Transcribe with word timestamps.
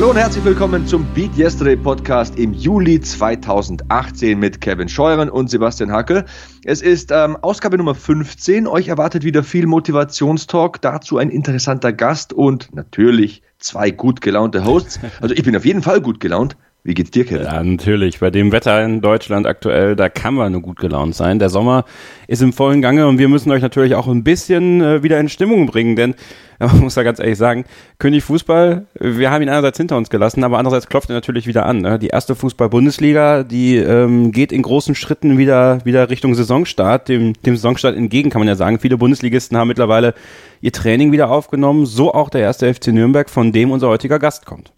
Hallo 0.00 0.12
und 0.12 0.16
herzlich 0.16 0.42
willkommen 0.46 0.86
zum 0.86 1.04
Beat 1.12 1.36
Yesterday 1.36 1.76
Podcast 1.76 2.38
im 2.38 2.54
Juli 2.54 3.02
2018 3.02 4.38
mit 4.38 4.62
Kevin 4.62 4.88
Scheuren 4.88 5.28
und 5.28 5.50
Sebastian 5.50 5.92
Hackel. 5.92 6.24
Es 6.64 6.80
ist 6.80 7.12
ähm, 7.12 7.36
Ausgabe 7.36 7.76
Nummer 7.76 7.94
15. 7.94 8.66
Euch 8.66 8.88
erwartet 8.88 9.24
wieder 9.24 9.42
viel 9.42 9.66
Motivationstalk, 9.66 10.80
dazu 10.80 11.18
ein 11.18 11.28
interessanter 11.28 11.92
Gast 11.92 12.32
und 12.32 12.74
natürlich 12.74 13.42
zwei 13.58 13.90
gut 13.90 14.22
gelaunte 14.22 14.64
Hosts. 14.64 15.00
Also 15.20 15.34
ich 15.34 15.42
bin 15.42 15.54
auf 15.54 15.66
jeden 15.66 15.82
Fall 15.82 16.00
gut 16.00 16.18
gelaunt. 16.18 16.56
Wie 16.82 16.94
geht's 16.94 17.10
dir, 17.10 17.26
Kevin? 17.26 17.44
Ja, 17.44 17.62
natürlich. 17.62 18.20
Bei 18.20 18.30
dem 18.30 18.52
Wetter 18.52 18.82
in 18.82 19.02
Deutschland 19.02 19.46
aktuell, 19.46 19.96
da 19.96 20.08
kann 20.08 20.32
man 20.32 20.52
nur 20.52 20.62
gut 20.62 20.78
gelaunt 20.78 21.14
sein. 21.14 21.38
Der 21.38 21.50
Sommer 21.50 21.84
ist 22.26 22.40
im 22.40 22.54
vollen 22.54 22.80
Gange 22.80 23.06
und 23.06 23.18
wir 23.18 23.28
müssen 23.28 23.50
euch 23.50 23.60
natürlich 23.60 23.94
auch 23.94 24.08
ein 24.08 24.24
bisschen 24.24 24.80
äh, 24.80 25.02
wieder 25.02 25.20
in 25.20 25.28
Stimmung 25.28 25.66
bringen, 25.66 25.94
denn 25.94 26.14
man 26.58 26.80
muss 26.80 26.94
da 26.94 27.02
ganz 27.02 27.18
ehrlich 27.18 27.36
sagen, 27.36 27.66
König 27.98 28.24
Fußball, 28.24 28.86
wir 28.98 29.30
haben 29.30 29.42
ihn 29.42 29.50
einerseits 29.50 29.76
hinter 29.76 29.98
uns 29.98 30.08
gelassen, 30.08 30.42
aber 30.42 30.56
andererseits 30.56 30.88
klopft 30.88 31.10
er 31.10 31.14
natürlich 31.14 31.46
wieder 31.46 31.66
an. 31.66 31.82
Ne? 31.82 31.98
Die 31.98 32.08
erste 32.08 32.34
Fußball-Bundesliga, 32.34 33.42
die 33.42 33.76
ähm, 33.76 34.32
geht 34.32 34.50
in 34.50 34.62
großen 34.62 34.94
Schritten 34.94 35.36
wieder, 35.36 35.84
wieder 35.84 36.08
Richtung 36.08 36.34
Saisonstart, 36.34 37.10
dem, 37.10 37.34
dem 37.42 37.56
Saisonstart 37.56 37.94
entgegen, 37.94 38.30
kann 38.30 38.40
man 38.40 38.48
ja 38.48 38.54
sagen. 38.54 38.78
Viele 38.78 38.96
Bundesligisten 38.96 39.58
haben 39.58 39.68
mittlerweile 39.68 40.14
ihr 40.62 40.72
Training 40.72 41.12
wieder 41.12 41.30
aufgenommen, 41.30 41.84
so 41.84 42.14
auch 42.14 42.30
der 42.30 42.40
erste 42.40 42.72
FC 42.72 42.88
Nürnberg, 42.88 43.28
von 43.28 43.52
dem 43.52 43.70
unser 43.70 43.88
heutiger 43.88 44.18
Gast 44.18 44.46
kommt. 44.46 44.72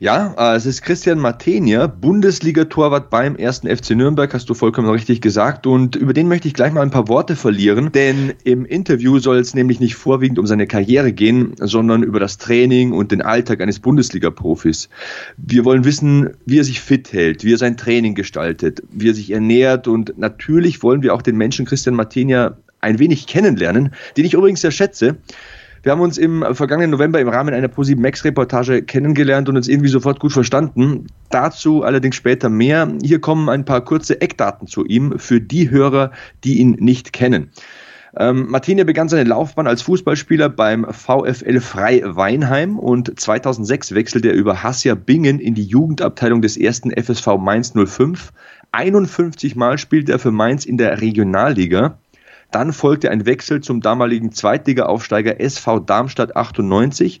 Ja, 0.00 0.32
äh, 0.38 0.54
es 0.54 0.64
ist 0.64 0.82
Christian 0.82 1.18
Martenia, 1.18 1.88
Bundesliga-Torwart 1.88 3.10
beim 3.10 3.34
ersten 3.34 3.66
FC 3.66 3.96
Nürnberg, 3.96 4.32
hast 4.32 4.48
du 4.48 4.54
vollkommen 4.54 4.88
richtig 4.88 5.20
gesagt. 5.20 5.66
Und 5.66 5.96
über 5.96 6.12
den 6.12 6.28
möchte 6.28 6.46
ich 6.46 6.54
gleich 6.54 6.72
mal 6.72 6.82
ein 6.82 6.92
paar 6.92 7.08
Worte 7.08 7.34
verlieren, 7.34 7.90
denn 7.90 8.32
im 8.44 8.64
Interview 8.64 9.18
soll 9.18 9.38
es 9.38 9.54
nämlich 9.54 9.80
nicht 9.80 9.96
vorwiegend 9.96 10.38
um 10.38 10.46
seine 10.46 10.68
Karriere 10.68 11.12
gehen, 11.12 11.54
sondern 11.58 12.04
über 12.04 12.20
das 12.20 12.38
Training 12.38 12.92
und 12.92 13.10
den 13.10 13.22
Alltag 13.22 13.60
eines 13.60 13.80
Bundesliga-Profis. 13.80 14.88
Wir 15.36 15.64
wollen 15.64 15.84
wissen, 15.84 16.30
wie 16.46 16.60
er 16.60 16.64
sich 16.64 16.80
fit 16.80 17.12
hält, 17.12 17.42
wie 17.42 17.54
er 17.54 17.58
sein 17.58 17.76
Training 17.76 18.14
gestaltet, 18.14 18.84
wie 18.92 19.08
er 19.08 19.14
sich 19.14 19.32
ernährt 19.32 19.88
und 19.88 20.16
natürlich 20.16 20.80
wollen 20.84 21.02
wir 21.02 21.12
auch 21.12 21.22
den 21.22 21.36
Menschen 21.36 21.66
Christian 21.66 21.96
Martenia 21.96 22.56
ein 22.80 22.98
wenig 22.98 23.26
kennenlernen, 23.26 23.92
den 24.16 24.24
ich 24.24 24.34
übrigens 24.34 24.60
sehr 24.60 24.70
schätze. 24.70 25.16
Wir 25.82 25.92
haben 25.92 26.00
uns 26.00 26.18
im 26.18 26.44
vergangenen 26.52 26.90
November 26.90 27.20
im 27.20 27.28
Rahmen 27.28 27.54
einer 27.54 27.68
ProSieben 27.68 28.02
Max 28.02 28.24
Reportage 28.24 28.82
kennengelernt 28.82 29.48
und 29.48 29.56
uns 29.56 29.68
irgendwie 29.68 29.88
sofort 29.88 30.20
gut 30.20 30.32
verstanden. 30.32 31.06
Dazu 31.30 31.82
allerdings 31.82 32.16
später 32.16 32.48
mehr. 32.48 32.92
Hier 33.02 33.20
kommen 33.20 33.48
ein 33.48 33.64
paar 33.64 33.84
kurze 33.84 34.20
Eckdaten 34.20 34.66
zu 34.66 34.84
ihm 34.84 35.18
für 35.18 35.40
die 35.40 35.70
Hörer, 35.70 36.12
die 36.44 36.58
ihn 36.58 36.76
nicht 36.80 37.12
kennen. 37.12 37.50
Ähm, 38.16 38.46
Martinia 38.48 38.84
begann 38.84 39.08
seine 39.08 39.28
Laufbahn 39.28 39.66
als 39.66 39.82
Fußballspieler 39.82 40.48
beim 40.48 40.86
VfL 40.90 41.60
Frei 41.60 42.02
Weinheim 42.04 42.78
und 42.78 43.18
2006 43.20 43.94
wechselte 43.94 44.28
er 44.28 44.34
über 44.34 44.62
Hassia 44.62 44.94
Bingen 44.94 45.38
in 45.38 45.54
die 45.54 45.64
Jugendabteilung 45.64 46.42
des 46.42 46.56
ersten 46.56 46.90
FSV 46.90 47.36
Mainz 47.38 47.74
05. 47.74 48.32
51 48.72 49.56
Mal 49.56 49.78
spielte 49.78 50.12
er 50.12 50.18
für 50.18 50.32
Mainz 50.32 50.64
in 50.64 50.78
der 50.78 51.00
Regionalliga. 51.00 51.98
Dann 52.50 52.72
folgte 52.72 53.10
ein 53.10 53.26
Wechsel 53.26 53.60
zum 53.60 53.82
damaligen 53.82 54.32
Zweitliga-Aufsteiger 54.32 55.38
SV 55.38 55.80
Darmstadt 55.80 56.34
98, 56.34 57.20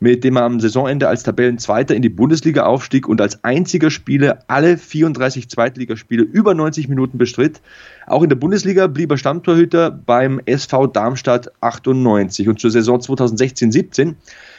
mit 0.00 0.22
dem 0.22 0.36
er 0.36 0.42
am 0.42 0.60
Saisonende 0.60 1.08
als 1.08 1.22
Tabellenzweiter 1.22 1.94
in 1.94 2.02
die 2.02 2.10
Bundesliga 2.10 2.64
aufstieg 2.64 3.08
und 3.08 3.22
als 3.22 3.42
einziger 3.42 3.90
Spieler 3.90 4.40
alle 4.48 4.76
34 4.76 5.48
Zweitligaspiele 5.48 6.22
über 6.22 6.52
90 6.52 6.88
Minuten 6.88 7.16
bestritt. 7.16 7.62
Auch 8.06 8.22
in 8.22 8.28
der 8.28 8.36
Bundesliga 8.36 8.86
blieb 8.86 9.10
er 9.10 9.16
Stammtorhüter 9.16 9.90
beim 9.90 10.42
SV 10.44 10.88
Darmstadt 10.88 11.50
98 11.62 12.46
und 12.46 12.60
zur 12.60 12.70
Saison 12.70 13.00
2016-17 13.00 14.14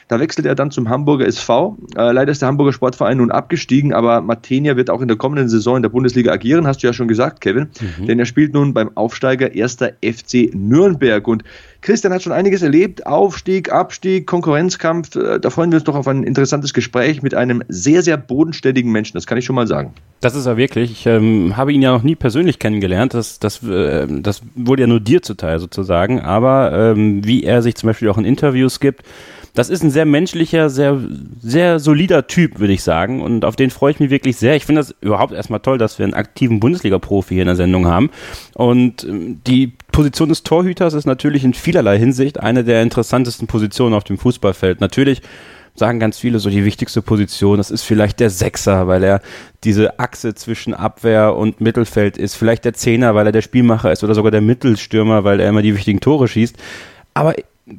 da 0.07 0.19
wechselt 0.19 0.47
er 0.47 0.55
dann 0.55 0.71
zum 0.71 0.89
Hamburger 0.89 1.25
SV. 1.25 1.77
Äh, 1.95 2.11
leider 2.11 2.31
ist 2.31 2.41
der 2.41 2.47
Hamburger 2.47 2.71
Sportverein 2.71 3.17
nun 3.17 3.31
abgestiegen, 3.31 3.93
aber 3.93 4.21
Martenia 4.21 4.77
wird 4.77 4.89
auch 4.89 5.01
in 5.01 5.07
der 5.07 5.17
kommenden 5.17 5.49
Saison 5.49 5.75
in 5.75 5.81
der 5.81 5.89
Bundesliga 5.89 6.31
agieren, 6.31 6.65
hast 6.65 6.81
du 6.81 6.87
ja 6.87 6.93
schon 6.93 7.07
gesagt, 7.09 7.41
Kevin. 7.41 7.67
Mhm. 7.99 8.07
Denn 8.07 8.19
er 8.19 8.25
spielt 8.25 8.53
nun 8.53 8.73
beim 8.73 8.95
Aufsteiger 8.95 9.49
1. 9.53 9.77
FC 10.01 10.53
Nürnberg. 10.53 11.27
Und 11.27 11.43
Christian 11.81 12.13
hat 12.13 12.23
schon 12.23 12.31
einiges 12.31 12.61
erlebt. 12.61 13.05
Aufstieg, 13.05 13.71
Abstieg, 13.71 14.27
Konkurrenzkampf. 14.27 15.15
Äh, 15.15 15.39
da 15.39 15.49
freuen 15.49 15.71
wir 15.71 15.77
uns 15.77 15.83
doch 15.83 15.95
auf 15.95 16.07
ein 16.07 16.23
interessantes 16.23 16.73
Gespräch 16.73 17.21
mit 17.21 17.35
einem 17.35 17.63
sehr, 17.67 18.01
sehr 18.01 18.15
bodenständigen 18.15 18.91
Menschen. 18.91 19.15
Das 19.15 19.27
kann 19.27 19.37
ich 19.37 19.43
schon 19.43 19.55
mal 19.55 19.67
sagen. 19.67 19.93
Das 20.21 20.35
ist 20.35 20.45
er 20.45 20.55
wirklich. 20.55 20.91
Ich 20.91 21.05
ähm, 21.05 21.57
habe 21.57 21.73
ihn 21.73 21.81
ja 21.81 21.91
noch 21.91 22.03
nie 22.03 22.15
persönlich 22.15 22.59
kennengelernt. 22.59 23.13
Das, 23.13 23.39
das, 23.39 23.61
äh, 23.61 24.07
das 24.21 24.41
wurde 24.55 24.83
ja 24.83 24.87
nur 24.87 25.01
dir 25.01 25.21
zuteil 25.21 25.59
sozusagen. 25.59 26.21
Aber 26.21 26.71
ähm, 26.71 27.25
wie 27.25 27.43
er 27.43 27.61
sich 27.61 27.75
zum 27.75 27.87
Beispiel 27.87 28.09
auch 28.09 28.17
in 28.17 28.25
Interviews 28.25 28.79
gibt, 28.79 29.03
das 29.57 29.69
ist 29.69 29.83
ein 29.83 29.89
sehr 29.89 30.05
menschlicher, 30.05 30.69
sehr, 30.69 31.01
sehr 31.41 31.79
solider 31.79 32.27
Typ, 32.27 32.59
würde 32.59 32.73
ich 32.73 32.83
sagen. 32.83 33.21
Und 33.21 33.43
auf 33.43 33.55
den 33.55 33.71
freue 33.71 33.91
ich 33.91 33.99
mich 33.99 34.11
wirklich 34.11 34.37
sehr. 34.37 34.55
Ich 34.55 34.67
finde 34.67 34.81
das 34.81 34.93
überhaupt 35.01 35.33
erstmal 35.33 35.61
toll, 35.61 35.79
dass 35.79 35.97
wir 35.97 36.03
einen 36.03 36.13
aktiven 36.13 36.59
Bundesliga-Profi 36.59 37.33
hier 37.33 37.41
in 37.41 37.47
der 37.47 37.55
Sendung 37.55 37.87
haben. 37.87 38.11
Und 38.53 39.03
ähm, 39.03 39.41
die 39.47 39.73
Position 39.91 40.29
des 40.29 40.43
Torhüters 40.43 40.93
ist 40.93 41.07
natürlich 41.07 41.43
in 41.43 41.55
vielerlei 41.55 41.97
Hinsicht 41.97 42.39
eine 42.39 42.63
der 42.63 42.83
interessantesten 42.83 43.47
Positionen 43.47 43.95
auf 43.95 44.03
dem 44.03 44.19
Fußballfeld. 44.19 44.79
Natürlich 44.79 45.23
sagen 45.73 45.99
ganz 45.99 46.19
viele 46.19 46.37
so 46.37 46.51
die 46.51 46.63
wichtigste 46.63 47.01
Position, 47.01 47.57
das 47.57 47.71
ist 47.71 47.81
vielleicht 47.81 48.19
der 48.19 48.29
Sechser, 48.29 48.87
weil 48.87 49.03
er 49.03 49.21
diese 49.63 49.99
Achse 49.99 50.35
zwischen 50.35 50.75
Abwehr 50.75 51.35
und 51.35 51.61
Mittelfeld 51.61 52.17
ist, 52.17 52.35
vielleicht 52.35 52.63
der 52.63 52.73
Zehner, 52.73 53.15
weil 53.15 53.25
er 53.25 53.31
der 53.31 53.41
Spielmacher 53.41 53.91
ist 53.91 54.03
oder 54.03 54.13
sogar 54.13 54.31
der 54.31 54.41
Mittelstürmer, 54.41 55.23
weil 55.23 55.39
er 55.39 55.49
immer 55.49 55.63
die 55.63 55.75
wichtigen 55.75 55.99
Tore 55.99 56.27
schießt. 56.27 56.57
Aber 57.15 57.33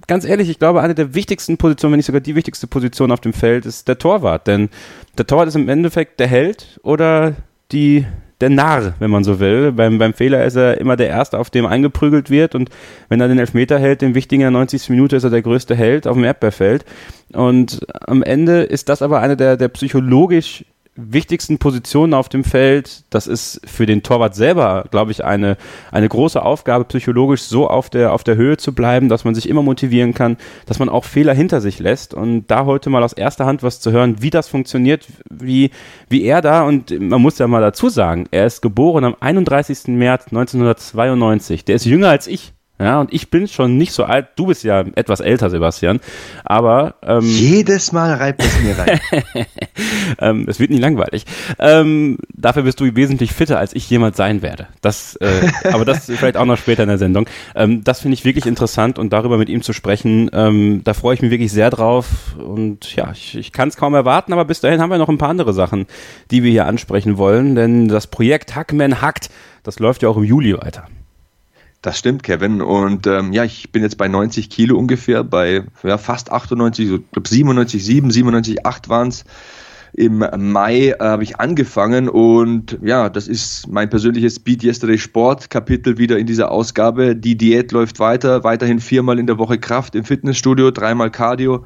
ganz 0.06 0.25
ehrlich, 0.25 0.49
ich 0.49 0.59
glaube, 0.59 0.82
eine 0.82 0.94
der 0.94 1.15
wichtigsten 1.15 1.56
Positionen, 1.56 1.93
wenn 1.93 1.99
nicht 1.99 2.06
sogar 2.06 2.21
die 2.21 2.34
wichtigste 2.34 2.66
Position 2.66 3.10
auf 3.10 3.21
dem 3.21 3.32
Feld, 3.32 3.66
ist 3.66 3.88
der 3.88 3.99
Torwart. 3.99 4.47
Denn 4.47 4.69
der 5.16 5.26
Torwart 5.26 5.49
ist 5.49 5.56
im 5.56 5.69
Endeffekt 5.69 6.21
der 6.21 6.26
Held 6.26 6.78
oder 6.82 7.34
die, 7.72 8.06
der 8.41 8.50
Narr, 8.50 8.94
wenn 8.99 9.10
man 9.10 9.25
so 9.25 9.41
will. 9.41 9.72
Beim, 9.72 9.99
beim 9.99 10.15
Fehler 10.15 10.44
ist 10.44 10.56
er 10.56 10.78
immer 10.81 10.97
der 10.97 11.09
Erste, 11.09 11.38
auf 11.38 11.50
dem 11.50 11.66
eingeprügelt 11.66 12.31
wird. 12.31 12.54
Und 12.54 12.71
wenn 13.09 13.21
er 13.21 13.28
den 13.28 13.38
Elfmeter 13.38 13.78
hält, 13.78 14.03
den 14.03 14.15
wichtigen 14.15 14.43
in 14.43 14.47
der 14.47 14.50
90. 14.53 14.91
Minute, 14.91 15.16
ist 15.16 15.25
er 15.25 15.31
der 15.31 15.43
größte 15.43 15.75
Held 15.75 16.06
auf 16.06 16.15
dem 16.15 16.25
Erdbeerfeld. 16.25 16.84
Und 17.32 17.87
am 18.06 18.22
Ende 18.22 18.62
ist 18.62 18.88
das 18.88 19.03
aber 19.03 19.20
eine 19.20 19.37
der, 19.37 19.56
der 19.56 19.69
psychologisch 19.69 20.65
wichtigsten 20.98 21.59
Positionen 21.59 22.12
auf 22.12 22.28
dem 22.28 22.42
Feld. 22.42 23.04
Das 23.10 23.26
ist 23.28 23.60
für 23.64 23.86
den 23.86 24.03
Torwart 24.03 24.34
selber, 24.34 24.84
glaube 24.91 25.12
ich, 25.12 25.25
eine, 25.25 25.56
eine 25.92 26.09
große 26.09 26.42
Aufgabe, 26.42 26.84
psychologisch 26.84 27.42
so 27.42 27.69
auf 27.69 27.88
der, 27.88 28.12
auf 28.12 28.25
der 28.25 28.36
Höhe 28.36 28.56
zu 28.56 28.75
bleiben, 28.75 29.08
dass 29.08 29.25
man 29.25 29.34
sich 29.34 29.48
immer 29.48 29.62
motivieren 29.62 30.12
kann, 30.12 30.37
dass 30.66 30.81
man 30.81 30.88
auch 30.88 31.04
Fehler 31.04 31.34
hinter 31.34 31.60
sich 31.60 31.78
lässt. 31.78 32.14
Und 32.14 32.48
da 32.48 32.66
heute 32.66 32.91
mal 32.91 33.04
aus 33.04 33.12
erster 33.12 33.47
Hand 33.47 33.62
was 33.62 33.81
zu 33.81 33.92
hören, 33.92 34.20
wie 34.20 34.31
das 34.31 34.48
funktioniert, 34.48 35.06
wie, 35.31 35.70
wie 36.08 36.25
er 36.25 36.42
da, 36.42 36.62
und 36.64 36.91
man 37.00 37.22
muss 37.22 37.38
ja 37.38 37.47
mal 37.47 37.62
dazu 37.62 37.88
sagen, 37.88 38.26
er 38.32 38.47
ist 38.47 38.60
geboren 38.60 39.04
am 39.04 39.16
31. 39.20 39.88
März 39.88 40.26
1992. 40.28 41.64
Der 41.64 41.76
ist 41.76 41.84
jünger 41.84 42.08
als 42.08 42.26
ich. 42.26 42.53
Ja, 42.81 43.00
und 43.00 43.12
ich 43.12 43.28
bin 43.28 43.49
schon 43.49 43.77
nicht 43.77 43.93
so 43.93 44.05
alt. 44.05 44.28
Du 44.37 44.47
bist 44.47 44.62
ja 44.62 44.84
etwas 44.94 45.19
älter, 45.19 45.50
Sebastian. 45.50 45.99
Aber 46.44 46.94
ähm, 47.03 47.22
jedes 47.22 47.91
Mal 47.91 48.15
reibt 48.15 48.41
es 48.43 48.61
mir 48.61 48.78
rein. 48.78 49.00
ähm, 50.21 50.44
es 50.49 50.61
wird 50.61 50.71
nie 50.71 50.78
langweilig. 50.78 51.25
Ähm, 51.59 52.19
dafür 52.33 52.62
bist 52.62 52.78
du 52.78 52.94
wesentlich 52.94 53.33
fitter, 53.33 53.59
als 53.59 53.75
ich 53.75 53.91
jemals 53.91 54.17
sein 54.17 54.43
werde. 54.43 54.69
Das, 54.81 55.17
äh, 55.17 55.50
aber 55.72 55.84
das 55.84 56.05
vielleicht 56.05 56.37
auch 56.37 56.44
noch 56.44 56.56
später 56.56 56.85
in 56.85 56.88
der 56.88 56.99
Sendung. 56.99 57.29
Ähm, 57.56 57.82
das 57.82 58.00
finde 58.00 58.14
ich 58.14 58.25
wirklich 58.25 58.47
interessant 58.47 58.99
und 59.00 59.12
darüber 59.12 59.38
mit 59.38 59.49
ihm 59.49 59.62
zu 59.62 59.73
sprechen, 59.73 60.31
ähm, 60.32 60.82
da 60.85 60.94
freue 60.94 61.14
ich 61.14 61.23
mich 61.23 61.32
wirklich 61.32 61.50
sehr 61.50 61.70
drauf. 61.70 62.37
Und 62.38 62.94
ja, 62.94 63.11
ich, 63.11 63.37
ich 63.37 63.52
kann 63.52 63.69
es 63.69 63.76
kaum 63.76 63.94
erwarten. 63.94 64.32
Aber 64.32 64.44
bis 64.44 64.61
dahin 64.61 64.81
haben 64.81 64.91
wir 64.91 64.99
noch 64.99 65.08
ein 65.08 65.19
paar 65.19 65.31
andere 65.31 65.52
Sachen, 65.52 65.87
die 66.31 66.44
wir 66.44 66.52
hier 66.52 66.67
ansprechen 66.67 67.19
wollen. 67.19 67.56
Denn 67.56 67.88
das 67.88 68.06
Projekt 68.06 68.55
Hackman 68.55 69.02
hackt, 69.02 69.31
das 69.64 69.81
läuft 69.81 70.02
ja 70.02 70.08
auch 70.08 70.17
im 70.17 70.25
Juli 70.25 70.56
weiter. 70.56 70.87
Das 71.80 71.98
stimmt, 71.98 72.25
Kevin. 72.25 72.60
Und 72.60 73.06
ähm, 73.06 73.32
ja, 73.32 73.44
ich 73.44 73.70
bin 73.70 73.82
jetzt 73.82 73.98
bei 73.98 74.08
90 74.08 74.50
Kilo 74.50 74.76
ungefähr, 74.76 75.22
bei 75.22 75.64
ja, 75.84 75.96
fast 75.96 76.32
98, 76.32 76.88
so 76.88 76.98
glaube 77.12 77.28
97, 77.28 77.84
7, 77.84 78.10
97, 78.10 78.66
8 78.66 78.88
waren 78.88 79.08
es. 79.08 79.25
Im 79.94 80.19
Mai 80.19 80.90
äh, 80.90 80.96
habe 80.98 81.22
ich 81.22 81.40
angefangen 81.40 82.08
und 82.08 82.78
ja, 82.82 83.08
das 83.08 83.26
ist 83.26 83.69
mein 83.69 83.88
persönliches 83.88 84.36
Speed 84.36 84.62
Yesterday 84.62 84.98
Sport 84.98 85.50
Kapitel 85.50 85.98
wieder 85.98 86.19
in 86.19 86.26
dieser 86.26 86.50
Ausgabe. 86.50 87.16
Die 87.16 87.36
Diät 87.36 87.72
läuft 87.72 87.98
weiter, 87.98 88.44
weiterhin 88.44 88.80
viermal 88.80 89.19
in 89.19 89.26
der 89.26 89.38
Woche 89.38 89.58
Kraft 89.58 89.94
im 89.94 90.04
Fitnessstudio, 90.04 90.70
dreimal 90.72 91.10
Cardio. 91.10 91.64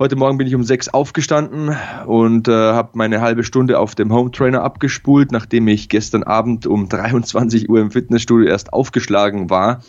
Heute 0.00 0.14
Morgen 0.14 0.38
bin 0.38 0.46
ich 0.46 0.54
um 0.54 0.62
sechs 0.62 0.88
aufgestanden 0.88 1.76
und 2.06 2.46
äh, 2.46 2.52
habe 2.52 2.90
meine 2.92 3.20
halbe 3.20 3.42
Stunde 3.42 3.80
auf 3.80 3.96
dem 3.96 4.12
Home 4.12 4.30
Trainer 4.30 4.62
abgespult, 4.62 5.32
nachdem 5.32 5.66
ich 5.66 5.88
gestern 5.88 6.22
Abend 6.22 6.68
um 6.68 6.88
23 6.88 7.68
Uhr 7.68 7.80
im 7.80 7.90
Fitnessstudio 7.90 8.46
erst 8.46 8.72
aufgeschlagen 8.72 9.50
war. 9.50 9.82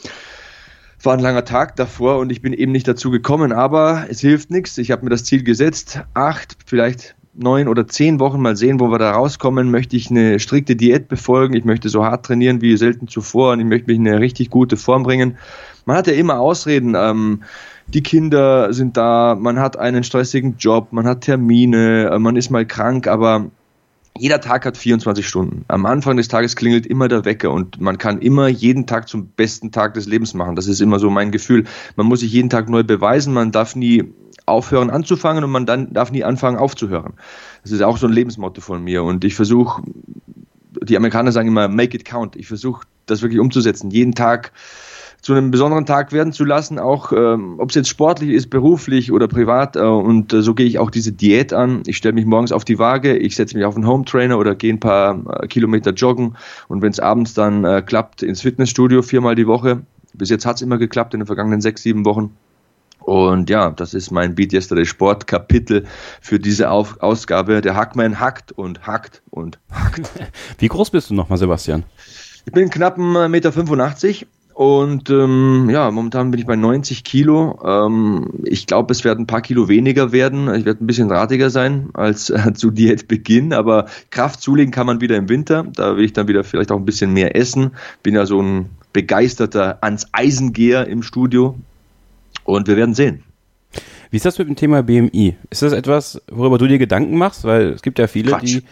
War 1.03 1.13
ein 1.13 1.19
langer 1.19 1.45
Tag 1.45 1.75
davor 1.75 2.17
und 2.17 2.31
ich 2.31 2.41
bin 2.41 2.53
eben 2.53 2.71
nicht 2.71 2.87
dazu 2.87 3.11
gekommen, 3.11 3.51
aber 3.51 4.07
es 4.09 4.19
hilft 4.19 4.49
nichts. 4.49 4.79
Ich 4.79 4.89
habe 4.89 5.03
mir 5.03 5.11
das 5.11 5.25
Ziel 5.25 5.43
gesetzt, 5.43 6.01
acht, 6.15 6.57
vielleicht 6.65 7.13
neun 7.35 7.67
oder 7.67 7.87
zehn 7.87 8.19
Wochen 8.19 8.41
mal 8.41 8.55
sehen, 8.55 8.79
wo 8.79 8.89
wir 8.89 8.97
da 8.97 9.11
rauskommen. 9.11 9.69
Möchte 9.69 9.95
ich 9.95 10.09
eine 10.09 10.39
strikte 10.39 10.75
Diät 10.75 11.07
befolgen? 11.07 11.55
Ich 11.55 11.65
möchte 11.65 11.87
so 11.87 12.03
hart 12.03 12.25
trainieren 12.25 12.63
wie 12.63 12.75
selten 12.77 13.07
zuvor 13.07 13.51
und 13.51 13.59
ich 13.59 13.65
möchte 13.67 13.85
mich 13.85 13.97
in 13.97 14.07
eine 14.07 14.19
richtig 14.19 14.49
gute 14.49 14.75
Form 14.75 15.03
bringen. 15.03 15.37
Man 15.85 15.97
hat 15.97 16.07
ja 16.07 16.13
immer 16.13 16.39
Ausreden. 16.39 16.95
Ähm, 16.97 17.43
die 17.93 18.03
Kinder 18.03 18.71
sind 18.73 18.97
da, 18.97 19.35
man 19.39 19.59
hat 19.59 19.77
einen 19.77 20.03
stressigen 20.03 20.55
Job, 20.57 20.89
man 20.91 21.07
hat 21.07 21.21
Termine, 21.21 22.15
man 22.19 22.35
ist 22.35 22.49
mal 22.49 22.65
krank, 22.65 23.07
aber 23.07 23.49
jeder 24.17 24.41
Tag 24.41 24.65
hat 24.65 24.77
24 24.77 25.27
Stunden. 25.27 25.63
Am 25.67 25.85
Anfang 25.85 26.17
des 26.17 26.27
Tages 26.27 26.55
klingelt 26.55 26.85
immer 26.85 27.07
der 27.07 27.25
Wecker 27.25 27.51
und 27.51 27.79
man 27.79 27.97
kann 27.97 28.19
immer 28.19 28.47
jeden 28.47 28.85
Tag 28.85 29.07
zum 29.07 29.27
besten 29.27 29.71
Tag 29.71 29.93
des 29.93 30.07
Lebens 30.07 30.33
machen. 30.33 30.55
Das 30.55 30.67
ist 30.67 30.81
immer 30.81 30.99
so 30.99 31.09
mein 31.09 31.31
Gefühl. 31.31 31.63
Man 31.95 32.05
muss 32.05 32.19
sich 32.19 32.31
jeden 32.31 32.49
Tag 32.49 32.69
neu 32.69 32.83
beweisen, 32.83 33.33
man 33.33 33.51
darf 33.51 33.75
nie 33.75 34.13
aufhören 34.45 34.89
anzufangen 34.89 35.43
und 35.43 35.51
man 35.51 35.65
dann 35.65 35.93
darf 35.93 36.11
nie 36.11 36.23
anfangen 36.23 36.57
aufzuhören. 36.57 37.13
Das 37.63 37.71
ist 37.71 37.81
auch 37.81 37.97
so 37.97 38.07
ein 38.07 38.13
Lebensmotto 38.13 38.61
von 38.61 38.83
mir 38.83 39.03
und 39.03 39.23
ich 39.23 39.35
versuche, 39.35 39.83
die 40.83 40.97
Amerikaner 40.97 41.31
sagen 41.31 41.47
immer, 41.47 41.67
make 41.67 41.95
it 41.95 42.05
count. 42.05 42.35
Ich 42.35 42.47
versuche 42.47 42.85
das 43.05 43.21
wirklich 43.21 43.39
umzusetzen. 43.39 43.89
Jeden 43.89 44.15
Tag 44.15 44.51
zu 45.21 45.33
einem 45.33 45.51
besonderen 45.51 45.85
Tag 45.85 46.11
werden 46.11 46.33
zu 46.33 46.45
lassen, 46.45 46.79
auch 46.79 47.11
ähm, 47.11 47.55
ob 47.59 47.69
es 47.69 47.75
jetzt 47.75 47.89
sportlich 47.89 48.31
ist, 48.31 48.49
beruflich 48.49 49.11
oder 49.11 49.27
privat. 49.27 49.75
Äh, 49.75 49.79
und 49.79 50.33
äh, 50.33 50.41
so 50.41 50.53
gehe 50.53 50.65
ich 50.65 50.79
auch 50.79 50.89
diese 50.89 51.11
Diät 51.11 51.53
an. 51.53 51.83
Ich 51.85 51.97
stelle 51.97 52.13
mich 52.13 52.25
morgens 52.25 52.51
auf 52.51 52.63
die 52.63 52.79
Waage, 52.79 53.17
ich 53.17 53.35
setze 53.35 53.57
mich 53.57 53.65
auf 53.65 53.75
einen 53.75 53.87
Home 53.87 54.05
Trainer 54.05 54.37
oder 54.37 54.55
gehe 54.55 54.73
ein 54.73 54.79
paar 54.79 55.41
äh, 55.41 55.47
Kilometer 55.47 55.91
joggen. 55.91 56.35
Und 56.67 56.81
wenn 56.81 56.91
es 56.91 56.99
abends 56.99 57.33
dann 57.33 57.65
äh, 57.65 57.81
klappt, 57.85 58.23
ins 58.23 58.41
Fitnessstudio 58.41 59.01
viermal 59.01 59.35
die 59.35 59.47
Woche. 59.47 59.81
Bis 60.13 60.29
jetzt 60.29 60.45
hat 60.45 60.55
es 60.55 60.61
immer 60.61 60.77
geklappt 60.77 61.13
in 61.13 61.19
den 61.19 61.27
vergangenen 61.27 61.61
sechs, 61.61 61.83
sieben 61.83 62.05
Wochen. 62.05 62.35
Und 62.99 63.49
ja, 63.49 63.69
das 63.71 63.93
ist 63.93 64.11
mein 64.11 64.35
Beat 64.35 64.53
Yesterday 64.53 64.85
Sport 64.85 65.27
Kapitel 65.27 65.85
für 66.21 66.39
diese 66.39 66.69
Auf 66.69 67.01
Ausgabe. 67.01 67.61
Der 67.61 67.75
Hackman 67.75 68.19
hackt 68.19 68.51
und 68.51 68.85
hackt 68.85 69.21
und 69.29 69.59
hackt. 69.71 70.09
Wie 70.57 70.67
groß 70.67 70.91
bist 70.91 71.09
du 71.09 71.13
nochmal, 71.13 71.37
Sebastian? 71.37 71.83
Ich 72.45 72.51
bin 72.51 72.69
knapp 72.69 72.97
1,85 72.97 73.27
Meter 73.29 73.51
und 74.59 75.09
ähm, 75.09 75.69
ja, 75.69 75.89
momentan 75.89 76.31
bin 76.31 76.39
ich 76.41 76.45
bei 76.45 76.57
90 76.57 77.05
Kilo. 77.05 77.57
Ähm, 77.63 78.27
ich 78.43 78.67
glaube, 78.67 78.91
es 78.91 79.05
werden 79.05 79.21
ein 79.21 79.25
paar 79.25 79.41
Kilo 79.41 79.69
weniger 79.69 80.11
werden. 80.11 80.53
Ich 80.53 80.65
werde 80.65 80.83
ein 80.83 80.85
bisschen 80.85 81.09
ratiger 81.09 81.49
sein 81.49 81.91
als 81.93 82.29
äh, 82.29 82.51
zu 82.53 82.69
Diätbeginn, 82.69 83.53
aber 83.53 83.85
Kraft 84.09 84.41
zulegen 84.41 84.73
kann 84.73 84.85
man 84.85 84.99
wieder 84.99 85.15
im 85.15 85.29
Winter. 85.29 85.63
Da 85.63 85.95
will 85.95 86.03
ich 86.03 86.11
dann 86.11 86.27
wieder 86.27 86.43
vielleicht 86.43 86.73
auch 86.73 86.75
ein 86.77 86.83
bisschen 86.83 87.13
mehr 87.13 87.37
essen. 87.37 87.71
Bin 88.03 88.15
ja 88.15 88.25
so 88.25 88.41
ein 88.41 88.69
begeisterter 88.91 89.77
ans 89.81 90.07
Eisengeher 90.11 90.87
im 90.87 91.03
Studio. 91.03 91.55
Und 92.43 92.67
wir 92.67 92.75
werden 92.75 92.95
sehen. 92.95 93.23
Wie 94.11 94.17
ist 94.17 94.25
das 94.25 94.37
mit 94.39 94.49
dem 94.49 94.57
Thema 94.57 94.83
BMI? 94.83 95.37
Ist 95.49 95.61
das 95.61 95.71
etwas, 95.71 96.21
worüber 96.29 96.57
du 96.57 96.67
dir 96.67 96.79
Gedanken 96.79 97.17
machst? 97.17 97.45
Weil 97.45 97.69
es 97.69 97.81
gibt 97.81 97.97
ja 97.97 98.07
viele, 98.07 98.31
Quatsch. 98.31 98.43
die. 98.43 98.63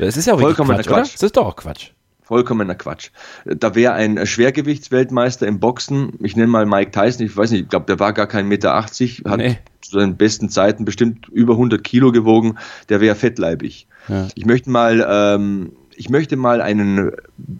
Es 0.00 0.16
ist 0.16 0.26
ja 0.26 0.34
auch 0.34 0.40
Vollkommen 0.40 0.70
Quatsch, 0.70 0.88
Quatsch. 0.88 0.92
Oder? 0.92 1.12
Das 1.12 1.22
ist 1.22 1.36
doch 1.36 1.46
auch 1.46 1.54
Quatsch 1.54 1.92
vollkommener 2.26 2.74
Quatsch. 2.74 3.10
Da 3.44 3.76
wäre 3.76 3.92
ein 3.92 4.26
Schwergewichtsweltmeister 4.26 5.46
im 5.46 5.60
Boxen, 5.60 6.14
ich 6.20 6.34
nenne 6.34 6.48
mal 6.48 6.66
Mike 6.66 6.90
Tyson, 6.90 7.24
ich 7.24 7.36
weiß 7.36 7.52
nicht, 7.52 7.62
ich 7.62 7.68
glaube, 7.68 7.86
der 7.86 8.00
war 8.00 8.12
gar 8.12 8.26
kein 8.26 8.48
Meter 8.48 8.74
80, 8.74 9.22
hat 9.26 9.38
nee. 9.38 9.58
zu 9.80 9.92
seinen 9.92 10.16
besten 10.16 10.48
Zeiten 10.48 10.84
bestimmt 10.84 11.28
über 11.28 11.52
100 11.52 11.84
Kilo 11.84 12.10
gewogen, 12.10 12.58
der 12.88 13.00
wäre 13.00 13.14
fettleibig. 13.14 13.86
Ja. 14.08 14.26
Ich 14.34 14.44
möchte 14.44 14.70
mal, 14.70 15.06
ähm, 15.08 15.72
ich 15.94 16.10
möchte 16.10 16.36
mal 16.36 16.60
einen 16.60 17.12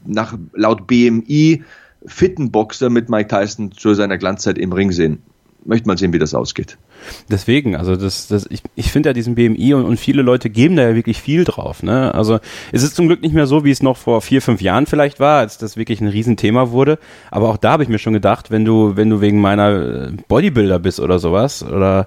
nach 0.05 0.37
laut 0.53 0.89
BMI 0.89 1.63
fitten 2.05 2.51
Boxer 2.51 2.91
mit 2.91 3.09
Mike 3.09 3.29
Tyson 3.29 3.71
zu 3.71 3.95
seiner 3.95 4.19
Glanzzeit 4.19 4.59
im 4.59 4.73
Ring 4.73 4.91
sehen 4.91 5.23
möchte 5.67 5.89
mal 5.89 5.99
sehen, 5.99 6.13
wie 6.13 6.19
das 6.19 6.35
ausgeht. 6.35 6.79
Deswegen, 7.31 7.77
also 7.77 7.97
das, 7.97 8.29
das, 8.29 8.47
ich, 8.51 8.63
ich 8.75 8.93
finde 8.93 9.11
ja 9.11 9.13
diesen 9.13 9.35
BMI 9.35 9.75
und, 9.75 9.85
und 9.85 9.99
viele 9.99 10.23
Leute 10.23 10.51
geben 10.51 10.77
da 10.77 10.83
ja 10.83 10.95
wirklich 10.95 11.21
viel 11.21 11.45
drauf. 11.45 11.83
Ne? 11.83 12.15
Also 12.15 12.39
es 12.73 12.83
ist 12.83 12.97
zum 12.97 13.07
Glück 13.07 13.23
nicht 13.23 13.35
mehr 13.35 13.47
so, 13.47 13.65
wie 13.65 13.71
es 13.71 13.83
noch 13.83 13.97
vor 13.97 14.21
vier, 14.21 14.43
fünf 14.43 14.61
Jahren 14.61 14.87
vielleicht 14.87 15.21
war, 15.21 15.39
als 15.39 15.59
das 15.59 15.77
wirklich 15.77 16.01
ein 16.01 16.09
Riesenthema 16.09 16.71
wurde. 16.71 16.99
Aber 17.31 17.49
auch 17.49 17.57
da 17.57 17.73
habe 17.73 17.83
ich 17.83 17.89
mir 17.89 17.99
schon 17.99 18.13
gedacht, 18.13 18.51
wenn 18.51 18.65
du, 18.65 18.97
wenn 18.97 19.11
du 19.11 19.21
wegen 19.21 19.41
meiner 19.41 20.13
Bodybuilder 20.29 20.79
bist 20.79 21.01
oder 21.01 21.19
sowas, 21.19 21.63
oder 21.63 22.07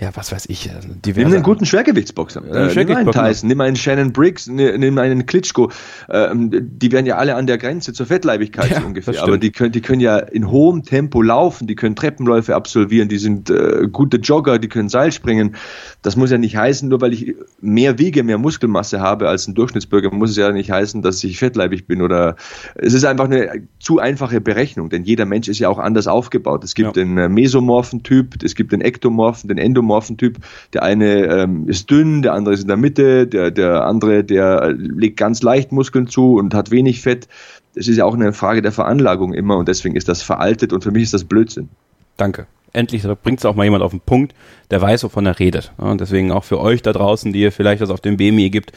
ja, 0.00 0.10
was 0.14 0.32
weiß 0.32 0.46
ich. 0.48 0.70
Also 0.72 0.88
nimm 1.04 1.26
einen 1.26 1.42
guten 1.42 1.66
Schwergewichtsboxer. 1.66 2.42
Äh, 2.44 2.74
nimm 2.74 2.96
einen 2.96 3.12
Tyson, 3.12 3.48
nimm 3.48 3.60
einen 3.60 3.76
Shannon 3.76 4.12
Briggs, 4.12 4.46
nimm 4.46 4.96
einen 4.96 5.26
Klitschko. 5.26 5.70
Ähm, 6.08 6.50
die 6.50 6.90
werden 6.90 7.04
ja 7.04 7.16
alle 7.16 7.34
an 7.34 7.46
der 7.46 7.58
Grenze 7.58 7.92
zur 7.92 8.06
Fettleibigkeit 8.06 8.70
ja, 8.70 8.80
so 8.80 8.86
ungefähr. 8.86 9.22
Aber 9.22 9.36
die 9.36 9.52
können, 9.52 9.72
die 9.72 9.82
können 9.82 10.00
ja 10.00 10.16
in 10.18 10.50
hohem 10.50 10.84
Tempo 10.84 11.20
laufen, 11.20 11.66
die 11.66 11.74
können 11.74 11.96
Treppenläufe 11.96 12.54
absolvieren, 12.54 13.10
die 13.10 13.18
sind 13.18 13.50
äh, 13.50 13.88
gute 13.92 14.18
Jogger, 14.30 14.60
die 14.60 14.68
können 14.68 14.88
Seil 14.88 15.10
springen. 15.10 15.56
Das 16.02 16.14
muss 16.14 16.30
ja 16.30 16.38
nicht 16.38 16.56
heißen, 16.56 16.88
nur 16.88 17.00
weil 17.00 17.12
ich 17.12 17.34
mehr 17.60 17.98
wiege, 17.98 18.22
mehr 18.22 18.38
Muskelmasse 18.38 19.00
habe 19.00 19.28
als 19.28 19.48
ein 19.48 19.54
Durchschnittsbürger, 19.54 20.14
muss 20.14 20.30
es 20.30 20.36
ja 20.36 20.52
nicht 20.52 20.70
heißen, 20.70 21.02
dass 21.02 21.22
ich 21.24 21.38
fettleibig 21.38 21.88
bin 21.88 22.00
oder 22.00 22.36
es 22.76 22.94
ist 22.94 23.04
einfach 23.04 23.24
eine 23.24 23.62
zu 23.80 23.98
einfache 23.98 24.40
Berechnung, 24.40 24.88
denn 24.88 25.02
jeder 25.02 25.26
Mensch 25.26 25.48
ist 25.48 25.58
ja 25.58 25.68
auch 25.68 25.80
anders 25.80 26.06
aufgebaut. 26.06 26.62
Es 26.62 26.76
gibt 26.76 26.96
ja. 26.96 27.04
den 27.04 27.18
äh, 27.18 27.28
mesomorphen 27.28 28.04
Typ, 28.04 28.40
es 28.44 28.54
gibt 28.54 28.70
den 28.70 28.80
ektomorphen, 28.80 29.48
den 29.48 29.58
endomorphen 29.58 30.16
Typ. 30.16 30.38
Der 30.74 30.84
eine 30.84 31.26
ähm, 31.26 31.68
ist 31.68 31.90
dünn, 31.90 32.22
der 32.22 32.34
andere 32.34 32.54
ist 32.54 32.62
in 32.62 32.68
der 32.68 32.76
Mitte, 32.76 33.26
der, 33.26 33.50
der 33.50 33.84
andere, 33.84 34.22
der 34.22 34.72
legt 34.72 35.16
ganz 35.16 35.42
leicht 35.42 35.72
Muskeln 35.72 36.06
zu 36.06 36.34
und 36.34 36.54
hat 36.54 36.70
wenig 36.70 37.00
Fett. 37.00 37.26
Es 37.74 37.88
ist 37.88 37.96
ja 37.96 38.04
auch 38.04 38.14
eine 38.14 38.32
Frage 38.32 38.62
der 38.62 38.72
Veranlagung 38.72 39.34
immer 39.34 39.56
und 39.56 39.66
deswegen 39.66 39.96
ist 39.96 40.08
das 40.08 40.22
veraltet 40.22 40.72
und 40.72 40.84
für 40.84 40.92
mich 40.92 41.02
ist 41.02 41.14
das 41.14 41.24
Blödsinn. 41.24 41.68
Danke. 42.16 42.46
Endlich 42.72 43.02
bringt 43.22 43.40
es 43.40 43.44
auch 43.44 43.54
mal 43.54 43.64
jemand 43.64 43.82
auf 43.82 43.90
den 43.90 44.00
Punkt, 44.00 44.34
der 44.70 44.80
weiß, 44.80 45.04
wovon 45.04 45.26
er 45.26 45.38
redet. 45.38 45.72
Und 45.76 46.00
deswegen 46.00 46.32
auch 46.32 46.44
für 46.44 46.60
euch 46.60 46.82
da 46.82 46.92
draußen, 46.92 47.32
die 47.32 47.40
ihr 47.40 47.52
vielleicht 47.52 47.82
das 47.82 47.90
auf 47.90 48.00
dem 48.00 48.16
BMI 48.16 48.50
gibt, 48.50 48.72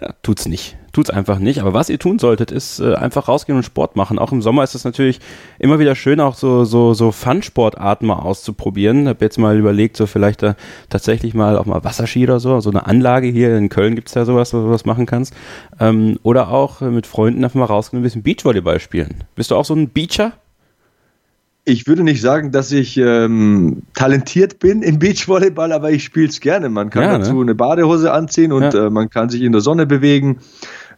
ja, 0.00 0.14
tut's 0.22 0.46
nicht. 0.46 0.76
Tut's 0.92 1.10
einfach 1.10 1.40
nicht. 1.40 1.60
Aber 1.60 1.74
was 1.74 1.88
ihr 1.88 1.98
tun 1.98 2.20
solltet, 2.20 2.52
ist 2.52 2.78
äh, 2.78 2.94
einfach 2.94 3.26
rausgehen 3.26 3.56
und 3.56 3.64
Sport 3.64 3.96
machen. 3.96 4.18
Auch 4.18 4.30
im 4.30 4.42
Sommer 4.42 4.62
ist 4.62 4.76
es 4.76 4.84
natürlich 4.84 5.18
immer 5.58 5.80
wieder 5.80 5.96
schön, 5.96 6.20
auch 6.20 6.34
so, 6.34 6.64
so, 6.64 6.94
so 6.94 7.10
Fun-Sportarten 7.10 8.06
mal 8.06 8.20
auszuprobieren. 8.20 9.08
Habe 9.08 9.24
jetzt 9.24 9.38
mal 9.38 9.58
überlegt, 9.58 9.96
so 9.96 10.06
vielleicht 10.06 10.42
da 10.42 10.54
tatsächlich 10.88 11.34
mal 11.34 11.58
auch 11.58 11.66
mal 11.66 11.82
Wasserski 11.82 12.24
oder 12.24 12.38
so. 12.38 12.60
So 12.60 12.70
eine 12.70 12.86
Anlage 12.86 13.26
hier 13.26 13.56
in 13.56 13.70
Köln 13.70 13.96
gibt's 13.96 14.14
ja 14.14 14.24
sowas, 14.24 14.54
wo 14.54 14.58
du 14.58 14.70
was 14.70 14.84
machen 14.84 15.06
kannst. 15.06 15.34
Ähm, 15.80 16.18
oder 16.22 16.48
auch 16.50 16.80
mit 16.80 17.06
Freunden 17.06 17.42
einfach 17.42 17.58
mal 17.58 17.64
rausgehen 17.64 17.98
und 17.98 18.02
ein 18.02 18.04
bisschen 18.04 18.22
Beachvolleyball 18.22 18.78
spielen. 18.78 19.24
Bist 19.34 19.50
du 19.50 19.56
auch 19.56 19.64
so 19.64 19.74
ein 19.74 19.88
Beacher? 19.88 20.32
Ich 21.68 21.86
würde 21.86 22.02
nicht 22.02 22.20
sagen, 22.20 22.50
dass 22.50 22.72
ich 22.72 22.96
ähm, 22.96 23.82
talentiert 23.94 24.58
bin 24.58 24.82
im 24.82 24.98
Beachvolleyball, 24.98 25.72
aber 25.72 25.90
ich 25.90 26.02
spiele 26.02 26.28
es 26.28 26.40
gerne. 26.40 26.70
Man 26.70 26.88
kann 26.90 27.02
ja, 27.02 27.18
dazu 27.18 27.34
ne? 27.34 27.42
eine 27.42 27.54
Badehose 27.54 28.10
anziehen 28.12 28.52
und 28.52 28.74
ja. 28.74 28.86
äh, 28.86 28.90
man 28.90 29.10
kann 29.10 29.28
sich 29.28 29.42
in 29.42 29.52
der 29.52 29.60
Sonne 29.60 29.86
bewegen 29.86 30.38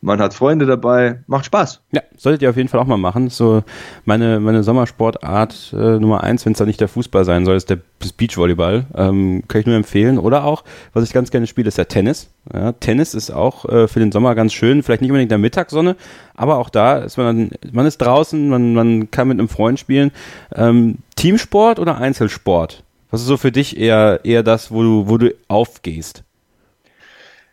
man 0.03 0.21
hat 0.21 0.35
Freunde 0.35 0.67
dabei, 0.67 1.21
macht 1.27 1.45
Spaß. 1.45 1.81
Ja, 1.93 2.03
solltet 2.17 2.43
ihr 2.43 2.51
auf 2.51 2.57
jeden 2.57 2.69
Fall 2.69 2.81
auch 2.81 2.87
mal 2.87 2.97
machen. 2.97 3.29
So 3.29 3.63
meine, 4.05 4.41
meine 4.41 4.63
Sommersportart 4.63 5.75
äh, 5.75 5.99
Nummer 5.99 6.23
eins, 6.23 6.45
wenn 6.47 6.53
es 6.53 6.59
da 6.59 6.65
nicht 6.65 6.81
der 6.81 6.89
Fußball 6.89 7.25
sein 7.25 7.45
soll, 7.45 7.57
ist 7.57 7.69
der 7.69 7.79
Beachvolleyball. 8.17 8.87
Ähm, 8.95 9.43
kann 9.47 9.61
ich 9.61 9.67
nur 9.67 9.77
empfehlen. 9.77 10.19
Oder 10.19 10.45
auch, 10.45 10.65
was 10.95 11.05
ich 11.05 11.13
ganz 11.13 11.31
gerne 11.31 11.47
spiele, 11.47 11.69
ist 11.69 11.79
der 11.79 11.89
Tennis. 11.89 12.31
Ja, 12.53 12.73
Tennis 12.73 13.13
ist 13.15 13.31
auch 13.31 13.67
äh, 13.67 13.89
für 13.89 14.01
den 14.01 14.13
Sommer 14.13 14.35
ganz 14.35 14.53
schön, 14.55 14.83
vielleicht 14.83 15.03
nicht 15.03 15.11
unbedingt 15.11 15.29
in 15.29 15.37
der 15.37 15.39
Mittagssonne, 15.39 15.97
aber 16.35 16.57
auch 16.57 16.71
da 16.71 16.99
ist 16.99 17.19
man, 17.19 17.51
man 17.71 17.85
ist 17.85 17.99
draußen, 17.99 18.49
man, 18.49 18.73
man 18.73 19.11
kann 19.11 19.29
mit 19.29 19.39
einem 19.39 19.49
Freund 19.49 19.79
spielen. 19.79 20.13
Ähm, 20.55 20.99
Teamsport 21.17 21.79
oder 21.79 21.99
Einzelsport? 21.99 22.83
Was 23.11 23.21
ist 23.21 23.27
so 23.27 23.37
für 23.37 23.53
dich 23.53 23.77
eher, 23.79 24.21
eher 24.25 24.43
das, 24.43 24.71
wo 24.71 24.83
du, 24.83 25.09
wo 25.09 25.19
du 25.19 25.35
aufgehst? 25.49 26.23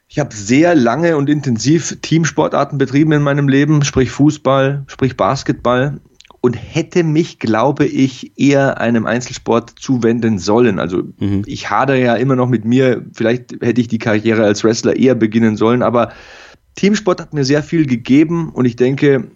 Ich 0.08 0.20
habe 0.20 0.34
sehr 0.34 0.74
lange 0.74 1.18
und 1.18 1.30
intensiv 1.30 1.98
Teamsportarten 2.02 2.78
betrieben 2.78 3.12
in 3.12 3.22
meinem 3.22 3.50
Leben, 3.50 3.84
sprich 3.84 4.10
Fußball, 4.12 4.84
sprich 4.88 5.18
Basketball 5.18 6.00
und 6.40 6.54
hätte 6.54 7.04
mich, 7.04 7.40
glaube 7.40 7.86
ich, 7.86 8.32
eher 8.40 8.80
einem 8.80 9.06
Einzelsport 9.06 9.74
zuwenden 9.78 10.40
sollen. 10.40 10.80
Also 10.80 11.04
mhm. 11.20 11.44
ich 11.46 11.70
hadere 11.70 12.00
ja 12.00 12.16
immer 12.16 12.36
noch 12.36 12.48
mit 12.48 12.64
mir, 12.64 13.06
vielleicht 13.14 13.54
hätte 13.62 13.82
ich 13.82 13.90
die 13.90 13.98
Karriere 13.98 14.46
als 14.46 14.64
Wrestler 14.64 14.96
eher 14.96 15.16
beginnen 15.16 15.58
sollen, 15.58 15.82
aber 15.82 16.14
Teamsport 16.76 17.20
hat 17.20 17.34
mir 17.34 17.44
sehr 17.44 17.64
viel 17.64 17.86
gegeben 17.86 18.52
und 18.54 18.66
ich 18.66 18.76
denke, 18.76 19.30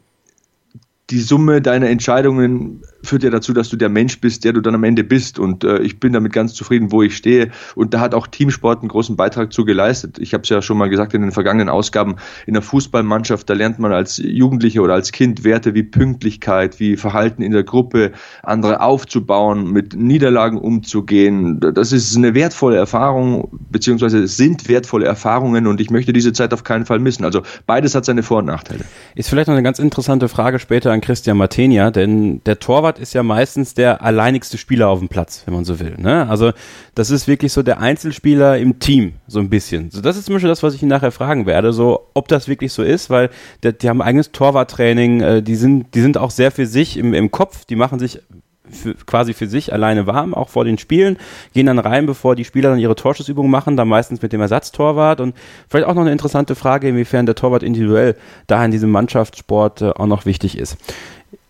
die 1.10 1.20
Summe 1.20 1.62
deiner 1.62 1.90
Entscheidungen 1.90 2.84
führt 3.04 3.24
ja 3.24 3.30
dazu, 3.30 3.54
dass 3.54 3.70
du 3.70 3.78
der 3.78 3.90
Mensch 3.90 4.20
bist, 4.20 4.44
der 4.44 4.54
du 4.54 4.62
dann 4.62 4.76
am 4.76 4.84
Ende 4.84 5.04
bist. 5.04 5.40
Und 5.40 5.64
äh, 5.64 5.80
ich 5.80 6.00
bin 6.00 6.14
damit 6.14 6.34
ganz 6.34 6.54
zufrieden, 6.54 6.92
wo 6.92 7.02
ich 7.02 7.16
stehe. 7.16 7.52
Und 7.76 7.94
da 7.94 8.00
hat 8.00 8.14
auch 8.14 8.28
Teamsport 8.28 8.80
einen 8.82 8.90
großen 8.90 9.16
Beitrag 9.16 9.54
zu 9.54 9.66
geleistet. 9.66 10.20
Ich 10.20 10.34
habe 10.34 10.44
es 10.44 10.50
ja 10.50 10.62
schon 10.62 10.78
mal 10.78 10.90
gesagt 10.90 11.14
in 11.14 11.22
den 11.22 11.32
vergangenen 11.32 11.70
Ausgaben. 11.70 12.16
In 12.46 12.54
der 12.54 12.64
Fußballmannschaft, 12.64 13.50
da 13.50 13.54
lernt 13.54 13.80
man 13.80 13.94
als 13.94 14.18
Jugendlicher 14.18 14.82
oder 14.82 14.94
als 14.94 15.12
Kind 15.12 15.44
Werte 15.44 15.74
wie 15.74 15.84
Pünktlichkeit, 15.84 16.80
wie 16.80 16.98
Verhalten 16.98 17.42
in 17.42 17.52
der 17.52 17.64
Gruppe, 17.64 18.12
andere 18.44 18.82
aufzubauen, 18.82 19.72
mit 19.72 19.96
Niederlagen 19.96 20.58
umzugehen. 20.58 21.60
Das 21.60 21.92
ist 21.92 22.16
eine 22.16 22.34
wertvolle 22.34 22.78
Erfahrung, 22.78 23.50
beziehungsweise 23.70 24.28
sind 24.28 24.68
wertvolle 24.68 25.06
Erfahrungen 25.06 25.68
und 25.68 25.82
ich 25.82 25.90
möchte 25.90 26.14
diese 26.14 26.34
Zeit 26.34 26.54
auf 26.54 26.64
keinen 26.64 26.86
Fall 26.86 27.00
missen. 27.00 27.26
Also 27.26 27.42
beides 27.66 27.96
hat 27.96 28.06
seine 28.06 28.24
Vor- 28.24 28.40
und 28.40 28.46
Nachteile. 28.46 28.86
Ist 29.16 29.30
vielleicht 29.30 29.48
noch 29.48 29.56
eine 29.56 29.64
ganz 29.64 29.80
interessante 29.80 30.30
Frage 30.30 30.60
später 30.60 30.92
an 30.92 31.02
Christian 31.02 31.38
Matenia, 31.38 31.92
denn 31.92 32.42
der 32.46 32.60
Torwart 32.60 32.91
Torwart 32.92 33.00
ist 33.00 33.14
ja 33.14 33.24
meistens 33.24 33.74
der 33.74 34.02
alleinigste 34.02 34.58
Spieler 34.58 34.90
auf 34.90 35.00
dem 35.00 35.08
Platz, 35.08 35.44
wenn 35.46 35.54
man 35.54 35.66
so 35.66 35.80
will. 35.80 35.96
Ne? 35.98 36.28
Also 36.28 36.52
das 36.96 37.10
ist 37.10 37.28
wirklich 37.28 37.54
so 37.54 37.64
der 37.64 37.80
Einzelspieler 37.80 38.58
im 38.58 38.80
Team, 38.80 39.14
so 39.28 39.40
ein 39.40 39.50
bisschen. 39.50 39.92
So, 39.92 40.02
das 40.02 40.18
ist 40.18 40.26
zum 40.26 40.36
Beispiel 40.36 40.50
das, 40.50 40.64
was 40.64 40.74
ich 40.74 40.84
ihn 40.84 40.90
nachher 40.90 41.12
fragen 41.12 41.46
werde, 41.46 41.74
so 41.74 42.08
ob 42.14 42.28
das 42.28 42.48
wirklich 42.48 42.74
so 42.74 42.84
ist, 42.84 43.10
weil 43.10 43.30
der, 43.64 43.74
die 43.74 43.90
haben 43.90 44.02
eigenes 44.02 44.32
Torwarttraining, 44.32 45.22
äh, 45.22 45.42
die 45.42 45.56
sind, 45.56 45.94
die 45.96 46.02
sind 46.02 46.18
auch 46.18 46.32
sehr 46.32 46.52
für 46.52 46.66
sich 46.66 46.98
im, 46.98 47.14
im 47.14 47.32
Kopf, 47.32 47.66
die 47.66 47.76
machen 47.76 48.00
sich 48.00 48.22
für, 48.70 48.94
quasi 48.94 49.34
für 49.34 49.48
sich 49.48 49.74
alleine 49.74 50.08
warm, 50.08 50.34
auch 50.34 50.50
vor 50.50 50.66
den 50.66 50.78
Spielen, 50.78 51.18
gehen 51.54 51.66
dann 51.66 51.80
rein, 51.80 52.06
bevor 52.06 52.36
die 52.36 52.46
Spieler 52.46 52.70
dann 52.70 52.80
ihre 52.80 52.96
Torschussübungen 52.96 53.52
machen, 53.52 53.76
dann 53.78 53.88
meistens 53.88 54.22
mit 54.22 54.34
dem 54.34 54.42
Ersatztorwart 54.42 55.20
und 55.20 55.36
vielleicht 55.68 55.88
auch 55.88 55.94
noch 55.94 56.02
eine 56.02 56.12
interessante 56.12 56.56
Frage, 56.56 56.90
inwiefern 56.90 57.26
der 57.26 57.36
Torwart 57.36 57.64
individuell 57.64 58.16
da 58.48 58.64
in 58.64 58.72
diesem 58.72 58.92
Mannschaftssport 58.92 59.82
äh, 59.82 59.90
auch 59.90 60.08
noch 60.08 60.26
wichtig 60.26 60.58
ist. 60.58 60.78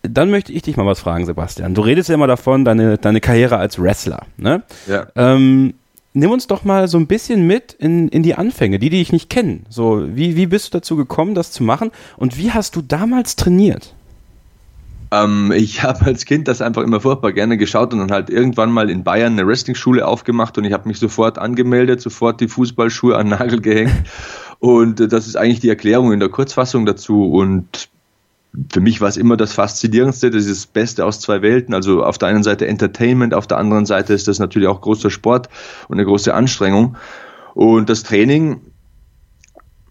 Dann 0.02 0.30
möchte 0.30 0.52
ich 0.52 0.62
dich 0.62 0.76
mal 0.76 0.86
was 0.86 1.00
fragen, 1.00 1.26
Sebastian. 1.26 1.74
Du 1.74 1.82
redest 1.82 2.08
ja 2.08 2.16
immer 2.16 2.26
davon, 2.26 2.64
deine, 2.64 2.98
deine 2.98 3.20
Karriere 3.20 3.56
als 3.56 3.80
Wrestler. 3.80 4.26
Ne? 4.36 4.62
Ja. 4.88 5.06
Ähm, 5.14 5.74
nimm 6.12 6.30
uns 6.30 6.48
doch 6.48 6.64
mal 6.64 6.88
so 6.88 6.98
ein 6.98 7.06
bisschen 7.06 7.46
mit 7.46 7.72
in, 7.74 8.08
in 8.08 8.22
die 8.22 8.34
Anfänge, 8.34 8.78
die, 8.78 8.90
die 8.90 9.00
ich 9.00 9.12
nicht 9.12 9.30
kenne. 9.30 9.60
So, 9.68 10.04
wie, 10.14 10.36
wie 10.36 10.46
bist 10.46 10.66
du 10.66 10.78
dazu 10.78 10.96
gekommen, 10.96 11.34
das 11.34 11.52
zu 11.52 11.62
machen? 11.62 11.90
Und 12.16 12.36
wie 12.36 12.50
hast 12.50 12.74
du 12.74 12.82
damals 12.82 13.36
trainiert? 13.36 13.94
Ähm, 15.12 15.52
ich 15.54 15.82
habe 15.84 16.04
als 16.06 16.24
Kind 16.24 16.48
das 16.48 16.62
einfach 16.62 16.82
immer 16.82 17.00
furchtbar 17.00 17.32
gerne 17.32 17.56
geschaut 17.56 17.92
und 17.92 18.00
dann 18.00 18.10
halt 18.10 18.28
irgendwann 18.28 18.72
mal 18.72 18.90
in 18.90 19.04
Bayern 19.04 19.34
eine 19.34 19.46
Wrestling-Schule 19.46 20.06
aufgemacht 20.06 20.58
und 20.58 20.64
ich 20.64 20.72
habe 20.72 20.88
mich 20.88 20.98
sofort 20.98 21.38
angemeldet, 21.38 22.00
sofort 22.00 22.40
die 22.40 22.48
Fußballschuhe 22.48 23.16
an 23.16 23.28
den 23.28 23.38
Nagel 23.38 23.60
gehängt. 23.60 23.94
Und 24.58 25.00
äh, 25.00 25.08
das 25.08 25.26
ist 25.26 25.36
eigentlich 25.36 25.60
die 25.60 25.68
Erklärung 25.68 26.12
in 26.12 26.20
der 26.20 26.28
Kurzfassung 26.28 26.86
dazu. 26.86 27.30
Und 27.30 27.88
für 28.70 28.80
mich 28.80 29.00
war 29.00 29.08
es 29.08 29.16
immer 29.16 29.36
das 29.36 29.54
Faszinierendste, 29.54 30.30
das 30.30 30.44
ist 30.44 30.64
das 30.64 30.66
Beste 30.66 31.06
aus 31.06 31.20
zwei 31.20 31.40
Welten. 31.40 31.74
Also 31.74 32.04
auf 32.04 32.18
der 32.18 32.28
einen 32.28 32.42
Seite 32.42 32.66
Entertainment, 32.66 33.32
auf 33.32 33.46
der 33.46 33.58
anderen 33.58 33.86
Seite 33.86 34.12
ist 34.12 34.28
das 34.28 34.38
natürlich 34.38 34.68
auch 34.68 34.80
großer 34.80 35.10
Sport 35.10 35.48
und 35.88 35.96
eine 35.96 36.04
große 36.04 36.34
Anstrengung. 36.34 36.96
Und 37.54 37.88
das 37.88 38.02
Training, 38.02 38.60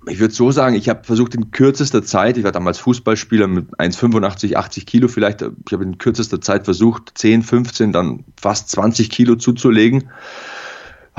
ich 0.08 0.20
würde 0.20 0.34
so 0.34 0.52
sagen, 0.52 0.76
ich 0.76 0.90
habe 0.90 1.04
versucht 1.04 1.34
in 1.34 1.50
kürzester 1.52 2.04
Zeit, 2.04 2.38
ich 2.38 2.44
war 2.44 2.52
damals 2.52 2.78
Fußballspieler 2.80 3.48
mit 3.48 3.70
1,85, 3.80 4.56
80 4.56 4.86
Kilo 4.86 5.08
vielleicht, 5.08 5.42
ich 5.42 5.74
habe 5.74 5.84
in 5.84 5.98
kürzester 5.98 6.40
Zeit 6.40 6.66
versucht, 6.66 7.12
10, 7.16 7.42
15, 7.42 7.92
dann 7.92 8.26
fast 8.40 8.70
20 8.70 9.10
Kilo 9.10 9.36
zuzulegen 9.36 10.10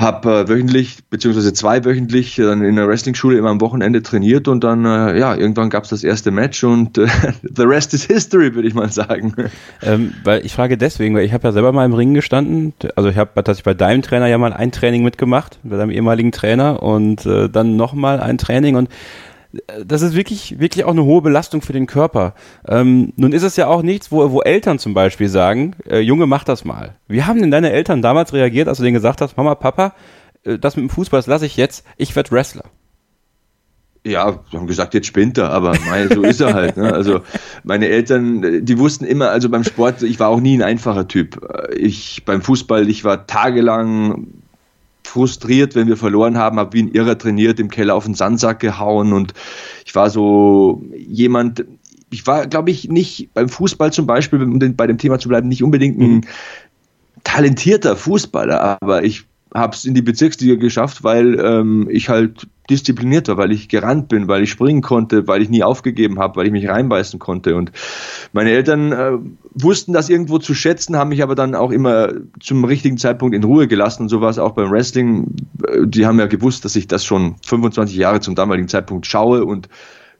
habe 0.03 0.29
äh, 0.29 0.47
wöchentlich 0.47 0.99
beziehungsweise 1.09 1.53
zweiwöchentlich 1.53 2.35
dann 2.35 2.63
in 2.63 2.75
der 2.75 2.87
Wrestling-Schule 2.87 3.37
immer 3.37 3.49
am 3.49 3.61
Wochenende 3.61 4.03
trainiert 4.03 4.47
und 4.47 4.63
dann 4.63 4.85
äh, 4.85 5.17
ja 5.17 5.35
irgendwann 5.35 5.69
gab 5.69 5.85
es 5.85 5.89
das 5.89 6.03
erste 6.03 6.29
Match 6.29 6.63
und 6.63 6.97
äh, 6.97 7.07
the 7.41 7.63
rest 7.63 7.93
is 7.93 8.03
history 8.03 8.53
würde 8.53 8.67
ich 8.67 8.73
mal 8.73 8.91
sagen. 8.91 9.33
Ähm, 9.81 10.13
weil 10.23 10.45
ich 10.45 10.53
frage 10.53 10.77
deswegen, 10.77 11.15
weil 11.15 11.25
ich 11.25 11.33
habe 11.33 11.47
ja 11.47 11.51
selber 11.51 11.71
mal 11.71 11.85
im 11.85 11.93
Ring 11.93 12.13
gestanden, 12.13 12.73
also 12.95 13.09
ich 13.09 13.17
habe 13.17 13.31
tatsächlich 13.33 13.63
bei 13.63 13.73
deinem 13.73 14.03
Trainer 14.03 14.27
ja 14.27 14.37
mal 14.37 14.53
ein 14.53 14.71
Training 14.71 15.03
mitgemacht, 15.03 15.57
bei 15.63 15.77
deinem 15.77 15.91
ehemaligen 15.91 16.31
Trainer 16.31 16.83
und 16.83 17.25
äh, 17.25 17.49
dann 17.49 17.75
nochmal 17.75 18.19
ein 18.19 18.37
Training 18.37 18.75
und 18.75 18.89
das 19.85 20.01
ist 20.01 20.15
wirklich, 20.15 20.59
wirklich 20.59 20.85
auch 20.85 20.91
eine 20.91 21.03
hohe 21.03 21.21
Belastung 21.21 21.61
für 21.61 21.73
den 21.73 21.85
Körper. 21.85 22.33
Ähm, 22.67 23.13
nun 23.17 23.33
ist 23.33 23.43
es 23.43 23.55
ja 23.55 23.67
auch 23.67 23.83
nichts, 23.83 24.11
wo, 24.11 24.31
wo 24.31 24.41
Eltern 24.41 24.79
zum 24.79 24.93
Beispiel 24.93 25.29
sagen, 25.29 25.75
äh, 25.87 25.99
Junge, 25.99 26.25
mach 26.25 26.43
das 26.43 26.65
mal. 26.65 26.95
Wie 27.07 27.23
haben 27.23 27.39
denn 27.39 27.51
deine 27.51 27.71
Eltern 27.71 28.01
damals 28.01 28.33
reagiert, 28.33 28.67
als 28.67 28.77
du 28.79 28.83
denen 28.83 28.95
gesagt 28.95 29.21
hast, 29.21 29.37
Mama, 29.37 29.55
Papa, 29.55 29.93
äh, 30.43 30.57
das 30.57 30.75
mit 30.75 30.83
dem 30.83 30.89
Fußball, 30.89 31.19
das 31.19 31.27
lasse 31.27 31.45
ich 31.45 31.55
jetzt, 31.55 31.85
ich 31.97 32.15
werde 32.15 32.31
Wrestler? 32.31 32.65
Ja, 34.05 34.39
wir 34.49 34.59
haben 34.59 34.67
gesagt, 34.67 34.93
jetzt 34.95 35.07
spinnt 35.07 35.37
er, 35.37 35.51
aber 35.51 35.77
mein, 35.87 36.09
so 36.09 36.23
ist 36.23 36.41
er 36.41 36.53
halt. 36.53 36.75
Ne? 36.75 36.91
Also 36.91 37.21
meine 37.63 37.87
Eltern, 37.87 38.65
die 38.65 38.77
wussten 38.77 39.05
immer, 39.05 39.29
also 39.29 39.49
beim 39.49 39.63
Sport, 39.63 40.01
ich 40.01 40.19
war 40.19 40.27
auch 40.27 40.41
nie 40.41 40.57
ein 40.57 40.61
einfacher 40.61 41.07
Typ. 41.07 41.39
Ich 41.73 42.25
beim 42.25 42.41
Fußball, 42.41 42.89
ich 42.89 43.05
war 43.05 43.27
tagelang 43.27 44.42
frustriert, 45.05 45.75
wenn 45.75 45.87
wir 45.87 45.97
verloren 45.97 46.37
haben, 46.37 46.59
habe 46.59 46.73
wie 46.73 46.83
ein 46.83 46.91
Irrer 46.91 47.17
trainiert, 47.17 47.59
im 47.59 47.69
Keller 47.69 47.95
auf 47.95 48.05
den 48.05 48.13
Sandsack 48.13 48.59
gehauen 48.59 49.13
und 49.13 49.33
ich 49.85 49.95
war 49.95 50.09
so 50.09 50.83
jemand, 50.95 51.65
ich 52.09 52.25
war, 52.25 52.47
glaube 52.47 52.71
ich, 52.71 52.89
nicht 52.89 53.33
beim 53.33 53.49
Fußball 53.49 53.91
zum 53.91 54.07
Beispiel, 54.07 54.41
um 54.41 54.59
bei 54.75 54.87
dem 54.87 54.97
Thema 54.97 55.19
zu 55.19 55.29
bleiben, 55.29 55.47
nicht 55.47 55.63
unbedingt 55.63 55.99
ein 55.99 56.11
mhm. 56.11 56.21
talentierter 57.23 57.95
Fußballer, 57.95 58.77
aber 58.81 59.03
ich 59.03 59.25
habe 59.53 59.75
es 59.75 59.85
in 59.85 59.93
die 59.93 60.01
Bezirksliga 60.01 60.55
geschafft, 60.55 61.03
weil 61.03 61.39
ähm, 61.39 61.87
ich 61.91 62.09
halt 62.09 62.47
diszipliniert 62.69 63.27
war, 63.27 63.37
weil 63.37 63.51
ich 63.51 63.67
gerannt 63.67 64.07
bin, 64.07 64.27
weil 64.27 64.43
ich 64.43 64.51
springen 64.51 64.81
konnte, 64.81 65.27
weil 65.27 65.41
ich 65.41 65.49
nie 65.49 65.63
aufgegeben 65.63 66.19
habe, 66.19 66.37
weil 66.37 66.45
ich 66.45 66.51
mich 66.51 66.67
reinbeißen 66.67 67.19
konnte. 67.19 67.55
Und 67.55 67.71
meine 68.31 68.51
Eltern 68.51 68.91
äh, 68.91 69.11
wussten 69.53 69.93
das 69.93 70.09
irgendwo 70.09 70.37
zu 70.37 70.53
schätzen, 70.53 70.95
haben 70.95 71.09
mich 71.09 71.23
aber 71.23 71.35
dann 71.35 71.55
auch 71.55 71.71
immer 71.71 72.13
zum 72.39 72.63
richtigen 72.63 72.97
Zeitpunkt 72.97 73.35
in 73.35 73.43
Ruhe 73.43 73.67
gelassen. 73.67 74.03
Und 74.03 74.09
so 74.09 74.21
war 74.21 74.29
es 74.29 74.39
auch 74.39 74.51
beim 74.51 74.71
Wrestling. 74.71 75.35
Äh, 75.67 75.87
die 75.87 76.05
haben 76.05 76.19
ja 76.19 76.27
gewusst, 76.27 76.65
dass 76.65 76.75
ich 76.75 76.87
das 76.87 77.03
schon 77.03 77.35
25 77.45 77.95
Jahre 77.97 78.21
zum 78.21 78.35
damaligen 78.35 78.67
Zeitpunkt 78.67 79.05
schaue 79.05 79.43
und 79.45 79.67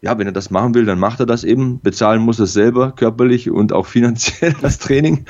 ja, 0.03 0.17
wenn 0.17 0.27
er 0.27 0.33
das 0.33 0.51
machen 0.51 0.75
will, 0.75 0.83
dann 0.83 0.99
macht 0.99 1.21
er 1.21 1.25
das 1.25 1.45
eben. 1.45 1.79
Bezahlen 1.79 2.21
muss 2.21 2.37
er 2.37 2.45
selber, 2.45 2.91
körperlich 2.91 3.49
und 3.49 3.71
auch 3.71 3.85
finanziell 3.85 4.53
das 4.61 4.77
Training. 4.77 5.25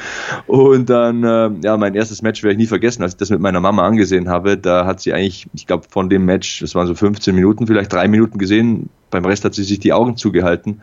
Und 0.47 0.89
dann, 0.89 1.23
äh, 1.23 1.51
ja, 1.63 1.77
mein 1.77 1.93
erstes 1.93 2.23
Match 2.23 2.41
werde 2.41 2.53
ich 2.53 2.57
nie 2.57 2.65
vergessen, 2.65 3.03
als 3.03 3.13
ich 3.13 3.17
das 3.17 3.29
mit 3.29 3.39
meiner 3.39 3.59
Mama 3.59 3.85
angesehen 3.85 4.29
habe. 4.29 4.57
Da 4.57 4.87
hat 4.87 4.99
sie 4.99 5.13
eigentlich, 5.13 5.47
ich 5.53 5.67
glaube, 5.67 5.85
von 5.87 6.09
dem 6.09 6.25
Match, 6.25 6.61
das 6.61 6.73
waren 6.73 6.87
so 6.87 6.95
15 6.95 7.35
Minuten, 7.35 7.67
vielleicht 7.67 7.93
drei 7.93 8.07
Minuten 8.07 8.39
gesehen. 8.39 8.89
Beim 9.11 9.25
Rest 9.25 9.45
hat 9.45 9.53
sie 9.53 9.63
sich 9.63 9.77
die 9.77 9.93
Augen 9.93 10.17
zugehalten. 10.17 10.81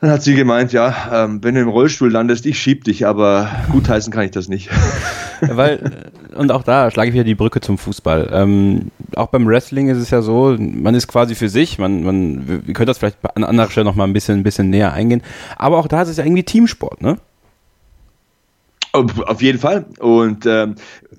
Dann 0.00 0.10
hat 0.10 0.22
sie 0.22 0.36
gemeint, 0.36 0.72
ja, 0.72 1.24
ähm, 1.24 1.42
wenn 1.42 1.56
du 1.56 1.60
im 1.60 1.68
Rollstuhl 1.68 2.10
landest, 2.10 2.46
ich 2.46 2.56
schieb 2.60 2.84
dich, 2.84 3.04
aber 3.04 3.50
gutheißen 3.72 4.12
kann 4.12 4.24
ich 4.24 4.30
das 4.30 4.48
nicht. 4.48 4.70
Weil, 5.40 6.12
äh, 6.30 6.36
und 6.36 6.52
auch 6.52 6.62
da 6.62 6.88
schlage 6.92 7.08
ich 7.08 7.14
wieder 7.14 7.24
die 7.24 7.34
Brücke 7.34 7.60
zum 7.60 7.78
Fußball. 7.78 8.30
Ähm, 8.32 8.92
auch 9.16 9.28
beim 9.28 9.46
Wrestling 9.46 9.88
ist 9.88 9.98
es 9.98 10.10
ja 10.10 10.22
so, 10.22 10.56
man 10.58 10.94
ist 10.94 11.08
quasi 11.08 11.34
für 11.34 11.48
sich, 11.48 11.78
man, 11.78 12.02
man, 12.04 12.66
wir 12.66 12.74
können 12.74 12.86
das 12.86 12.98
vielleicht 12.98 13.18
an 13.34 13.44
anderer 13.44 13.70
Stelle 13.70 13.84
noch 13.84 13.94
mal 13.94 14.04
ein 14.04 14.12
bisschen, 14.12 14.40
ein 14.40 14.42
bisschen 14.42 14.70
näher 14.70 14.92
eingehen, 14.92 15.22
aber 15.56 15.78
auch 15.78 15.88
da 15.88 16.02
ist 16.02 16.08
es 16.08 16.16
ja 16.16 16.24
irgendwie 16.24 16.44
Teamsport, 16.44 17.02
ne? 17.02 17.18
Auf 18.92 19.40
jeden 19.40 19.58
Fall. 19.58 19.86
Und 20.00 20.44
ähm, 20.44 20.74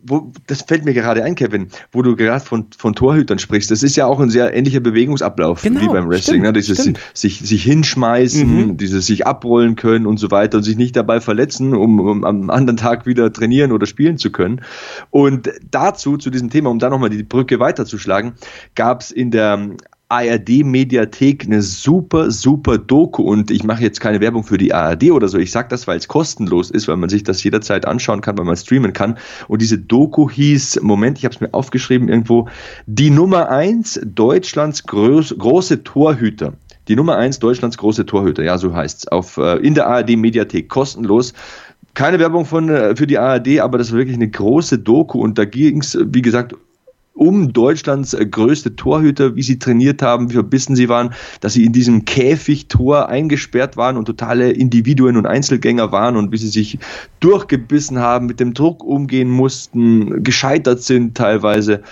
wo, 0.05 0.31
das 0.45 0.61
fällt 0.61 0.85
mir 0.85 0.93
gerade 0.93 1.23
ein, 1.23 1.33
Kevin, 1.33 1.69
wo 1.91 2.03
du 2.03 2.15
gerade 2.15 2.43
von, 2.43 2.67
von 2.77 2.93
Torhütern 2.93 3.39
sprichst. 3.39 3.71
Das 3.71 3.81
ist 3.81 3.95
ja 3.95 4.05
auch 4.05 4.19
ein 4.19 4.29
sehr 4.29 4.53
ähnlicher 4.53 4.79
Bewegungsablauf 4.79 5.63
genau, 5.63 5.81
wie 5.81 5.87
beim 5.87 6.07
Wrestling. 6.07 6.41
Stimmt, 6.41 6.43
ne? 6.43 6.53
Dieses 6.53 6.91
sich, 7.13 7.39
sich 7.39 7.63
hinschmeißen, 7.63 8.67
mhm. 8.67 8.77
dieses 8.77 9.07
sich 9.07 9.25
abrollen 9.25 9.75
können 9.75 10.05
und 10.05 10.17
so 10.17 10.29
weiter 10.29 10.57
und 10.57 10.63
sich 10.63 10.77
nicht 10.77 10.95
dabei 10.95 11.19
verletzen, 11.19 11.73
um, 11.73 11.99
um 11.99 12.23
am 12.23 12.49
anderen 12.51 12.77
Tag 12.77 13.07
wieder 13.07 13.33
trainieren 13.33 13.71
oder 13.71 13.87
spielen 13.87 14.17
zu 14.17 14.31
können. 14.31 14.61
Und 15.09 15.49
dazu, 15.71 16.17
zu 16.17 16.29
diesem 16.29 16.51
Thema, 16.51 16.69
um 16.69 16.77
da 16.77 16.89
nochmal 16.89 17.09
die 17.09 17.23
Brücke 17.23 17.59
weiterzuschlagen, 17.59 18.33
gab 18.75 19.01
es 19.01 19.09
in 19.09 19.31
der 19.31 19.69
ARD-Mediathek 20.13 21.45
eine 21.45 21.63
super, 21.63 22.29
super 22.29 22.77
Doku 22.77 23.23
und 23.23 23.49
ich 23.49 23.63
mache 23.63 23.81
jetzt 23.81 23.99
keine 23.99 24.19
Werbung 24.21 24.43
für 24.43 24.59
die 24.59 24.71
ARD 24.71 25.11
oder 25.11 25.27
so. 25.27 25.39
Ich 25.39 25.51
sage 25.51 25.69
das, 25.69 25.87
weil 25.87 25.97
es 25.97 26.07
kostenlos 26.07 26.69
ist, 26.69 26.87
weil 26.87 26.97
man 26.97 27.09
sich 27.09 27.23
das 27.23 27.43
jederzeit 27.43 27.87
anschauen 27.87 28.21
kann, 28.21 28.37
weil 28.37 28.45
man 28.45 28.55
streamen 28.55 28.93
kann. 28.93 29.17
Und 29.47 29.61
diese 29.63 29.79
Doku 29.79 30.29
hieß, 30.29 30.81
Moment, 30.83 31.17
ich 31.17 31.25
habe 31.25 31.33
es 31.33 31.41
mir 31.41 31.51
aufgeschrieben 31.51 32.09
irgendwo, 32.09 32.47
die 32.85 33.09
Nummer 33.09 33.49
eins 33.49 33.99
Deutschlands 34.05 34.83
groß, 34.83 35.35
große 35.37 35.83
Torhüter. 35.83 36.53
Die 36.87 36.95
Nummer 36.95 37.15
eins 37.15 37.39
Deutschlands 37.39 37.77
große 37.77 38.05
Torhüter, 38.05 38.43
ja, 38.43 38.59
so 38.59 38.75
heißt's. 38.75 39.07
Auf, 39.07 39.37
äh, 39.37 39.57
in 39.65 39.73
der 39.73 39.87
ARD-Mediathek, 39.87 40.69
kostenlos 40.69 41.33
keine 41.95 42.19
Werbung 42.19 42.45
von, 42.45 42.69
äh, 42.69 42.95
für 42.95 43.07
die 43.07 43.17
ARD, 43.17 43.59
aber 43.59 43.77
das 43.77 43.91
war 43.91 43.99
wirklich 43.99 44.17
eine 44.17 44.29
große 44.29 44.79
Doku 44.79 45.19
und 45.19 45.37
da 45.37 45.45
ging 45.45 45.79
es, 45.79 45.97
wie 45.99 46.21
gesagt, 46.21 46.55
um 47.13 47.53
Deutschlands 47.53 48.13
äh, 48.13 48.25
größte 48.25 48.75
Torhüter, 48.75 49.35
wie 49.35 49.43
sie 49.43 49.59
trainiert 49.59 50.01
haben, 50.01 50.29
wie 50.29 50.33
verbissen 50.33 50.75
sie 50.75 50.89
waren, 50.89 51.13
dass 51.41 51.53
sie 51.53 51.63
in 51.63 51.73
diesem 51.73 52.05
Käfigtor 52.05 53.07
eingesperrt 53.07 53.77
waren 53.77 53.97
und 53.97 54.05
totale 54.05 54.51
Individuen 54.51 55.17
und 55.17 55.25
Einzelgänger 55.25 55.91
waren 55.91 56.17
und 56.17 56.31
wie 56.31 56.37
sie 56.37 56.49
sich 56.49 56.79
durchgebissen 57.19 57.99
haben, 57.99 58.25
mit 58.25 58.39
dem 58.39 58.53
Druck 58.53 58.83
umgehen 58.83 59.29
mussten, 59.29 60.23
gescheitert 60.23 60.81
sind 60.81 61.15
teilweise. 61.15 61.83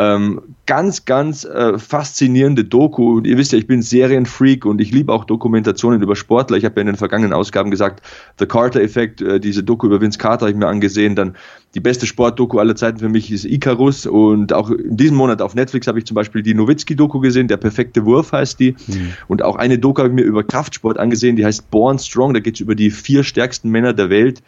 Ähm, 0.00 0.54
ganz, 0.66 1.06
ganz 1.06 1.44
äh, 1.44 1.76
faszinierende 1.76 2.62
Doku. 2.62 3.16
Und 3.16 3.26
ihr 3.26 3.36
wisst 3.36 3.50
ja, 3.50 3.58
ich 3.58 3.66
bin 3.66 3.82
Serienfreak 3.82 4.64
und 4.64 4.80
ich 4.80 4.92
liebe 4.92 5.12
auch 5.12 5.24
Dokumentationen 5.24 6.00
über 6.00 6.14
Sportler. 6.14 6.56
Ich 6.56 6.64
habe 6.64 6.76
ja 6.76 6.82
in 6.82 6.86
den 6.86 6.96
vergangenen 6.96 7.32
Ausgaben 7.32 7.72
gesagt, 7.72 8.06
The 8.38 8.46
Carter 8.46 8.80
Effect, 8.80 9.20
äh, 9.20 9.40
diese 9.40 9.64
Doku 9.64 9.88
über 9.88 10.00
Vince 10.00 10.16
Carter 10.16 10.42
habe 10.42 10.52
ich 10.52 10.56
mir 10.56 10.68
angesehen. 10.68 11.16
Dann 11.16 11.34
die 11.74 11.80
beste 11.80 12.06
Sportdoku 12.06 12.60
aller 12.60 12.76
Zeiten 12.76 13.00
für 13.00 13.08
mich 13.08 13.32
ist 13.32 13.44
Icarus. 13.44 14.06
Und 14.06 14.52
auch 14.52 14.70
in 14.70 14.96
diesem 14.96 15.16
Monat 15.16 15.42
auf 15.42 15.56
Netflix 15.56 15.88
habe 15.88 15.98
ich 15.98 16.04
zum 16.04 16.14
Beispiel 16.14 16.42
die 16.42 16.54
Nowitzki-Doku 16.54 17.18
gesehen, 17.18 17.48
der 17.48 17.56
perfekte 17.56 18.04
Wurf 18.04 18.30
heißt 18.30 18.60
die. 18.60 18.76
Mhm. 18.86 19.14
Und 19.26 19.42
auch 19.42 19.56
eine 19.56 19.80
Doku 19.80 20.00
habe 20.00 20.10
ich 20.10 20.14
mir 20.14 20.22
über 20.22 20.44
Kraftsport 20.44 20.96
angesehen, 20.96 21.34
die 21.34 21.44
heißt 21.44 21.72
Born 21.72 21.98
Strong. 21.98 22.34
Da 22.34 22.40
geht 22.40 22.54
es 22.54 22.60
über 22.60 22.76
die 22.76 22.92
vier 22.92 23.24
stärksten 23.24 23.68
Männer 23.70 23.94
der 23.94 24.10
Welt 24.10 24.42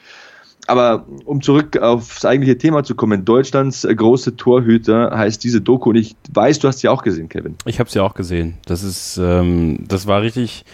aber 0.67 1.07
um 1.25 1.43
zurück 1.43 1.77
aufs 1.79 2.25
eigentliche 2.25 2.59
Thema 2.59 2.85
zu 2.85 2.95
kommen, 2.95 3.25
Deutschlands 3.25 3.87
große 3.89 4.37
Torhüter 4.37 5.11
heißt 5.17 5.43
diese 5.43 5.61
Doku 5.61 5.91
und 5.91 5.97
ich 5.97 6.17
weiß, 6.33 6.59
du 6.61 6.69
hast 6.69 6.81
sie 6.81 6.89
auch 6.89 7.03
gesehen, 7.03 7.29
Kevin. 7.29 7.57
Ich 7.65 7.81
habe 7.81 7.91
sie 7.91 8.01
auch 8.01 8.15
gesehen. 8.15 8.59
Das 8.67 8.83
ist, 8.83 9.19
ähm, 9.19 9.85
das 9.89 10.07
war 10.07 10.23
richtig, 10.23 10.65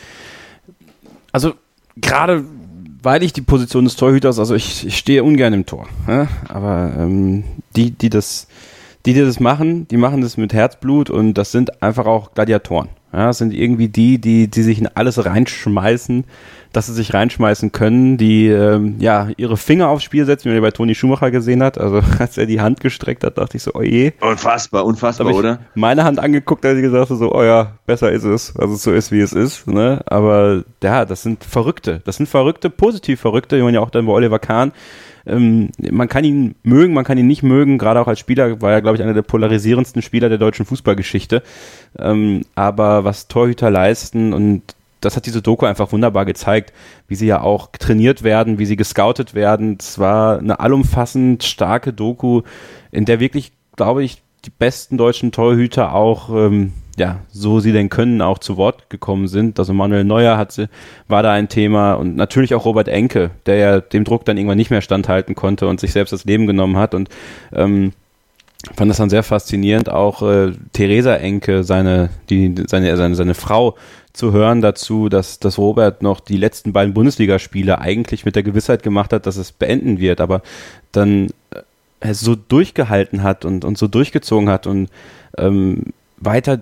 also 1.32 1.54
gerade 1.96 2.44
weil 3.02 3.22
ich 3.22 3.32
die 3.32 3.42
Position 3.42 3.84
des 3.84 3.94
Torhüters, 3.94 4.40
also 4.40 4.54
ich, 4.54 4.84
ich 4.84 4.98
stehe 4.98 5.22
ungern 5.22 5.52
im 5.52 5.64
Tor, 5.64 5.86
ja? 6.08 6.26
aber 6.48 6.92
ähm, 6.98 7.44
die, 7.76 7.92
die 7.92 8.10
das, 8.10 8.48
die, 9.04 9.14
die 9.14 9.20
das 9.20 9.38
machen, 9.38 9.86
die 9.88 9.96
machen 9.96 10.22
das 10.22 10.36
mit 10.36 10.52
Herzblut 10.52 11.08
und 11.08 11.34
das 11.34 11.52
sind 11.52 11.82
einfach 11.82 12.06
auch 12.06 12.34
Gladiatoren. 12.34 12.88
Ja, 13.12 13.32
sind 13.32 13.54
irgendwie 13.54 13.88
die, 13.88 14.18
die, 14.20 14.48
die 14.48 14.62
sich 14.62 14.78
in 14.78 14.88
alles 14.88 15.24
reinschmeißen, 15.24 16.24
dass 16.72 16.86
sie 16.86 16.92
sich 16.92 17.14
reinschmeißen 17.14 17.72
können, 17.72 18.18
die 18.18 18.48
ähm, 18.48 18.96
ja 18.98 19.28
ihre 19.36 19.56
Finger 19.56 19.88
aufs 19.88 20.04
Spiel 20.04 20.26
setzen, 20.26 20.44
wie 20.44 20.48
man 20.48 20.56
ja 20.56 20.60
bei 20.60 20.70
Toni 20.70 20.94
Schumacher 20.94 21.30
gesehen 21.30 21.62
hat. 21.62 21.78
Also 21.78 22.02
als 22.18 22.36
er 22.36 22.46
die 22.46 22.60
Hand 22.60 22.80
gestreckt 22.80 23.24
hat, 23.24 23.38
dachte 23.38 23.56
ich 23.56 23.62
so, 23.62 23.72
oh 23.74 23.82
je. 23.82 24.12
Unfassbar, 24.20 24.84
unfassbar, 24.84 25.32
oder? 25.32 25.60
Meine 25.74 26.04
Hand 26.04 26.18
angeguckt, 26.18 26.66
als 26.66 26.76
ich 26.76 26.82
gesagt 26.82 27.08
habe, 27.08 27.18
so, 27.18 27.32
oh 27.32 27.42
ja, 27.42 27.72
besser 27.86 28.12
ist 28.12 28.24
es, 28.24 28.54
also 28.56 28.74
es 28.74 28.82
so 28.82 28.92
ist, 28.92 29.12
wie 29.12 29.20
es 29.20 29.32
ist. 29.32 29.66
Ne? 29.66 30.02
Aber 30.06 30.64
ja, 30.82 31.04
das 31.04 31.22
sind 31.22 31.44
Verrückte. 31.44 32.02
Das 32.04 32.16
sind 32.16 32.28
Verrückte, 32.28 32.68
positiv 32.68 33.20
Verrückte, 33.20 33.56
wie 33.56 33.62
man 33.62 33.72
ja 33.72 33.80
auch 33.80 33.90
dann 33.90 34.04
bei 34.06 34.12
Oliver 34.12 34.38
Kahn 34.38 34.72
ähm, 35.26 35.70
man 35.78 36.08
kann 36.08 36.24
ihn 36.24 36.54
mögen, 36.62 36.94
man 36.94 37.04
kann 37.04 37.18
ihn 37.18 37.26
nicht 37.26 37.42
mögen, 37.42 37.78
gerade 37.78 38.00
auch 38.00 38.08
als 38.08 38.20
Spieler 38.20 38.60
war 38.60 38.72
er, 38.72 38.82
glaube 38.82 38.96
ich, 38.96 39.02
einer 39.02 39.14
der 39.14 39.22
polarisierendsten 39.22 40.02
Spieler 40.02 40.28
der 40.28 40.38
deutschen 40.38 40.66
Fußballgeschichte. 40.66 41.42
Ähm, 41.98 42.42
aber 42.54 43.04
was 43.04 43.28
Torhüter 43.28 43.70
leisten 43.70 44.32
und 44.32 44.62
das 45.00 45.16
hat 45.16 45.26
diese 45.26 45.42
Doku 45.42 45.66
einfach 45.66 45.92
wunderbar 45.92 46.24
gezeigt, 46.24 46.72
wie 47.06 47.16
sie 47.16 47.26
ja 47.26 47.40
auch 47.40 47.68
trainiert 47.78 48.22
werden, 48.22 48.58
wie 48.58 48.66
sie 48.66 48.76
gescoutet 48.76 49.34
werden. 49.34 49.76
Es 49.78 49.98
war 49.98 50.38
eine 50.38 50.58
allumfassend 50.58 51.44
starke 51.44 51.92
Doku, 51.92 52.42
in 52.90 53.04
der 53.04 53.20
wirklich, 53.20 53.52
glaube 53.76 54.04
ich, 54.04 54.22
die 54.44 54.50
besten 54.50 54.96
deutschen 54.96 55.32
Torhüter 55.32 55.94
auch 55.94 56.30
ähm, 56.30 56.72
ja, 56.96 57.20
so 57.30 57.60
sie 57.60 57.72
denn 57.72 57.90
können, 57.90 58.22
auch 58.22 58.38
zu 58.38 58.56
Wort 58.56 58.88
gekommen 58.88 59.28
sind. 59.28 59.58
Also 59.58 59.74
Manuel 59.74 60.04
Neuer 60.04 60.38
hat, 60.38 60.56
war 61.08 61.22
da 61.22 61.32
ein 61.32 61.48
Thema 61.48 61.94
und 61.94 62.16
natürlich 62.16 62.54
auch 62.54 62.64
Robert 62.64 62.88
Enke, 62.88 63.30
der 63.44 63.56
ja 63.56 63.80
dem 63.80 64.04
Druck 64.04 64.24
dann 64.24 64.36
irgendwann 64.36 64.56
nicht 64.56 64.70
mehr 64.70 64.80
standhalten 64.80 65.34
konnte 65.34 65.68
und 65.68 65.78
sich 65.78 65.92
selbst 65.92 66.12
das 66.12 66.24
Leben 66.24 66.46
genommen 66.46 66.76
hat 66.76 66.94
und 66.94 67.08
ähm, 67.52 67.92
fand 68.74 68.90
das 68.90 68.96
dann 68.96 69.10
sehr 69.10 69.22
faszinierend, 69.22 69.90
auch 69.90 70.22
äh, 70.22 70.52
Theresa 70.72 71.14
Enke, 71.14 71.64
seine, 71.64 72.08
die, 72.30 72.54
seine, 72.66 72.96
seine, 72.96 73.14
seine 73.14 73.34
Frau, 73.34 73.76
zu 74.16 74.32
hören 74.32 74.62
dazu, 74.62 75.10
dass, 75.10 75.40
dass 75.40 75.58
Robert 75.58 76.02
noch 76.02 76.20
die 76.20 76.38
letzten 76.38 76.72
beiden 76.72 76.94
Bundesligaspiele 76.94 77.78
eigentlich 77.82 78.24
mit 78.24 78.34
der 78.34 78.42
Gewissheit 78.42 78.82
gemacht 78.82 79.12
hat, 79.12 79.26
dass 79.26 79.36
es 79.36 79.52
beenden 79.52 80.00
wird, 80.00 80.22
aber 80.22 80.40
dann 80.90 81.28
äh, 82.00 82.14
so 82.14 82.34
durchgehalten 82.34 83.22
hat 83.22 83.44
und, 83.44 83.66
und 83.66 83.76
so 83.76 83.88
durchgezogen 83.88 84.48
hat 84.48 84.66
und 84.66 84.88
ähm, 85.36 85.92
weiter 86.16 86.60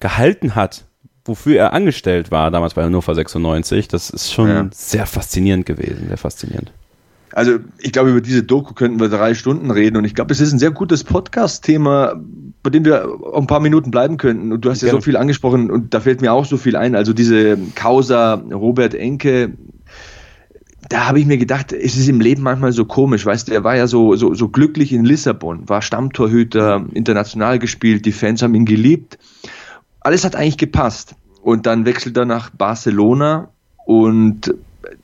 gehalten 0.00 0.54
hat, 0.54 0.84
wofür 1.24 1.58
er 1.58 1.72
angestellt 1.72 2.30
war, 2.30 2.50
damals 2.50 2.74
bei 2.74 2.82
Hannover 2.82 3.14
96, 3.14 3.88
das 3.88 4.10
ist 4.10 4.32
schon 4.32 4.48
ja. 4.48 4.66
sehr 4.72 5.06
faszinierend 5.06 5.66
gewesen, 5.66 6.08
sehr 6.08 6.16
faszinierend. 6.16 6.72
Also 7.32 7.58
ich 7.78 7.92
glaube, 7.92 8.10
über 8.10 8.20
diese 8.22 8.42
Doku 8.42 8.72
könnten 8.72 8.98
wir 8.98 9.10
drei 9.10 9.34
Stunden 9.34 9.70
reden 9.70 9.96
und 9.96 10.04
ich 10.04 10.14
glaube, 10.14 10.32
es 10.32 10.40
ist 10.40 10.52
ein 10.52 10.58
sehr 10.58 10.70
gutes 10.70 11.04
Podcast-Thema, 11.04 12.20
bei 12.62 12.70
dem 12.70 12.84
wir 12.84 13.06
auch 13.06 13.40
ein 13.40 13.46
paar 13.46 13.60
Minuten 13.60 13.90
bleiben 13.90 14.16
könnten. 14.16 14.50
Und 14.50 14.64
du 14.64 14.70
hast 14.70 14.82
ja 14.82 14.90
so 14.90 15.00
viel 15.00 15.16
angesprochen 15.16 15.70
und 15.70 15.92
da 15.92 16.00
fällt 16.00 16.22
mir 16.22 16.32
auch 16.32 16.46
so 16.46 16.56
viel 16.56 16.74
ein. 16.74 16.94
Also 16.94 17.12
diese 17.12 17.58
Causa 17.74 18.34
Robert 18.34 18.94
Enke, 18.94 19.52
da 20.88 21.06
habe 21.06 21.20
ich 21.20 21.26
mir 21.26 21.36
gedacht, 21.36 21.72
es 21.72 21.96
ist 21.96 22.08
im 22.08 22.20
Leben 22.20 22.42
manchmal 22.42 22.72
so 22.72 22.86
komisch, 22.86 23.26
weißt 23.26 23.48
du, 23.48 23.52
er 23.52 23.62
war 23.62 23.76
ja 23.76 23.86
so, 23.86 24.16
so, 24.16 24.32
so 24.32 24.48
glücklich 24.48 24.92
in 24.94 25.04
Lissabon, 25.04 25.68
war 25.68 25.82
Stammtorhüter, 25.82 26.86
international 26.94 27.58
gespielt, 27.58 28.06
die 28.06 28.12
Fans 28.12 28.40
haben 28.40 28.54
ihn 28.54 28.64
geliebt 28.64 29.18
alles 30.00 30.24
hat 30.24 30.36
eigentlich 30.36 30.58
gepasst. 30.58 31.14
Und 31.42 31.66
dann 31.66 31.86
wechselt 31.86 32.16
er 32.16 32.24
nach 32.24 32.50
Barcelona 32.50 33.50
und 33.86 34.54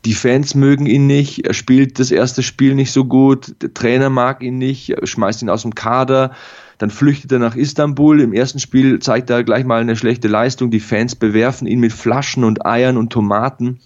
die 0.04 0.14
Fans 0.14 0.54
mögen 0.54 0.86
ihn 0.86 1.06
nicht, 1.06 1.46
er 1.46 1.54
spielt 1.54 1.98
das 1.98 2.10
erste 2.10 2.42
Spiel 2.42 2.74
nicht 2.74 2.92
so 2.92 3.04
gut, 3.04 3.54
der 3.62 3.74
Trainer 3.74 4.10
mag 4.10 4.42
ihn 4.42 4.58
nicht, 4.58 4.94
schmeißt 5.02 5.42
ihn 5.42 5.50
aus 5.50 5.62
dem 5.62 5.74
Kader, 5.74 6.32
dann 6.78 6.90
flüchtet 6.90 7.32
er 7.32 7.38
nach 7.38 7.56
Istanbul, 7.56 8.20
im 8.20 8.32
ersten 8.32 8.58
Spiel 8.58 8.98
zeigt 8.98 9.30
er 9.30 9.44
gleich 9.44 9.64
mal 9.64 9.80
eine 9.80 9.96
schlechte 9.96 10.28
Leistung, 10.28 10.70
die 10.70 10.80
Fans 10.80 11.14
bewerfen 11.14 11.66
ihn 11.66 11.80
mit 11.80 11.92
Flaschen 11.92 12.44
und 12.44 12.64
Eiern 12.66 12.96
und 12.96 13.12
Tomaten. 13.12 13.80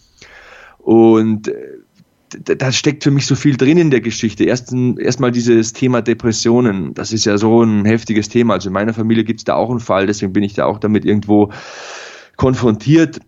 Und 0.79 1.49
äh, 1.49 1.78
da 2.31 2.73
steckt 2.73 3.05
für 3.05 3.11
mich 3.11 3.27
so 3.27 3.35
viel 3.35 3.57
drin 3.57 3.79
in 3.79 3.91
der 3.91 4.01
Geschichte. 4.01 4.45
Erstmal 4.45 5.31
dieses 5.31 5.73
Thema 5.73 6.03
Depressionen. 6.03 6.95
Das 6.95 7.13
ist 7.13 7.25
ja 7.25 7.39
so 7.39 7.63
ein 7.63 7.85
heftiges 7.85 8.29
Thema. 8.29 8.55
Also 8.55 8.69
in 8.69 8.73
meiner 8.75 8.95
Familie 8.95 9.25
gibt 9.25 9.41
es 9.41 9.45
da 9.45 9.55
auch 9.55 9.71
einen 9.71 9.81
Fall, 9.81 10.07
deswegen 10.07 10.33
bin 10.33 10.43
ich 10.43 10.55
da 10.55 10.67
auch 10.67 10.79
damit 10.79 11.05
irgendwo 11.05 11.53
konfrontiert. 12.37 13.21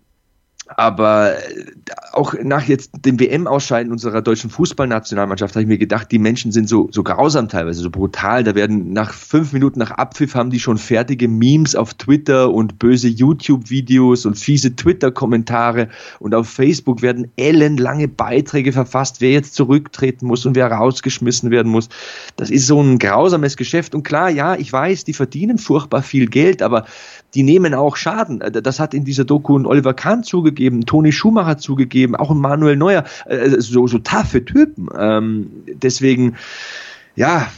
Aber 0.76 1.34
äh, 1.34 1.64
auch 2.12 2.34
nach 2.42 2.64
jetzt 2.68 2.92
dem 3.04 3.18
WM-Ausscheiden 3.18 3.92
unserer 3.92 4.22
deutschen 4.22 4.50
Fußballnationalmannschaft 4.50 5.54
habe 5.54 5.62
ich 5.62 5.68
mir 5.68 5.78
gedacht, 5.78 6.10
die 6.12 6.18
Menschen 6.18 6.52
sind 6.52 6.68
so, 6.68 6.88
so 6.92 7.02
grausam 7.02 7.48
teilweise, 7.48 7.80
so 7.80 7.90
brutal. 7.90 8.44
Da 8.44 8.54
werden 8.54 8.92
nach 8.92 9.12
fünf 9.12 9.52
Minuten 9.52 9.78
nach 9.78 9.90
Abpfiff 9.90 10.34
haben 10.34 10.50
die 10.50 10.60
schon 10.60 10.78
fertige 10.78 11.28
Memes 11.28 11.74
auf 11.74 11.94
Twitter 11.94 12.52
und 12.52 12.78
böse 12.78 13.08
YouTube-Videos 13.08 14.26
und 14.26 14.38
fiese 14.38 14.74
Twitter-Kommentare 14.76 15.88
und 16.18 16.34
auf 16.34 16.48
Facebook 16.48 17.02
werden 17.02 17.30
ellenlange 17.36 18.08
Beiträge 18.08 18.72
verfasst, 18.72 19.20
wer 19.20 19.30
jetzt 19.30 19.54
zurücktreten 19.54 20.26
muss 20.26 20.46
und 20.46 20.54
wer 20.54 20.70
rausgeschmissen 20.70 21.50
werden 21.50 21.70
muss. 21.70 21.88
Das 22.36 22.50
ist 22.50 22.66
so 22.66 22.80
ein 22.80 22.98
grausames 22.98 23.56
Geschäft. 23.56 23.94
Und 23.94 24.02
klar, 24.02 24.30
ja, 24.30 24.54
ich 24.54 24.72
weiß, 24.72 25.04
die 25.04 25.14
verdienen 25.14 25.58
furchtbar 25.58 26.02
viel 26.02 26.26
Geld, 26.26 26.62
aber 26.62 26.84
die 27.34 27.42
nehmen 27.42 27.74
auch 27.74 27.96
Schaden. 27.96 28.40
Äh, 28.40 28.50
das 28.50 28.80
hat 28.80 28.94
in 28.94 29.04
dieser 29.04 29.24
Doku 29.24 29.58
ein 29.58 29.66
Oliver 29.66 29.94
Kahn 29.94 30.22
zugegeben, 30.22 30.86
Toni 30.86 31.12
Schumacher 31.12 31.58
zugegeben, 31.58 32.16
auch 32.16 32.30
ein 32.30 32.38
Manuel 32.38 32.76
Neuer, 32.76 33.04
äh, 33.26 33.60
so, 33.60 33.86
so 33.86 33.98
taffe 33.98 34.44
Typen. 34.44 34.88
Ähm, 34.98 35.50
deswegen, 35.66 36.36
ja, 37.16 37.48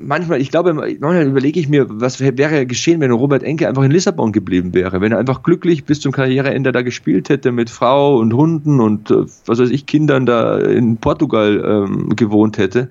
manchmal, 0.00 0.40
ich 0.40 0.50
glaube, 0.50 0.72
manchmal 0.72 1.26
überlege 1.26 1.60
ich 1.60 1.68
mir, 1.68 1.86
was 1.88 2.20
wäre 2.20 2.66
geschehen, 2.66 3.00
wenn 3.00 3.10
Robert 3.10 3.42
Enke 3.42 3.68
einfach 3.68 3.82
in 3.82 3.90
Lissabon 3.90 4.32
geblieben 4.32 4.72
wäre, 4.72 5.00
wenn 5.00 5.12
er 5.12 5.18
einfach 5.18 5.42
glücklich 5.42 5.84
bis 5.84 6.00
zum 6.00 6.12
Karriereende 6.12 6.72
da 6.72 6.82
gespielt 6.82 7.28
hätte 7.28 7.52
mit 7.52 7.70
Frau 7.70 8.18
und 8.18 8.32
Hunden 8.32 8.80
und 8.80 9.10
äh, 9.10 9.26
was 9.46 9.58
weiß 9.58 9.70
ich, 9.70 9.86
Kindern 9.86 10.26
da 10.26 10.58
in 10.58 10.96
Portugal 10.96 11.86
ähm, 11.88 12.16
gewohnt 12.16 12.58
hätte. 12.58 12.90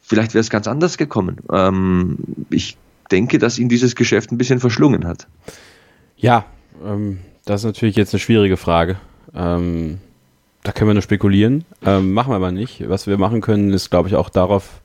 Vielleicht 0.00 0.34
wäre 0.34 0.40
es 0.40 0.50
ganz 0.50 0.66
anders 0.66 0.98
gekommen. 0.98 1.36
Ähm, 1.52 2.18
ich 2.50 2.76
denke, 3.10 3.38
dass 3.38 3.58
ihn 3.58 3.68
dieses 3.68 3.94
Geschäft 3.94 4.32
ein 4.32 4.38
bisschen 4.38 4.60
verschlungen 4.60 5.06
hat. 5.06 5.26
Ja, 6.16 6.44
ähm, 6.84 7.20
das 7.44 7.62
ist 7.62 7.66
natürlich 7.66 7.96
jetzt 7.96 8.14
eine 8.14 8.20
schwierige 8.20 8.56
Frage. 8.56 8.96
Ähm, 9.34 9.98
da 10.62 10.72
können 10.72 10.90
wir 10.90 10.94
nur 10.94 11.02
spekulieren. 11.02 11.64
Ähm, 11.84 12.12
machen 12.12 12.30
wir 12.30 12.36
aber 12.36 12.52
nicht. 12.52 12.88
Was 12.88 13.06
wir 13.06 13.16
machen 13.18 13.40
können, 13.40 13.72
ist, 13.72 13.90
glaube 13.90 14.08
ich, 14.08 14.16
auch 14.16 14.28
darauf 14.28 14.80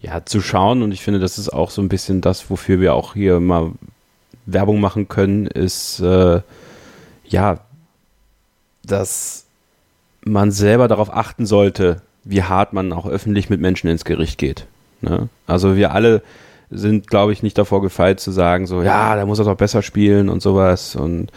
ja, 0.00 0.24
zu 0.24 0.40
schauen. 0.40 0.82
Und 0.82 0.92
ich 0.92 1.02
finde, 1.02 1.20
das 1.20 1.38
ist 1.38 1.50
auch 1.50 1.70
so 1.70 1.82
ein 1.82 1.88
bisschen 1.88 2.20
das, 2.20 2.50
wofür 2.50 2.80
wir 2.80 2.94
auch 2.94 3.14
hier 3.14 3.38
mal 3.38 3.72
Werbung 4.46 4.80
machen 4.80 5.08
können, 5.08 5.46
ist 5.46 6.00
äh, 6.00 6.40
ja, 7.24 7.60
dass 8.84 9.46
man 10.24 10.50
selber 10.50 10.88
darauf 10.88 11.14
achten 11.14 11.46
sollte, 11.46 12.02
wie 12.24 12.42
hart 12.42 12.72
man 12.72 12.92
auch 12.92 13.06
öffentlich 13.06 13.48
mit 13.48 13.60
Menschen 13.60 13.88
ins 13.88 14.04
Gericht 14.04 14.38
geht. 14.38 14.66
Ne? 15.00 15.28
Also 15.46 15.76
wir 15.76 15.92
alle 15.92 16.22
sind, 16.70 17.08
glaube 17.08 17.32
ich, 17.32 17.42
nicht 17.42 17.58
davor 17.58 17.82
gefeit 17.82 18.20
zu 18.20 18.30
sagen, 18.30 18.66
so, 18.66 18.82
ja, 18.82 19.16
der 19.16 19.26
muss 19.26 19.38
das 19.38 19.46
auch 19.46 19.56
besser 19.56 19.82
spielen 19.82 20.28
und 20.28 20.40
sowas. 20.40 20.94
Und 20.96 21.32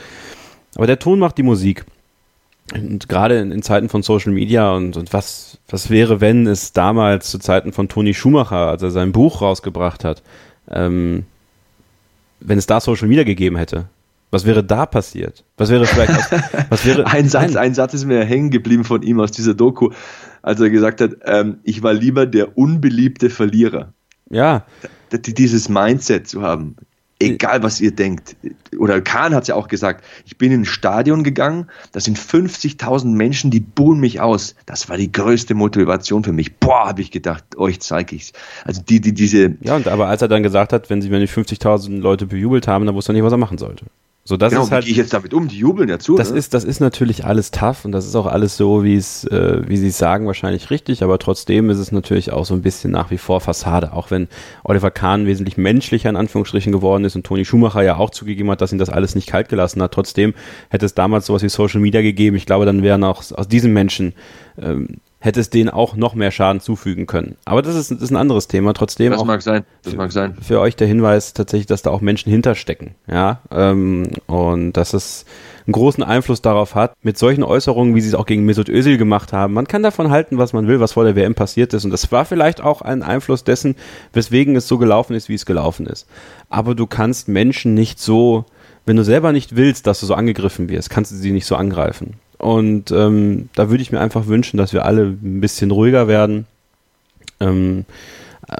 aber 0.75 0.87
der 0.87 0.99
Ton 0.99 1.19
macht 1.19 1.37
die 1.37 1.43
Musik. 1.43 1.85
Und 2.73 3.09
gerade 3.09 3.39
in, 3.39 3.51
in, 3.51 3.61
Zeiten 3.61 3.89
von 3.89 4.03
Social 4.03 4.31
Media 4.31 4.73
und, 4.73 4.95
und 4.95 5.11
was, 5.11 5.59
was 5.67 5.89
wäre, 5.89 6.21
wenn 6.21 6.47
es 6.47 6.71
damals 6.71 7.29
zu 7.29 7.37
Zeiten 7.37 7.73
von 7.73 7.89
Toni 7.89 8.13
Schumacher, 8.13 8.69
als 8.69 8.81
er 8.81 8.91
sein 8.91 9.11
Buch 9.11 9.41
rausgebracht 9.41 10.03
hat, 10.03 10.23
ähm, 10.69 11.25
wenn 12.39 12.57
es 12.57 12.65
da 12.65 12.79
Social 12.79 13.07
Media 13.07 13.25
gegeben 13.25 13.57
hätte, 13.57 13.85
was 14.31 14.45
wäre 14.45 14.63
da 14.63 14.85
passiert? 14.85 15.43
Was 15.57 15.69
wäre 15.69 15.85
vielleicht 15.85 16.11
aus, 16.11 16.41
was 16.69 16.85
wäre 16.85 17.05
ein 17.05 17.27
Satz, 17.27 17.55
ein 17.55 17.75
Satz 17.75 17.93
ist 17.93 18.05
mir 18.05 18.23
hängen 18.23 18.49
geblieben 18.49 18.85
von 18.85 19.03
ihm 19.03 19.19
aus 19.19 19.31
dieser 19.31 19.53
Doku, 19.53 19.89
als 20.41 20.59
er 20.59 20.69
gesagt 20.69 21.01
hat, 21.01 21.11
ähm, 21.25 21.57
ich 21.63 21.83
war 21.83 21.93
lieber 21.93 22.25
der 22.25 22.57
unbeliebte 22.57 23.29
Verlierer. 23.29 23.93
Ja 24.29 24.65
dieses 25.19 25.69
Mindset 25.69 26.27
zu 26.27 26.41
haben, 26.41 26.75
egal 27.19 27.63
was 27.63 27.81
ihr 27.81 27.91
denkt. 27.91 28.35
Oder 28.77 29.01
Kahn 29.01 29.33
hat 29.33 29.43
es 29.43 29.47
ja 29.47 29.55
auch 29.55 29.67
gesagt, 29.67 30.03
ich 30.25 30.37
bin 30.37 30.51
in 30.51 30.61
ein 30.61 30.65
Stadion 30.65 31.23
gegangen, 31.23 31.67
da 31.91 31.99
sind 31.99 32.17
50.000 32.17 33.07
Menschen, 33.07 33.51
die 33.51 33.59
buhen 33.59 33.99
mich 33.99 34.21
aus. 34.21 34.55
Das 34.65 34.89
war 34.89 34.97
die 34.97 35.11
größte 35.11 35.53
Motivation 35.53 36.23
für 36.23 36.33
mich. 36.33 36.57
Boah, 36.57 36.87
habe 36.87 37.01
ich 37.01 37.11
gedacht, 37.11 37.57
euch 37.57 37.79
zeige 37.79 38.15
ich's. 38.15 38.33
Also 38.65 38.81
die, 38.81 38.99
die, 38.99 39.13
diese... 39.13 39.55
Ja, 39.61 39.75
und 39.75 39.87
aber 39.87 40.07
als 40.07 40.21
er 40.21 40.27
dann 40.27 40.43
gesagt 40.43 40.73
hat, 40.73 40.89
wenn 40.89 41.01
sie, 41.01 41.11
wenn 41.11 41.21
die 41.21 41.29
50.000 41.29 41.99
Leute 41.99 42.25
bejubelt 42.25 42.67
haben, 42.67 42.85
dann 42.85 42.95
wusste 42.95 43.11
er 43.11 43.13
nicht, 43.13 43.23
was 43.23 43.33
er 43.33 43.37
machen 43.37 43.57
sollte. 43.57 43.85
So, 44.25 44.37
das 44.37 44.51
genau, 44.51 44.63
ist 44.63 44.71
halt, 44.71 44.85
wie 44.85 44.87
gehe 44.87 44.91
ich 44.93 44.97
jetzt 44.97 45.13
damit 45.13 45.33
um? 45.33 45.49
Die 45.49 45.57
jubeln 45.57 45.89
ja 45.89 45.99
zu. 45.99 46.15
Das, 46.15 46.31
ne? 46.31 46.37
ist, 46.37 46.53
das 46.53 46.63
ist 46.63 46.79
natürlich 46.79 47.25
alles 47.25 47.51
tough 47.51 47.83
und 47.83 47.91
das 47.91 48.05
ist 48.05 48.15
auch 48.15 48.25
alles 48.25 48.55
so, 48.55 48.81
wie 48.81 48.95
es, 48.95 49.25
äh, 49.25 49.61
wie 49.67 49.75
sie 49.75 49.89
es 49.89 49.97
sagen, 49.97 50.27
wahrscheinlich 50.27 50.69
richtig, 50.69 51.03
aber 51.03 51.19
trotzdem 51.19 51.69
ist 51.69 51.77
es 51.77 51.91
natürlich 51.91 52.31
auch 52.31 52.45
so 52.45 52.53
ein 52.53 52.61
bisschen 52.61 52.91
nach 52.91 53.11
wie 53.11 53.17
vor 53.17 53.41
Fassade, 53.41 53.91
auch 53.91 54.11
wenn 54.11 54.29
Oliver 54.63 54.91
Kahn 54.91 55.25
wesentlich 55.25 55.57
menschlicher 55.57 56.09
in 56.09 56.15
Anführungsstrichen 56.15 56.71
geworden 56.71 57.03
ist 57.03 57.17
und 57.17 57.25
Toni 57.25 57.43
Schumacher 57.43 57.83
ja 57.83 57.97
auch 57.97 58.11
zugegeben 58.11 58.49
hat, 58.49 58.61
dass 58.61 58.71
ihn 58.71 58.77
das 58.77 58.89
alles 58.89 59.13
nicht 59.13 59.27
kalt 59.27 59.49
gelassen 59.49 59.81
hat. 59.81 59.91
Trotzdem 59.93 60.33
hätte 60.69 60.85
es 60.85 60.93
damals 60.93 61.25
sowas 61.25 61.43
wie 61.43 61.49
Social 61.49 61.81
Media 61.81 62.01
gegeben. 62.01 62.37
Ich 62.37 62.45
glaube, 62.45 62.65
dann 62.65 62.81
wären 62.81 63.03
auch 63.03 63.17
aus 63.33 63.47
diesen 63.49 63.73
Menschen 63.73 64.13
ähm, 64.57 64.87
hätte 65.23 65.39
es 65.39 65.49
denen 65.49 65.69
auch 65.69 65.95
noch 65.95 66.15
mehr 66.15 66.31
Schaden 66.31 66.59
zufügen 66.59 67.07
können. 67.07 67.37
Aber 67.45 67.61
das 67.61 67.75
ist, 67.75 67.91
das 67.91 68.01
ist 68.01 68.11
ein 68.11 68.17
anderes 68.17 68.49
Thema. 68.49 68.73
Trotzdem 68.73 69.13
das 69.13 69.23
mag 69.23 69.41
sein. 69.41 69.63
Das 69.83 69.95
mag 69.95 70.11
sein. 70.11 70.35
Für 70.41 70.59
euch 70.59 70.75
der 70.75 70.85
Hinweis 70.85 71.33
tatsächlich, 71.33 71.65
dass 71.65 71.81
da 71.81 71.91
auch 71.91 72.01
Menschen 72.01 72.29
hinterstecken. 72.29 72.95
Ja, 73.07 73.39
ähm, 73.49 74.09
und 74.27 74.73
dass 74.73 74.93
es 74.93 75.23
einen 75.65 75.71
großen 75.71 76.03
Einfluss 76.03 76.41
darauf 76.41 76.75
hat, 76.75 76.91
mit 77.03 77.17
solchen 77.17 77.45
Äußerungen, 77.45 77.95
wie 77.95 78.01
sie 78.01 78.09
es 78.09 78.15
auch 78.15 78.25
gegen 78.25 78.43
Mesut 78.43 78.67
Özil 78.67 78.97
gemacht 78.97 79.31
haben. 79.31 79.53
Man 79.53 79.65
kann 79.65 79.81
davon 79.81 80.11
halten, 80.11 80.37
was 80.37 80.51
man 80.51 80.67
will, 80.67 80.81
was 80.81 80.91
vor 80.91 81.05
der 81.05 81.15
WM 81.15 81.35
passiert 81.35 81.73
ist. 81.73 81.85
Und 81.85 81.91
das 81.91 82.11
war 82.11 82.25
vielleicht 82.25 82.59
auch 82.59 82.81
ein 82.81 83.01
Einfluss 83.01 83.45
dessen, 83.45 83.77
weswegen 84.11 84.57
es 84.57 84.67
so 84.67 84.77
gelaufen 84.77 85.15
ist, 85.15 85.29
wie 85.29 85.35
es 85.35 85.45
gelaufen 85.45 85.87
ist. 85.87 86.05
Aber 86.49 86.75
du 86.75 86.85
kannst 86.85 87.29
Menschen 87.29 87.75
nicht 87.75 87.97
so, 87.97 88.43
wenn 88.85 88.97
du 88.97 89.05
selber 89.05 89.31
nicht 89.31 89.55
willst, 89.55 89.87
dass 89.87 90.01
du 90.01 90.05
so 90.05 90.15
angegriffen 90.15 90.67
wirst, 90.67 90.89
kannst 90.89 91.13
du 91.13 91.15
sie 91.15 91.31
nicht 91.31 91.45
so 91.45 91.55
angreifen. 91.55 92.15
Und 92.43 92.91
ähm, 92.91 93.47
da 93.55 93.69
würde 93.69 93.81
ich 93.81 93.93
mir 93.93 94.01
einfach 94.01 94.27
wünschen, 94.27 94.57
dass 94.57 94.73
wir 94.73 94.83
alle 94.83 95.03
ein 95.03 95.39
bisschen 95.39 95.71
ruhiger 95.71 96.09
werden. 96.09 96.45
Ähm, 97.39 97.85
äh, 98.49 98.57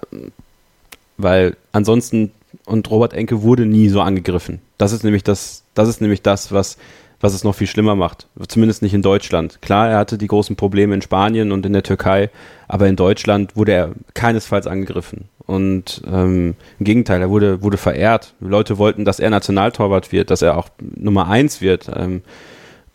weil 1.17 1.58
ansonsten, 1.74 2.32
und 2.65 2.89
Robert 2.89 3.13
Enke 3.13 3.41
wurde 3.41 3.65
nie 3.65 3.89
so 3.89 4.00
angegriffen. 4.00 4.62
Das 4.78 4.93
ist 4.93 5.04
nämlich 5.04 5.24
das, 5.24 5.63
das 5.74 5.89
ist 5.89 6.00
nämlich 6.00 6.22
das, 6.22 6.54
was, 6.54 6.78
was 7.19 7.34
es 7.34 7.43
noch 7.43 7.56
viel 7.56 7.67
schlimmer 7.67 7.96
macht. 7.96 8.28
Zumindest 8.48 8.84
nicht 8.84 8.93
in 8.93 9.02
Deutschland. 9.02 9.62
Klar, 9.62 9.89
er 9.89 9.98
hatte 9.98 10.17
die 10.17 10.28
großen 10.28 10.56
Probleme 10.56 10.96
in 10.96 11.02
Spanien 11.02 11.52
und 11.52 11.65
in 11.65 11.74
der 11.74 11.84
Türkei, 11.84 12.30
aber 12.69 12.88
in 12.88 12.96
Deutschland 12.96 13.58
wurde 13.58 13.74
er 13.74 13.91
keinesfalls 14.13 14.65
angegriffen. 14.65 15.26
Und 15.46 16.02
ähm, 16.08 16.56
im 16.80 16.86
Gegenteil, 16.86 17.19
er 17.19 17.30
wurde, 17.30 17.62
wurde 17.62 17.76
verehrt. 17.76 18.34
Leute 18.39 18.78
wollten, 18.78 19.04
dass 19.04 19.19
er 19.19 19.30
Nationaltorwart 19.30 20.13
wird, 20.13 20.32
dass 20.32 20.41
er 20.41 20.58
auch 20.58 20.69
Nummer 20.80 21.28
eins 21.28 21.60
wird. 21.60 21.91
Ähm, 21.93 22.22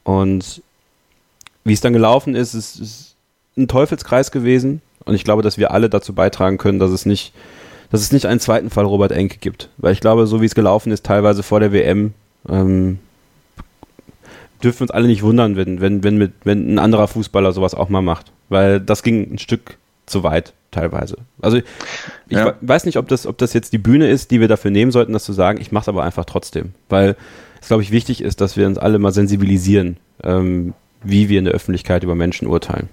und 0.03 0.63
wie 1.69 1.73
es 1.73 1.81
dann 1.81 1.93
gelaufen 1.93 2.35
ist, 2.35 2.55
ist, 2.55 2.81
ist 2.81 3.15
ein 3.57 3.69
Teufelskreis 3.69 4.31
gewesen. 4.31 4.81
Und 5.05 5.15
ich 5.15 5.25
glaube, 5.25 5.43
dass 5.43 5.59
wir 5.59 5.71
alle 5.71 5.89
dazu 5.89 6.15
beitragen 6.15 6.59
können, 6.59 6.79
dass 6.79 6.91
es 6.91 7.07
nicht, 7.07 7.33
dass 7.91 8.01
es 8.01 8.13
nicht 8.13 8.27
einen 8.27 8.41
zweiten 8.41 8.71
Fall 8.71 8.85
Robert 8.85 9.13
Enke 9.13 9.39
gibt. 9.39 9.71
Weil 9.79 9.93
ich 9.93 10.01
glaube, 10.01 10.27
so 10.27 10.41
wie 10.41 10.47
es 10.47 10.55
gelaufen 10.55 10.93
ist, 10.93 11.05
teilweise 11.05 11.43
vor 11.43 11.61
der 11.61 11.73
WM, 11.73 12.15
ähm, 12.49 12.99
dürfen 14.63 14.81
wir 14.81 14.83
uns 14.83 14.91
alle 14.91 15.07
nicht 15.07 15.23
wundern, 15.23 15.57
wenn, 15.57 15.81
wenn, 15.81 16.03
wenn, 16.03 16.19
mit, 16.19 16.33
wenn 16.45 16.75
ein 16.75 16.79
anderer 16.79 17.09
Fußballer 17.09 17.53
sowas 17.53 17.75
auch 17.75 17.89
mal 17.89 18.03
macht. 18.03 18.33
Weil 18.49 18.81
das 18.81 19.03
ging 19.03 19.35
ein 19.35 19.39
Stück 19.39 19.79
zu 20.07 20.23
weit, 20.23 20.53
teilweise. 20.71 21.19
Also 21.41 21.59
ich 21.59 21.65
ja. 22.29 22.55
weiß 22.61 22.85
nicht, 22.85 22.97
ob 22.97 23.09
das, 23.09 23.27
ob 23.27 23.39
das 23.39 23.53
jetzt 23.53 23.73
die 23.73 23.79
Bühne 23.79 24.11
ist, 24.11 24.31
die 24.31 24.41
wir 24.41 24.49
dafür 24.49 24.71
nehmen 24.71 24.91
sollten, 24.91 25.13
das 25.13 25.25
zu 25.25 25.33
sagen. 25.33 25.61
Ich 25.61 25.73
mache 25.73 25.83
es 25.83 25.89
aber 25.89 26.03
einfach 26.03 26.25
trotzdem. 26.25 26.73
Weil 26.89 27.17
es, 27.61 27.69
glaube 27.69 27.83
ich, 27.83 27.91
wichtig 27.91 28.21
ist, 28.21 28.41
dass 28.41 28.57
wir 28.57 28.67
uns 28.67 28.79
alle 28.79 28.99
mal 28.99 29.13
sensibilisieren. 29.13 29.99
Ähm, 30.23 30.75
wie 31.03 31.29
wir 31.29 31.39
in 31.39 31.45
der 31.45 31.55
Öffentlichkeit 31.55 32.03
über 32.03 32.15
Menschen 32.15 32.47
urteilen. 32.47 32.89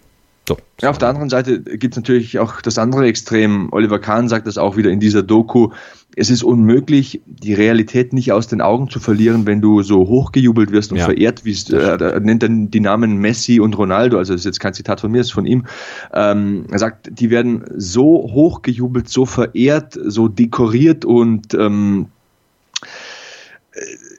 So. 0.48 0.58
Ja, 0.80 0.92
auf 0.92 1.00
der 1.00 1.10
anderen 1.10 1.30
Seite 1.30 1.60
gibt 1.60 1.96
es 1.96 1.98
natürlich 1.98 2.38
auch 2.38 2.62
das 2.62 2.78
andere 2.78 3.08
Extrem. 3.08 3.70
Oliver 3.72 3.98
Kahn 3.98 4.30
sagt 4.30 4.46
das 4.46 4.60
auch 4.60 4.78
wieder 4.78 4.92
in 4.92 5.00
dieser 5.00 5.24
Doku. 5.24 5.70
Es 6.16 6.30
ist 6.30 6.44
unmöglich, 6.44 7.22
die 7.26 7.56
Realität 7.56 8.14
nicht 8.14 8.32
aus 8.32 8.48
den 8.48 8.62
Augen 8.62 8.90
zu 8.90 9.00
verlieren, 9.00 9.48
wenn 9.48 9.60
du 9.60 9.82
so 9.82 10.08
hochgejubelt 10.08 10.72
wirst 10.72 10.92
und 10.92 11.00
ja. 11.00 11.06
verehrt 11.06 11.46
wirst. 11.46 11.74
Äh, 11.74 11.98
er 11.98 12.20
nennt 12.20 12.44
dann 12.44 12.70
die 12.70 12.80
Namen 12.80 13.18
Messi 13.18 13.60
und 13.60 13.76
Ronaldo, 13.76 14.20
also 14.20 14.34
das 14.34 14.42
ist 14.42 14.46
jetzt 14.46 14.60
kein 14.60 14.76
Zitat 14.76 15.02
von 15.02 15.12
mir, 15.12 15.22
ist 15.22 15.34
von 15.34 15.48
ihm. 15.48 15.66
Ähm, 16.14 16.66
er 16.72 16.80
sagt, 16.80 17.10
die 17.20 17.32
werden 17.32 17.66
so 17.76 18.30
hochgejubelt, 18.32 19.10
so 19.10 19.26
verehrt, 19.26 19.98
so 20.06 20.28
dekoriert 20.28 21.06
und 21.06 21.56
ähm, 21.56 22.08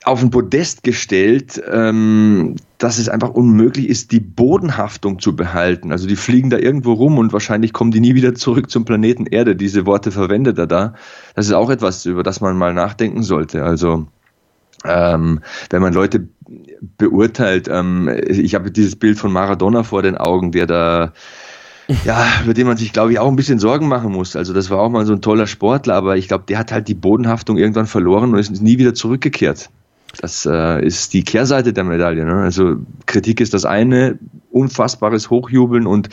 auf 0.06 0.22
ein 0.22 0.30
Podest 0.30 0.84
gestellt, 0.84 1.60
ähm, 1.68 2.54
dass 2.78 2.98
es 2.98 3.08
einfach 3.08 3.30
unmöglich 3.30 3.88
ist, 3.88 4.12
die 4.12 4.20
Bodenhaftung 4.20 5.18
zu 5.18 5.34
behalten. 5.34 5.90
Also 5.90 6.06
die 6.06 6.14
fliegen 6.14 6.48
da 6.48 6.58
irgendwo 6.58 6.92
rum 6.92 7.18
und 7.18 7.32
wahrscheinlich 7.32 7.72
kommen 7.72 7.90
die 7.90 7.98
nie 7.98 8.14
wieder 8.14 8.32
zurück 8.36 8.70
zum 8.70 8.84
Planeten 8.84 9.26
Erde. 9.26 9.56
Diese 9.56 9.84
Worte 9.84 10.12
verwendet 10.12 10.58
er 10.58 10.68
da. 10.68 10.94
Das 11.34 11.46
ist 11.46 11.52
auch 11.54 11.70
etwas, 11.70 12.06
über 12.06 12.22
das 12.22 12.40
man 12.40 12.56
mal 12.56 12.72
nachdenken 12.72 13.24
sollte. 13.24 13.64
Also 13.64 14.06
ähm, 14.84 15.40
wenn 15.70 15.82
man 15.82 15.92
Leute 15.92 16.28
beurteilt, 16.98 17.66
ähm, 17.68 18.08
ich 18.28 18.54
habe 18.54 18.70
dieses 18.70 18.94
Bild 18.94 19.18
von 19.18 19.32
Maradona 19.32 19.82
vor 19.82 20.02
den 20.02 20.16
Augen, 20.16 20.52
der 20.52 20.66
da 20.66 21.12
ja, 22.04 22.26
über 22.44 22.54
den 22.54 22.68
man 22.68 22.76
sich, 22.76 22.92
glaube 22.92 23.10
ich, 23.10 23.18
auch 23.18 23.28
ein 23.28 23.36
bisschen 23.36 23.58
Sorgen 23.58 23.88
machen 23.88 24.12
muss. 24.12 24.36
Also 24.36 24.52
das 24.52 24.70
war 24.70 24.78
auch 24.78 24.90
mal 24.90 25.04
so 25.04 25.14
ein 25.14 25.20
toller 25.20 25.48
Sportler, 25.48 25.94
aber 25.94 26.16
ich 26.16 26.28
glaube, 26.28 26.44
der 26.46 26.58
hat 26.58 26.70
halt 26.70 26.86
die 26.86 26.94
Bodenhaftung 26.94 27.58
irgendwann 27.58 27.86
verloren 27.86 28.32
und 28.32 28.38
ist 28.38 28.62
nie 28.62 28.78
wieder 28.78 28.94
zurückgekehrt. 28.94 29.68
Das 30.20 30.46
äh, 30.46 30.84
ist 30.84 31.12
die 31.12 31.24
Kehrseite 31.24 31.72
der 31.72 31.84
Medaille. 31.84 32.24
Ne? 32.24 32.34
Also 32.34 32.76
Kritik 33.06 33.40
ist 33.40 33.54
das 33.54 33.64
eine, 33.64 34.18
unfassbares 34.50 35.28
Hochjubeln 35.28 35.86
und 35.86 36.08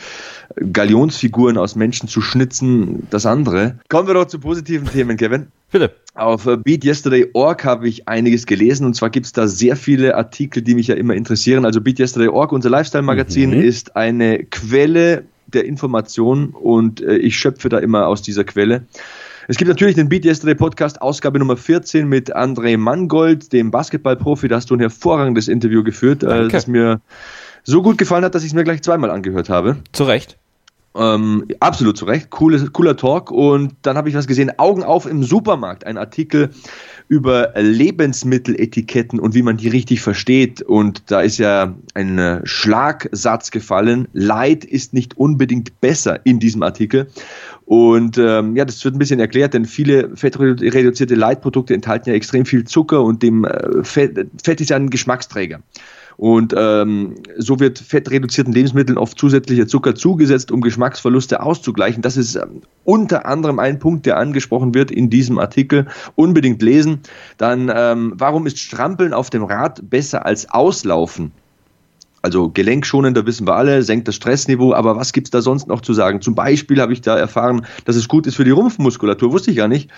Galionsfiguren 0.72 1.56
aus 1.56 1.74
Menschen 1.76 2.08
zu 2.08 2.20
schnitzen, 2.20 3.06
das 3.10 3.24
andere. 3.24 3.78
Kommen 3.88 4.06
wir 4.06 4.14
doch 4.14 4.26
zu 4.26 4.38
positiven 4.38 4.88
Themen, 4.88 5.16
Kevin. 5.16 5.46
Bitte. 5.72 5.94
Auf 6.14 6.46
äh, 6.46 6.56
BeatYesterday.org 6.56 7.64
habe 7.64 7.88
ich 7.88 8.06
einiges 8.06 8.46
gelesen 8.46 8.86
und 8.86 8.94
zwar 8.94 9.10
gibt 9.10 9.26
es 9.26 9.32
da 9.32 9.48
sehr 9.48 9.76
viele 9.76 10.16
Artikel, 10.16 10.62
die 10.62 10.74
mich 10.74 10.86
ja 10.86 10.94
immer 10.94 11.14
interessieren. 11.14 11.64
Also 11.64 11.80
BeatYesterday.org, 11.80 12.52
unser 12.52 12.70
Lifestyle-Magazin, 12.70 13.50
mhm. 13.50 13.62
ist 13.62 13.96
eine 13.96 14.44
Quelle 14.44 15.24
der 15.46 15.64
Information 15.64 16.50
und 16.50 17.00
äh, 17.00 17.16
ich 17.16 17.36
schöpfe 17.36 17.68
da 17.68 17.78
immer 17.78 18.06
aus 18.06 18.22
dieser 18.22 18.44
Quelle. 18.44 18.84
Es 19.46 19.58
gibt 19.58 19.68
natürlich 19.68 19.94
den 19.94 20.08
Beat 20.08 20.24
Yesterday 20.24 20.54
Podcast, 20.54 21.02
Ausgabe 21.02 21.38
Nummer 21.38 21.56
14 21.56 22.08
mit 22.08 22.34
André 22.34 22.78
Mangold, 22.78 23.52
dem 23.52 23.70
Basketballprofi. 23.70 24.48
Da 24.48 24.56
hast 24.56 24.70
du 24.70 24.74
ein 24.74 24.80
hervorragendes 24.80 25.48
Interview 25.48 25.82
geführt, 25.82 26.22
äh, 26.22 26.48
das 26.48 26.66
mir 26.66 27.02
so 27.62 27.82
gut 27.82 27.98
gefallen 27.98 28.24
hat, 28.24 28.34
dass 28.34 28.42
ich 28.42 28.50
es 28.50 28.54
mir 28.54 28.64
gleich 28.64 28.82
zweimal 28.82 29.10
angehört 29.10 29.50
habe. 29.50 29.76
Zu 29.92 30.04
Recht. 30.04 30.38
Ähm, 30.96 31.46
absolut 31.60 31.98
zu 31.98 32.06
Recht. 32.06 32.30
Coole, 32.30 32.70
cooler 32.70 32.96
Talk. 32.96 33.30
Und 33.30 33.74
dann 33.82 33.98
habe 33.98 34.08
ich 34.08 34.14
was 34.14 34.26
gesehen. 34.26 34.52
Augen 34.58 34.82
auf 34.82 35.04
im 35.04 35.22
Supermarkt. 35.22 35.84
Ein 35.84 35.98
Artikel 35.98 36.50
über 37.08 37.52
Lebensmitteletiketten 37.56 39.20
und 39.20 39.34
wie 39.34 39.42
man 39.42 39.56
die 39.56 39.68
richtig 39.68 40.00
versteht. 40.00 40.62
Und 40.62 41.10
da 41.10 41.20
ist 41.20 41.38
ja 41.38 41.74
ein 41.94 42.18
äh, 42.18 42.40
Schlagsatz 42.44 43.50
gefallen. 43.50 44.08
Leid 44.12 44.64
ist 44.64 44.94
nicht 44.94 45.16
unbedingt 45.16 45.80
besser 45.80 46.20
in 46.24 46.40
diesem 46.40 46.62
Artikel. 46.62 47.08
Und 47.66 48.18
ähm, 48.18 48.56
ja, 48.56 48.64
das 48.64 48.84
wird 48.84 48.94
ein 48.94 48.98
bisschen 48.98 49.20
erklärt, 49.20 49.54
denn 49.54 49.64
viele 49.64 50.16
fettreduzierte 50.16 51.14
Leitprodukte 51.14 51.74
enthalten 51.74 52.10
ja 52.10 52.14
extrem 52.14 52.44
viel 52.44 52.64
Zucker 52.64 53.02
und 53.02 53.22
dem 53.22 53.44
äh, 53.44 53.82
Fett, 53.84 54.26
Fett 54.42 54.60
ist 54.60 54.70
ja 54.70 54.76
ein 54.76 54.90
Geschmacksträger. 54.90 55.60
Und 56.16 56.54
ähm, 56.56 57.16
so 57.38 57.60
wird 57.60 57.78
fettreduzierten 57.78 58.52
Lebensmitteln 58.52 58.98
oft 58.98 59.18
zusätzlicher 59.18 59.66
Zucker 59.66 59.94
zugesetzt, 59.94 60.50
um 60.52 60.60
Geschmacksverluste 60.60 61.42
auszugleichen. 61.42 62.02
Das 62.02 62.16
ist 62.16 62.36
ähm, 62.36 62.62
unter 62.84 63.26
anderem 63.26 63.58
ein 63.58 63.78
Punkt, 63.78 64.06
der 64.06 64.18
angesprochen 64.18 64.74
wird 64.74 64.90
in 64.90 65.10
diesem 65.10 65.38
Artikel. 65.38 65.86
Unbedingt 66.14 66.62
lesen. 66.62 67.00
Dann, 67.38 67.70
ähm, 67.74 68.12
warum 68.16 68.46
ist 68.46 68.58
Strampeln 68.58 69.12
auf 69.12 69.30
dem 69.30 69.44
Rad 69.44 69.88
besser 69.90 70.24
als 70.24 70.50
Auslaufen? 70.50 71.32
Also 72.24 72.48
gelenkschonender 72.48 73.26
wissen 73.26 73.46
wir 73.46 73.54
alle, 73.54 73.82
senkt 73.82 74.08
das 74.08 74.14
Stressniveau, 74.14 74.72
aber 74.72 74.96
was 74.96 75.12
gibt's 75.12 75.28
da 75.28 75.42
sonst 75.42 75.68
noch 75.68 75.82
zu 75.82 75.92
sagen? 75.92 76.22
Zum 76.22 76.34
Beispiel 76.34 76.80
habe 76.80 76.94
ich 76.94 77.02
da 77.02 77.18
erfahren, 77.18 77.66
dass 77.84 77.96
es 77.96 78.08
gut 78.08 78.26
ist 78.26 78.36
für 78.36 78.44
die 78.44 78.50
Rumpfmuskulatur, 78.50 79.30
wusste 79.30 79.50
ich 79.50 79.58
gar 79.58 79.68
nicht. 79.68 79.90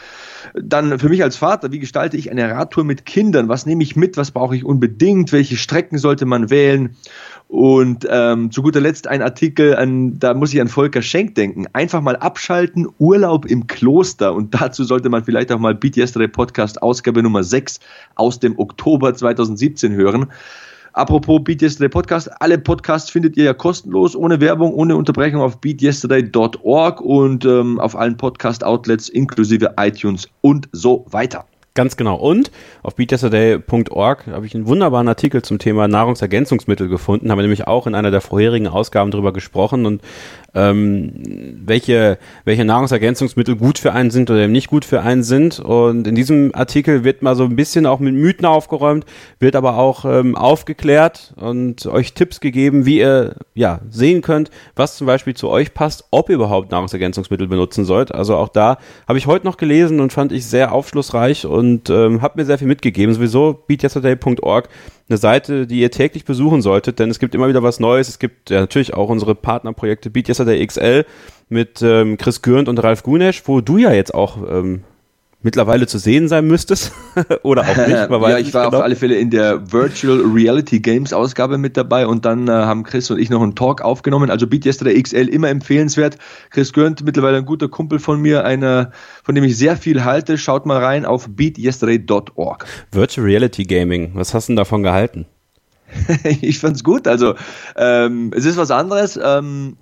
Dann 0.53 0.99
für 0.99 1.09
mich 1.09 1.23
als 1.23 1.37
Vater, 1.37 1.71
wie 1.71 1.79
gestalte 1.79 2.17
ich 2.17 2.29
eine 2.33 2.51
Radtour 2.51 2.83
mit 2.83 3.07
Kindern? 3.07 3.49
Was 3.49 3.65
nehme 3.65 3.85
ich 3.85 3.95
mit? 3.95 4.17
Was 4.17 4.33
brauche 4.33 4.57
ich 4.57 4.65
unbedingt? 4.65 5.31
Welche 5.31 5.57
Strecken 5.57 5.99
sollte 5.99 6.27
man 6.27 6.51
wählen? 6.51 6.97
Und 7.47 8.09
ähm, 8.11 8.51
zu 8.51 8.61
guter 8.61 8.81
Letzt 8.81 9.07
ein 9.07 9.23
Artikel, 9.23 9.77
an, 9.77 10.19
da 10.19 10.35
muss 10.35 10.53
ich 10.53 10.61
an 10.61 10.67
Volker 10.67 11.03
Schenk 11.03 11.37
denken. 11.37 11.67
Einfach 11.75 12.01
mal 12.01 12.17
abschalten, 12.17 12.89
Urlaub 12.99 13.47
im 13.47 13.69
Kloster. 13.69 14.35
Und 14.35 14.53
dazu 14.61 14.83
sollte 14.83 15.11
man 15.11 15.23
vielleicht 15.23 15.53
auch 15.53 15.61
mal 15.61 15.77
Beat 15.77 15.97
Yesterday 15.97 16.27
Podcast 16.27 16.83
Ausgabe 16.83 17.23
Nummer 17.23 17.45
6 17.45 17.79
aus 18.17 18.41
dem 18.41 18.59
Oktober 18.59 19.15
2017 19.15 19.93
hören. 19.93 20.27
Apropos 20.97 21.45
Beat 21.45 21.61
Yesterday 21.61 21.91
Podcast, 21.91 22.31
alle 22.41 22.57
Podcasts 22.57 23.11
findet 23.11 23.37
ihr 23.37 23.45
ja 23.45 23.53
kostenlos, 23.53 24.17
ohne 24.17 24.41
Werbung, 24.41 24.73
ohne 24.73 24.97
Unterbrechung 24.97 25.43
auf 25.43 25.61
beatyesterday.org 25.61 27.03
und 27.03 27.45
ähm, 27.45 27.79
auf 27.79 27.95
allen 27.95 28.17
Podcast-Outlets 28.17 29.11
inklusive 29.11 29.75
iTunes 29.77 30.27
und 30.41 30.71
so 30.73 31.05
weiter. 31.11 31.45
Ganz 31.75 31.99
genau. 31.99 32.17
Und 32.17 32.51
auf 32.83 32.95
beatyesterday.org 32.95 34.27
habe 34.29 34.47
ich 34.47 34.55
einen 34.55 34.67
wunderbaren 34.67 35.07
Artikel 35.07 35.43
zum 35.43 35.59
Thema 35.59 35.87
Nahrungsergänzungsmittel 35.87 36.89
gefunden, 36.89 37.31
habe 37.31 37.43
nämlich 37.43 37.67
auch 37.67 37.87
in 37.87 37.95
einer 37.95 38.11
der 38.11 38.23
vorherigen 38.23 38.67
Ausgaben 38.67 39.11
darüber 39.11 39.35
gesprochen 39.35 39.85
und 39.85 40.01
ähm, 40.57 41.13
welche, 41.67 42.19
welche 42.45 42.65
Nahrungsergänzungsmittel 42.65 43.57
gut 43.57 43.79
für 43.79 43.93
einen 43.93 44.11
sind 44.11 44.31
oder 44.31 44.41
eben 44.41 44.53
nicht 44.53 44.69
gut 44.69 44.85
für 44.85 45.03
einen 45.03 45.23
sind. 45.23 45.61
Und 45.61 46.07
in 46.07 46.15
diesem 46.15 46.55
Artikel 46.55 47.05
wird 47.05 47.23
mal 47.23 47.37
so 47.37 47.45
ein 47.45 47.55
bisschen 47.55 47.85
auch 47.87 48.01
mit 48.01 48.15
Mythen 48.15 48.47
aufgeräumt, 48.47 49.05
wird 49.39 49.55
aber 49.55 49.77
auch 49.77 50.05
ähm, 50.07 50.35
aufgeklärt 50.35 51.35
und 51.37 51.87
euch 51.87 52.15
Tipps 52.15 52.41
gegeben, 52.41 52.87
wie 52.87 52.99
ihr 52.99 53.37
ja 53.55 53.81
sehen 53.91 54.23
könnt, 54.23 54.51
was 54.75 54.97
zum 54.97 55.07
Beispiel 55.07 55.35
zu 55.35 55.51
euch 55.51 55.75
passt, 55.75 56.05
ob 56.11 56.31
ihr 56.31 56.37
überhaupt 56.37 56.71
Nahrungsergänzungsmittel 56.71 57.47
benutzen 57.47 57.85
sollt. 57.85 58.15
Also 58.15 58.37
auch 58.37 58.49
da 58.49 58.79
habe 59.07 59.19
ich 59.19 59.27
heute 59.27 59.45
noch 59.45 59.59
gelesen 59.59 60.01
und 60.01 60.13
fand 60.13 60.33
ich 60.33 60.47
sehr 60.47 60.73
aufschlussreich 60.73 61.45
und 61.45 61.91
ähm, 61.91 62.23
habe 62.23 62.41
mir 62.41 62.47
sehr 62.47 62.59
viel 62.59 62.69
mitgegeben. 62.69 63.15
Sowieso 63.15 63.63
beatyesterday.org 63.67 64.69
eine 65.09 65.19
Seite, 65.19 65.67
die 65.67 65.81
ihr 65.81 65.91
täglich 65.91 66.25
besuchen 66.25 66.63
solltet, 66.63 66.99
denn 66.99 67.11
es 67.11 67.19
gibt 67.19 67.35
immer 67.35 67.49
wieder 67.49 67.63
was 67.63 67.79
Neues. 67.79 68.09
Es 68.09 68.19
gibt 68.19 68.51
ja 68.51 68.61
natürlich 68.61 68.95
auch 68.95 69.09
unsere 69.09 69.35
Partnerprojekte 69.35 70.11
Beat 70.11 70.29
Yesterday 70.29 70.67
XL 70.67 71.05
mit 71.49 71.81
ähm, 71.83 72.17
Chris 72.17 72.43
Gürnt 72.43 72.69
und 72.69 72.79
Ralf 72.83 73.03
Gunesch, 73.03 73.43
wo 73.47 73.61
du 73.61 73.79
ja 73.79 73.93
jetzt 73.93 74.15
auch 74.15 74.39
ähm, 74.49 74.83
mittlerweile 75.47 75.87
zu 75.87 75.99
sehen 75.99 76.27
sein 76.27 76.45
müsstest 76.49 76.91
oder 77.43 77.63
auch 77.63 77.77
nicht. 77.77 77.89
ja, 77.89 78.39
ich 78.39 78.53
war 78.53 78.65
genau. 78.67 78.79
auf 78.79 78.83
alle 78.83 78.97
Fälle 78.97 79.15
in 79.15 79.31
der 79.31 79.73
Virtual 79.73 80.21
Reality 80.21 80.81
Games 80.81 81.13
Ausgabe 81.13 81.57
mit 81.57 81.77
dabei 81.77 82.09
und 82.09 82.25
dann 82.25 82.49
äh, 82.49 82.51
haben 82.51 82.83
Chris 82.83 83.11
und 83.13 83.19
ich 83.19 83.31
noch 83.31 83.41
einen 83.41 83.55
Talk 83.55 83.81
aufgenommen. 83.81 84.29
Also 84.29 84.49
Beat 84.49 84.67
Yesterday 84.67 85.01
XL 85.01 85.29
immer 85.29 85.49
empfehlenswert. 85.49 86.19
Chris 86.51 86.73
Görnt, 86.73 87.05
mittlerweile 87.05 87.39
ein 87.39 87.47
guter 87.47 87.69
Kumpel 87.69 88.01
von 88.01 88.21
mir, 88.21 88.45
einer, 88.45 88.91
von 89.23 89.37
dem 89.37 89.45
ich 89.45 89.57
sehr 89.57 89.77
viel 89.77 90.05
halte. 90.05 90.37
Schaut 90.37 90.67
mal 90.67 90.83
rein 90.83 91.05
auf 91.07 91.29
beatyesterday.org. 91.29 92.67
Virtual 92.91 93.25
Reality 93.25 93.63
Gaming, 93.63 94.11
was 94.15 94.35
hast 94.35 94.49
du 94.49 94.53
denn 94.53 94.57
davon 94.57 94.83
gehalten? 94.83 95.27
ich 96.41 96.59
fand's 96.59 96.83
gut. 96.83 97.07
Also 97.07 97.37
ähm, 97.77 98.33
es 98.35 98.45
ist 98.45 98.57
was 98.57 98.73
anderes. 98.73 99.19
Ähm, 99.23 99.77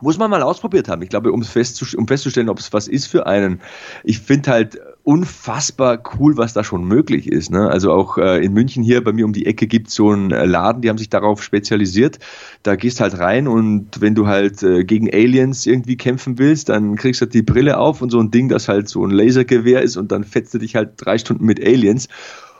muss 0.00 0.18
man 0.18 0.30
mal 0.30 0.42
ausprobiert 0.42 0.88
haben. 0.88 1.02
Ich 1.02 1.08
glaube, 1.08 1.32
um, 1.32 1.42
festzustellen, 1.42 2.00
um 2.00 2.08
festzustellen, 2.08 2.48
ob 2.48 2.58
es 2.58 2.72
was 2.72 2.86
ist 2.88 3.06
für 3.06 3.26
einen. 3.26 3.60
Ich 4.04 4.20
finde 4.20 4.50
halt 4.50 4.78
unfassbar 5.06 6.02
cool, 6.18 6.36
was 6.36 6.52
da 6.52 6.64
schon 6.64 6.82
möglich 6.82 7.30
ist. 7.30 7.52
Ne? 7.52 7.70
Also 7.70 7.92
auch 7.92 8.18
äh, 8.18 8.44
in 8.44 8.52
München 8.52 8.82
hier 8.82 9.04
bei 9.04 9.12
mir 9.12 9.24
um 9.24 9.32
die 9.32 9.46
Ecke 9.46 9.68
gibt 9.68 9.86
es 9.86 9.94
so 9.94 10.10
einen 10.10 10.32
äh, 10.32 10.46
Laden, 10.46 10.82
die 10.82 10.88
haben 10.88 10.98
sich 10.98 11.08
darauf 11.08 11.44
spezialisiert. 11.44 12.18
Da 12.64 12.74
gehst 12.74 13.00
halt 13.00 13.16
rein 13.16 13.46
und 13.46 14.00
wenn 14.00 14.16
du 14.16 14.26
halt 14.26 14.64
äh, 14.64 14.82
gegen 14.82 15.08
Aliens 15.14 15.64
irgendwie 15.64 15.96
kämpfen 15.96 16.40
willst, 16.40 16.70
dann 16.70 16.96
kriegst 16.96 17.20
du 17.20 17.26
halt 17.26 17.34
die 17.34 17.42
Brille 17.42 17.78
auf 17.78 18.02
und 18.02 18.10
so 18.10 18.18
ein 18.18 18.32
Ding, 18.32 18.48
das 18.48 18.66
halt 18.66 18.88
so 18.88 19.06
ein 19.06 19.12
Lasergewehr 19.12 19.80
ist 19.80 19.96
und 19.96 20.10
dann 20.10 20.24
fetzt 20.24 20.52
du 20.54 20.58
dich 20.58 20.74
halt 20.74 20.94
drei 20.96 21.18
Stunden 21.18 21.44
mit 21.44 21.64
Aliens. 21.64 22.08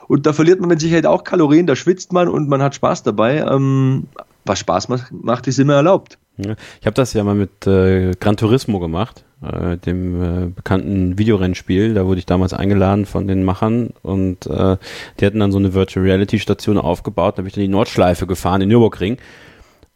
Und 0.07 0.25
da 0.25 0.31
verliert 0.31 0.61
man 0.61 0.69
mit 0.69 0.79
Sicherheit 0.79 1.05
auch 1.05 1.25
Kalorien, 1.25 1.67
da 1.67 1.75
schwitzt 1.75 2.13
man 2.13 2.29
und 2.29 2.47
man 2.47 2.61
hat 2.61 2.75
Spaß 2.75 3.03
dabei. 3.03 3.39
Ähm, 3.39 4.05
was 4.47 4.59
Spaß 4.59 4.89
macht, 5.11 5.47
ist 5.47 5.59
immer 5.59 5.75
erlaubt. 5.75 6.17
Ja, 6.37 6.55
ich 6.79 6.85
habe 6.85 6.93
das 6.93 7.13
ja 7.13 7.23
mal 7.23 7.35
mit 7.35 7.65
äh, 7.65 8.11
Gran 8.19 8.37
Turismo 8.37 8.79
gemacht, 8.79 9.23
äh, 9.41 9.77
dem 9.77 10.21
äh, 10.21 10.47
bekannten 10.47 11.17
Videorennspiel. 11.17 11.95
Da 11.95 12.05
wurde 12.05 12.19
ich 12.19 12.27
damals 12.27 12.53
eingeladen 12.53 13.05
von 13.05 13.27
den 13.27 13.43
Machern 13.43 13.91
und 14.03 14.45
äh, 14.45 14.77
die 15.19 15.25
hatten 15.25 15.39
dann 15.39 15.51
so 15.51 15.57
eine 15.57 15.73
Virtual 15.73 16.05
Reality 16.05 16.37
Station 16.39 16.77
aufgebaut. 16.77 17.37
Da 17.37 17.41
bin 17.41 17.47
ich 17.47 17.53
dann 17.53 17.63
die 17.63 17.67
Nordschleife 17.69 18.27
gefahren 18.27 18.61
in 18.61 18.69
Nürburgring 18.69 19.17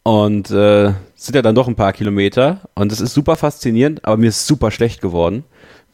und 0.03 0.49
äh, 0.49 0.93
sind 1.13 1.35
ja 1.35 1.43
dann 1.43 1.53
doch 1.53 1.67
ein 1.67 1.75
paar 1.75 1.93
Kilometer 1.93 2.61
und 2.73 2.91
das 2.91 3.01
ist 3.01 3.13
super 3.13 3.35
faszinierend, 3.35 4.03
aber 4.03 4.17
mir 4.17 4.29
ist 4.29 4.47
super 4.47 4.71
schlecht 4.71 5.01
geworden. 5.01 5.43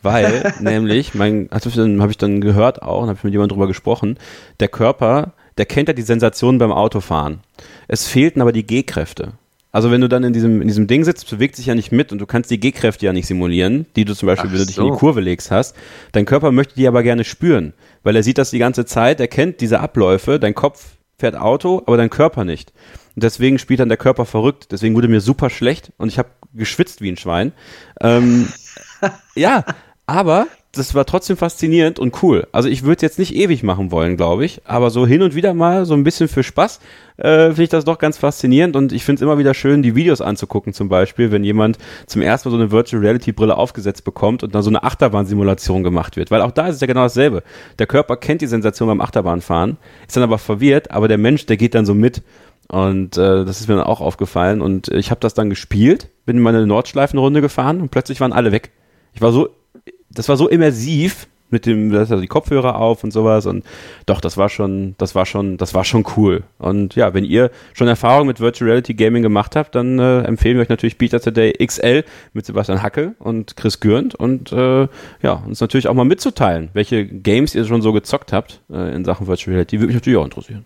Weil 0.02 0.54
nämlich, 0.60 1.14
mein, 1.16 1.50
habe 1.52 2.00
hab 2.02 2.10
ich 2.10 2.18
dann 2.18 2.40
gehört 2.40 2.82
auch, 2.82 3.02
und 3.02 3.10
habe 3.10 3.18
ich 3.18 3.24
mit 3.24 3.34
jemandem 3.34 3.56
drüber 3.56 3.68
gesprochen, 3.68 4.18
der 4.60 4.68
Körper, 4.70 5.34
der 5.58 5.66
kennt 5.66 5.88
ja 5.88 5.94
die 5.94 6.04
Sensationen 6.04 6.60
beim 6.60 6.72
Autofahren. 6.72 7.42
Es 7.88 8.08
fehlten 8.08 8.42
aber 8.42 8.52
die 8.52 8.66
G-Kräfte. 8.66 9.34
Also 9.72 9.92
wenn 9.92 10.02
du 10.02 10.08
dann 10.08 10.24
in 10.24 10.34
diesem, 10.34 10.62
in 10.62 10.68
diesem 10.68 10.88
Ding 10.88 11.04
sitzt, 11.04 11.30
bewegt 11.30 11.56
sich 11.56 11.68
ja 11.68 11.76
nicht 11.76 11.92
mit 11.92 12.12
und 12.12 12.20
du 12.20 12.26
kannst 12.26 12.50
die 12.50 12.60
G-Kräfte 12.60 13.06
ja 13.06 13.14
nicht 13.14 13.28
simulieren, 13.28 13.86
die 13.96 14.06
du 14.06 14.16
zum 14.16 14.28
Beispiel, 14.28 14.50
Ach 14.50 14.54
wenn 14.54 14.60
du 14.60 14.66
dich 14.66 14.76
so. 14.76 14.88
in 14.88 14.94
die 14.94 14.98
Kurve 14.98 15.22
legst, 15.22 15.52
hast. 15.52 15.76
Dein 16.14 16.26
Körper 16.26 16.52
möchte 16.52 16.76
die 16.76 16.88
aber 16.88 17.04
gerne 17.04 17.24
spüren, 17.24 17.74
weil 18.04 18.16
er 18.16 18.24
sieht 18.24 18.38
das 18.38 18.50
die 18.50 18.60
ganze 18.60 18.86
Zeit, 18.86 19.20
er 19.20 19.28
kennt 19.28 19.62
diese 19.62 19.80
Abläufe, 19.80 20.40
dein 20.40 20.56
Kopf 20.56 20.98
fährt 21.20 21.36
Auto, 21.36 21.84
aber 21.86 21.98
dein 21.98 22.10
Körper 22.10 22.44
nicht. 22.46 22.72
Und 23.16 23.24
deswegen 23.24 23.60
spielt 23.60 23.80
dann 23.80 23.90
der 23.90 23.98
Körper 23.98 24.26
verrückt. 24.26 24.72
Deswegen 24.72 24.96
wurde 24.96 25.08
mir 25.08 25.22
super 25.22 25.50
schlecht 25.50 25.92
und 25.98 26.08
ich 26.10 26.20
habe 26.20 26.30
geschwitzt 26.54 27.02
wie 27.02 27.12
ein 27.12 27.18
Schwein. 27.18 27.52
Ähm, 28.02 28.48
ja, 29.36 29.66
aber 30.06 30.48
das 30.74 30.94
war 30.94 31.06
trotzdem 31.06 31.38
faszinierend 31.38 31.98
und 31.98 32.22
cool. 32.22 32.48
Also 32.52 32.70
ich 32.70 32.84
würde 32.84 33.02
jetzt 33.02 33.20
nicht 33.20 33.36
ewig 33.36 33.64
machen 33.64 33.92
wollen, 33.92 34.18
glaube 34.18 34.46
ich, 34.46 34.62
aber 34.66 34.90
so 34.90 35.08
hin 35.08 35.22
und 35.22 35.34
wieder 35.34 35.54
mal 35.54 35.86
so 35.86 35.94
ein 35.94 36.04
bisschen 36.04 36.28
für 36.28 36.44
Spaß 36.44 36.80
äh, 37.18 37.48
finde 37.48 37.64
ich 37.64 37.70
das 37.70 37.86
doch 37.86 37.98
ganz 37.98 38.18
faszinierend 38.18 38.76
und 38.76 38.92
ich 38.92 39.04
finde 39.04 39.20
es 39.20 39.22
immer 39.24 39.38
wieder 39.38 39.54
schön, 39.54 39.82
die 39.82 39.96
Videos 39.96 40.22
anzugucken 40.22 40.74
zum 40.74 40.90
Beispiel, 40.90 41.32
wenn 41.32 41.44
jemand 41.44 41.78
zum 42.06 42.22
ersten 42.22 42.50
Mal 42.50 42.58
so 42.58 42.62
eine 42.62 42.72
Virtual 42.72 43.02
Reality 43.02 43.32
Brille 43.32 43.58
aufgesetzt 43.58 44.04
bekommt 44.04 44.44
und 44.44 44.54
dann 44.54 44.62
so 44.62 44.70
eine 44.70 44.84
Achterbahnsimulation 44.84 45.84
gemacht 45.84 46.16
wird, 46.16 46.32
weil 46.32 46.42
auch 46.42 46.52
da 46.52 46.68
ist 46.68 46.76
es 46.76 46.82
ja 46.82 46.88
genau 46.88 47.04
dasselbe. 47.04 47.44
Der 47.80 47.88
Körper 47.88 48.18
kennt 48.18 48.42
die 48.42 48.48
Sensation 48.48 48.88
beim 48.88 49.02
Achterbahnfahren, 49.02 49.78
ist 50.08 50.16
dann 50.16 50.24
aber 50.24 50.38
verwirrt, 50.38 50.92
aber 50.92 51.08
der 51.08 51.18
Mensch, 51.18 51.46
der 51.46 51.58
geht 51.58 51.76
dann 51.76 51.86
so 51.86 51.94
mit 51.94 52.22
und 52.68 53.18
äh, 53.18 53.46
das 53.46 53.62
ist 53.62 53.68
mir 53.68 53.76
dann 53.76 53.86
auch 53.86 54.02
aufgefallen 54.02 54.62
und 54.62 54.90
ich 54.90 55.10
habe 55.10 55.22
das 55.22 55.34
dann 55.34 55.50
gespielt, 55.50 56.10
bin 56.26 56.38
in 56.38 56.44
meine 56.44 56.68
Nordschleifenrunde 56.68 57.42
gefahren 57.42 57.82
und 57.82 57.90
plötzlich 57.90 58.20
waren 58.20 58.34
alle 58.34 58.52
weg. 58.52 58.72
Ich 59.14 59.22
war 59.22 59.32
so 59.32 59.50
das 60.10 60.30
war 60.30 60.38
so 60.38 60.48
immersiv 60.48 61.28
mit 61.50 61.66
dem, 61.66 61.92
das 61.92 62.12
also 62.12 62.22
die 62.22 62.28
Kopfhörer 62.28 62.76
auf 62.76 63.04
und 63.04 63.12
sowas 63.12 63.46
und 63.46 63.64
doch, 64.06 64.22
das 64.22 64.38
war 64.38 64.50
schon, 64.50 64.96
das 64.98 65.16
war 65.16 65.26
schon, 65.26 65.58
das 65.58 65.74
war 65.74 65.86
schon 65.86 66.06
cool. 66.18 66.44
Und 66.58 66.96
ja, 66.96 67.14
wenn 67.14 67.24
ihr 67.24 67.52
schon 67.74 67.88
Erfahrung 67.88 68.28
mit 68.28 68.40
Virtual 68.40 68.70
Reality 68.70 68.94
Gaming 68.94 69.24
gemacht 69.24 69.56
habt, 69.56 69.76
dann 69.76 70.00
äh, 70.00 70.24
empfehlen 70.24 70.58
wir 70.58 70.64
euch 70.64 70.70
natürlich 70.70 70.98
Beater 70.98 71.22
Today 71.22 71.54
XL 71.54 72.04
mit 72.34 72.46
Sebastian 72.46 72.82
Hacke 72.82 73.16
und 73.20 73.56
Chris 73.56 73.80
Gürnt 73.80 74.16
und 74.16 74.52
äh, 74.52 74.88
ja, 75.22 75.34
uns 75.46 75.62
natürlich 75.62 75.88
auch 75.88 75.94
mal 75.94 76.06
mitzuteilen, 76.06 76.70
welche 76.74 77.06
Games 77.06 77.56
ihr 77.56 77.66
schon 77.66 77.82
so 77.82 77.94
gezockt 77.94 78.34
habt 78.34 78.62
äh, 78.70 78.94
in 78.94 79.06
Sachen 79.06 79.28
Virtual 79.28 79.54
Reality, 79.54 79.80
würde 79.80 79.88
mich 79.88 79.96
natürlich 79.96 80.20
auch 80.20 80.26
interessieren. 80.26 80.66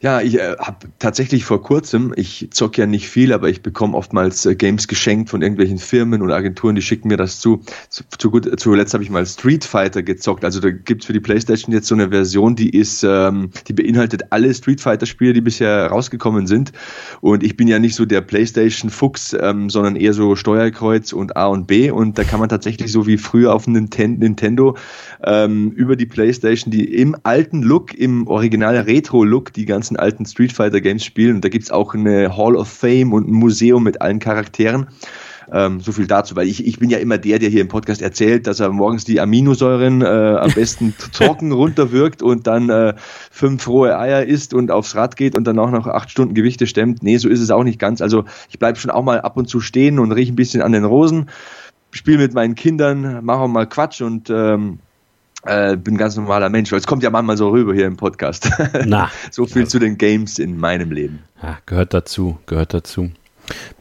Ja, 0.00 0.20
ich 0.20 0.38
äh, 0.38 0.56
habe 0.58 0.88
tatsächlich 0.98 1.44
vor 1.44 1.62
kurzem, 1.62 2.12
ich 2.16 2.48
zocke 2.50 2.82
ja 2.82 2.86
nicht 2.86 3.08
viel, 3.08 3.32
aber 3.32 3.48
ich 3.48 3.62
bekomme 3.62 3.96
oftmals 3.96 4.46
äh, 4.46 4.54
Games 4.54 4.88
geschenkt 4.88 5.30
von 5.30 5.42
irgendwelchen 5.42 5.78
Firmen 5.78 6.22
oder 6.22 6.36
Agenturen, 6.36 6.74
die 6.74 6.82
schicken 6.82 7.08
mir 7.08 7.16
das 7.16 7.40
zu. 7.40 7.62
zu, 7.88 8.04
zu 8.18 8.30
gut, 8.30 8.48
zuletzt 8.58 8.94
habe 8.94 9.04
ich 9.04 9.10
mal 9.10 9.26
Street 9.26 9.64
Fighter 9.64 10.02
gezockt. 10.02 10.44
Also 10.44 10.60
da 10.60 10.70
gibt's 10.70 11.06
für 11.06 11.12
die 11.12 11.20
Playstation 11.20 11.72
jetzt 11.72 11.86
so 11.86 11.94
eine 11.94 12.10
Version, 12.10 12.56
die 12.56 12.70
ist, 12.70 13.04
ähm, 13.04 13.50
die 13.68 13.72
beinhaltet 13.72 14.24
alle 14.30 14.52
Street 14.54 14.80
Fighter-Spiele, 14.80 15.32
die 15.32 15.40
bisher 15.40 15.86
rausgekommen 15.86 16.46
sind. 16.46 16.72
Und 17.20 17.42
ich 17.42 17.56
bin 17.56 17.68
ja 17.68 17.78
nicht 17.78 17.94
so 17.94 18.04
der 18.04 18.20
Playstation-Fuchs, 18.20 19.36
ähm, 19.40 19.70
sondern 19.70 19.96
eher 19.96 20.12
so 20.12 20.36
Steuerkreuz 20.36 21.12
und 21.12 21.36
A 21.36 21.46
und 21.46 21.66
B. 21.66 21.90
Und 21.90 22.18
da 22.18 22.24
kann 22.24 22.40
man 22.40 22.48
tatsächlich 22.48 22.90
so 22.90 23.06
wie 23.06 23.18
früher 23.18 23.54
auf 23.54 23.66
Nintendo 23.66 24.76
ähm, 25.22 25.70
über 25.72 25.96
die 25.96 26.06
Playstation, 26.06 26.70
die 26.70 26.84
im 26.94 27.16
alten 27.22 27.62
Look, 27.62 27.94
im 27.94 28.26
original 28.26 28.76
Retro-Look, 28.76 29.52
die 29.52 29.66
ganzen 29.66 29.83
ganzen 29.84 29.96
alten 29.98 30.24
Street 30.24 30.52
Fighter 30.52 30.80
Games 30.80 31.04
spielen. 31.04 31.36
Und 31.36 31.44
da 31.44 31.50
gibt 31.50 31.64
es 31.64 31.70
auch 31.70 31.94
eine 31.94 32.34
Hall 32.34 32.56
of 32.56 32.68
Fame 32.68 33.12
und 33.12 33.28
ein 33.28 33.34
Museum 33.34 33.82
mit 33.82 34.00
allen 34.00 34.18
Charakteren. 34.18 34.86
Ähm, 35.52 35.80
so 35.80 35.92
viel 35.92 36.06
dazu, 36.06 36.36
weil 36.36 36.48
ich, 36.48 36.66
ich 36.66 36.78
bin 36.78 36.88
ja 36.88 36.96
immer 36.96 37.18
der, 37.18 37.38
der 37.38 37.50
hier 37.50 37.60
im 37.60 37.68
Podcast 37.68 38.00
erzählt, 38.00 38.46
dass 38.46 38.60
er 38.60 38.70
morgens 38.70 39.04
die 39.04 39.20
Aminosäuren 39.20 40.00
äh, 40.00 40.06
am 40.06 40.50
besten 40.54 40.94
trocken 41.12 41.52
runterwirkt 41.52 42.22
und 42.22 42.46
dann 42.46 42.70
äh, 42.70 42.94
fünf 43.30 43.68
rohe 43.68 43.98
Eier 43.98 44.24
isst 44.24 44.54
und 44.54 44.70
aufs 44.70 44.96
Rad 44.96 45.16
geht 45.16 45.36
und 45.36 45.44
dann 45.44 45.58
auch 45.58 45.70
noch 45.70 45.86
acht 45.86 46.10
Stunden 46.10 46.32
Gewichte 46.32 46.66
stemmt. 46.66 47.02
Nee, 47.02 47.18
so 47.18 47.28
ist 47.28 47.40
es 47.40 47.50
auch 47.50 47.62
nicht 47.62 47.78
ganz. 47.78 48.00
Also 48.00 48.24
ich 48.48 48.58
bleibe 48.58 48.78
schon 48.78 48.90
auch 48.90 49.02
mal 49.02 49.20
ab 49.20 49.36
und 49.36 49.50
zu 49.50 49.60
stehen 49.60 49.98
und 49.98 50.12
rieche 50.12 50.32
ein 50.32 50.36
bisschen 50.36 50.62
an 50.62 50.72
den 50.72 50.84
Rosen, 50.84 51.28
spiele 51.90 52.16
mit 52.16 52.32
meinen 52.32 52.54
Kindern, 52.54 53.22
mache 53.22 53.40
auch 53.40 53.48
mal 53.48 53.66
Quatsch 53.66 54.00
und 54.00 54.30
ähm, 54.30 54.78
äh, 55.46 55.76
bin 55.76 55.96
ganz 55.96 56.16
normaler 56.16 56.48
Mensch. 56.48 56.72
Es 56.72 56.86
kommt 56.86 57.02
ja 57.02 57.10
manchmal 57.10 57.36
so 57.36 57.50
rüber 57.50 57.74
hier 57.74 57.86
im 57.86 57.96
Podcast. 57.96 58.50
Na, 58.84 59.10
so 59.30 59.46
viel 59.46 59.62
also. 59.62 59.72
zu 59.72 59.78
den 59.78 59.98
Games 59.98 60.38
in 60.38 60.58
meinem 60.58 60.90
Leben. 60.90 61.20
Ja, 61.42 61.58
gehört 61.66 61.94
dazu, 61.94 62.38
gehört 62.46 62.74
dazu. 62.74 63.10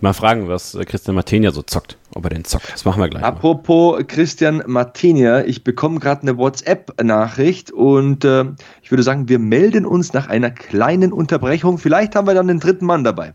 Mal 0.02 0.14
fragen, 0.14 0.48
was 0.50 0.76
äh, 0.76 0.84
Christian 0.84 1.16
Martinia 1.16 1.52
so 1.52 1.62
zockt, 1.62 1.98
ob 2.14 2.26
er 2.26 2.32
den 2.32 2.44
zockt. 2.44 2.72
Das 2.74 2.84
machen 2.86 3.02
wir 3.02 3.10
gleich. 3.10 3.24
Apropos 3.24 3.96
mal. 3.96 4.04
Christian 4.04 4.64
Martinia, 4.68 5.46
ich 5.46 5.64
bekomme 5.64 6.00
gerade 6.00 6.24
eine 6.24 6.38
WhatsApp-Nachricht 6.38 7.72
und 7.72 8.26
äh, 8.26 8.46
ich 8.82 8.92
würde 8.92 9.04
sagen, 9.04 9.30
wir 9.30 9.40
melden 9.40 9.86
uns 9.86 10.14
nach 10.14 10.28
einer 10.28 10.52
kleinen 10.52 11.14
Unterbrechung. 11.14 11.78
Vielleicht 11.78 12.16
haben 12.16 12.28
wir 12.28 12.34
dann 12.34 12.48
den 12.48 12.60
dritten 12.60 12.86
Mann 12.86 13.04
dabei. 13.04 13.34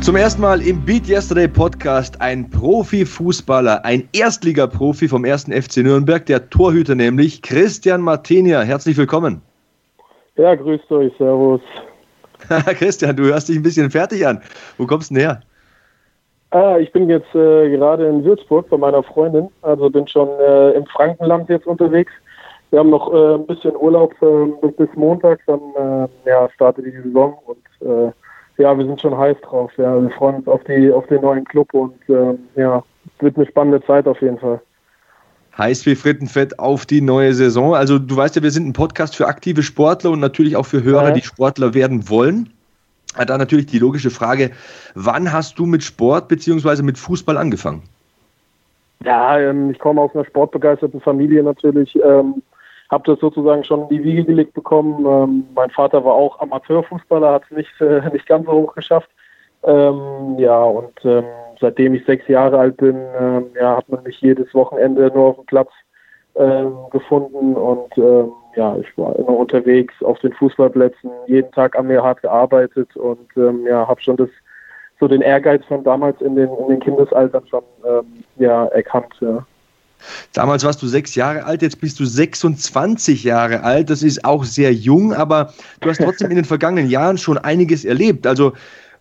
Zum 0.00 0.16
ersten 0.16 0.40
Mal 0.40 0.62
im 0.66 0.84
Beat 0.84 1.08
Yesterday 1.08 1.48
Podcast 1.48 2.20
ein 2.20 2.48
Profifußballer, 2.48 3.84
ein 3.84 4.08
Erstligaprofi 4.12 5.08
vom 5.08 5.24
ersten 5.24 5.52
FC 5.52 5.78
Nürnberg, 5.78 6.24
der 6.24 6.48
Torhüter 6.48 6.94
nämlich, 6.94 7.42
Christian 7.42 8.00
Martinia. 8.00 8.62
Herzlich 8.62 8.96
willkommen. 8.96 9.42
Ja, 10.36 10.54
grüßt 10.54 10.90
euch, 10.92 11.12
servus. 11.18 11.60
Christian, 12.78 13.16
du 13.16 13.24
hörst 13.24 13.48
dich 13.48 13.56
ein 13.56 13.62
bisschen 13.62 13.90
fertig 13.90 14.26
an. 14.26 14.40
Wo 14.78 14.86
kommst 14.86 15.10
du 15.10 15.14
denn 15.14 15.24
her? 15.24 15.40
Ah, 16.50 16.78
ich 16.78 16.90
bin 16.92 17.10
jetzt 17.10 17.34
äh, 17.34 17.68
gerade 17.68 18.06
in 18.06 18.24
Würzburg 18.24 18.70
bei 18.70 18.78
meiner 18.78 19.02
Freundin, 19.02 19.48
also 19.60 19.90
bin 19.90 20.08
schon 20.08 20.28
äh, 20.40 20.70
im 20.70 20.86
Frankenland 20.86 21.50
jetzt 21.50 21.66
unterwegs. 21.66 22.12
Wir 22.70 22.78
haben 22.78 22.90
noch 22.90 23.12
äh, 23.12 23.34
ein 23.34 23.46
bisschen 23.46 23.76
Urlaub 23.76 24.14
ähm, 24.22 24.54
bis 24.76 24.88
Montag, 24.94 25.40
dann 25.46 25.60
äh, 25.76 26.28
ja, 26.28 26.48
startet 26.54 26.86
die 26.86 27.02
Saison 27.02 27.36
und 27.46 27.86
äh, 27.86 28.12
ja, 28.58 28.76
wir 28.76 28.84
sind 28.84 29.00
schon 29.00 29.16
heiß 29.16 29.36
drauf. 29.42 29.70
Ja, 29.76 30.00
wir 30.00 30.10
freuen 30.10 30.36
uns 30.36 30.48
auf 30.48 30.62
die 30.64 30.92
auf 30.92 31.06
den 31.06 31.22
neuen 31.22 31.44
Club 31.44 31.72
und 31.72 31.94
äh, 32.08 32.36
ja, 32.56 32.82
wird 33.20 33.36
eine 33.36 33.46
spannende 33.46 33.82
Zeit 33.86 34.06
auf 34.06 34.20
jeden 34.20 34.38
Fall. 34.38 34.60
Heiß 35.56 35.86
wie 35.86 35.94
Frittenfett 35.94 36.58
auf 36.58 36.86
die 36.86 37.00
neue 37.00 37.34
Saison. 37.34 37.74
Also 37.74 37.98
du 37.98 38.16
weißt 38.16 38.36
ja, 38.36 38.42
wir 38.42 38.50
sind 38.50 38.68
ein 38.68 38.72
Podcast 38.72 39.16
für 39.16 39.26
aktive 39.26 39.62
Sportler 39.62 40.10
und 40.10 40.20
natürlich 40.20 40.56
auch 40.56 40.66
für 40.66 40.82
Hörer, 40.82 41.08
ja. 41.08 41.14
die 41.14 41.22
Sportler 41.22 41.74
werden 41.74 42.08
wollen. 42.08 42.50
Da 43.16 43.38
natürlich 43.38 43.66
die 43.66 43.78
logische 43.78 44.10
Frage, 44.10 44.50
wann 44.94 45.32
hast 45.32 45.58
du 45.58 45.66
mit 45.66 45.82
Sport 45.82 46.28
bzw. 46.28 46.82
mit 46.82 46.98
Fußball 46.98 47.36
angefangen? 47.36 47.82
Ja, 49.04 49.38
ähm, 49.38 49.70
ich 49.70 49.78
komme 49.78 50.00
aus 50.00 50.14
einer 50.14 50.24
sportbegeisterten 50.24 51.00
Familie 51.00 51.42
natürlich. 51.42 51.96
Ähm, 51.96 52.42
habe 52.90 53.04
das 53.06 53.20
sozusagen 53.20 53.64
schon 53.64 53.82
in 53.82 53.88
die 53.88 54.04
Wiege 54.04 54.24
gelegt 54.24 54.54
bekommen. 54.54 55.04
Ähm, 55.04 55.46
mein 55.54 55.70
Vater 55.70 56.04
war 56.04 56.14
auch 56.14 56.40
Amateurfußballer, 56.40 57.32
hat 57.32 57.42
es 57.50 57.56
nicht, 57.56 57.80
äh, 57.80 58.08
nicht 58.12 58.26
ganz 58.26 58.46
so 58.46 58.52
hoch 58.52 58.74
geschafft. 58.74 59.10
Ähm, 59.64 60.36
ja, 60.38 60.62
und 60.62 61.04
ähm, 61.04 61.24
seitdem 61.60 61.94
ich 61.94 62.04
sechs 62.04 62.26
Jahre 62.28 62.58
alt 62.58 62.76
bin, 62.76 62.96
ähm, 63.18 63.46
ja, 63.60 63.76
hat 63.76 63.88
man 63.88 64.02
mich 64.04 64.20
jedes 64.20 64.52
Wochenende 64.54 65.10
nur 65.14 65.26
auf 65.26 65.36
dem 65.36 65.46
Platz 65.46 65.70
ähm, 66.36 66.74
gefunden 66.90 67.54
und 67.56 67.98
ähm, 67.98 68.30
ja, 68.54 68.76
ich 68.76 68.96
war 68.96 69.16
immer 69.16 69.36
unterwegs 69.36 69.94
auf 70.02 70.18
den 70.20 70.32
Fußballplätzen, 70.32 71.10
jeden 71.26 71.50
Tag 71.52 71.76
an 71.76 71.88
mir 71.88 72.02
hart 72.02 72.22
gearbeitet 72.22 72.96
und 72.96 73.28
ja, 73.36 73.86
habe 73.86 74.00
schon 74.00 74.16
das 74.16 74.30
so 74.98 75.06
den 75.06 75.20
Ehrgeiz 75.20 75.64
von 75.66 75.84
damals 75.84 76.20
in 76.20 76.34
den, 76.34 76.48
in 76.48 76.68
den 76.68 76.80
Kindesaltern 76.80 77.46
schon 77.46 77.62
ja, 78.36 78.66
erkannt. 78.66 79.14
Ja. 79.20 79.46
Damals 80.32 80.64
warst 80.64 80.82
du 80.82 80.86
sechs 80.86 81.14
Jahre 81.14 81.44
alt, 81.44 81.62
jetzt 81.62 81.80
bist 81.80 81.98
du 82.00 82.04
26 82.04 83.24
Jahre 83.24 83.62
alt. 83.62 83.90
Das 83.90 84.02
ist 84.02 84.24
auch 84.24 84.44
sehr 84.44 84.72
jung, 84.72 85.12
aber 85.12 85.52
du 85.80 85.90
hast 85.90 86.00
trotzdem 86.00 86.30
in 86.30 86.36
den 86.36 86.44
vergangenen 86.44 86.90
Jahren 86.90 87.18
schon 87.18 87.38
einiges 87.38 87.84
erlebt. 87.84 88.26
Also 88.26 88.52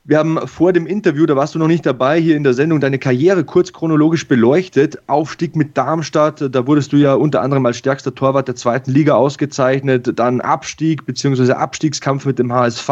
wir 0.07 0.19
haben 0.19 0.37
vor 0.47 0.71
dem 0.71 0.87
Interview, 0.87 1.25
da 1.25 1.35
warst 1.35 1.53
du 1.53 1.59
noch 1.59 1.67
nicht 1.67 1.85
dabei, 1.85 2.17
hier 2.17 2.37
in 2.37 2.45
der 2.45 2.53
Sendung 2.53 2.79
deine 2.79 2.97
Karriere 2.97 3.43
kurz 3.43 3.73
chronologisch 3.73 4.25
beleuchtet. 4.25 4.97
Aufstieg 5.07 5.57
mit 5.57 5.77
Darmstadt, 5.77 6.47
da 6.49 6.65
wurdest 6.65 6.93
du 6.93 6.95
ja 6.95 7.13
unter 7.13 7.41
anderem 7.41 7.65
als 7.65 7.77
stärkster 7.77 8.15
Torwart 8.15 8.47
der 8.47 8.55
zweiten 8.55 8.89
Liga 8.89 9.15
ausgezeichnet. 9.15 10.17
Dann 10.17 10.39
Abstieg 10.39 11.05
bzw. 11.05 11.51
Abstiegskampf 11.51 12.25
mit 12.25 12.39
dem 12.39 12.53
HSV. 12.53 12.89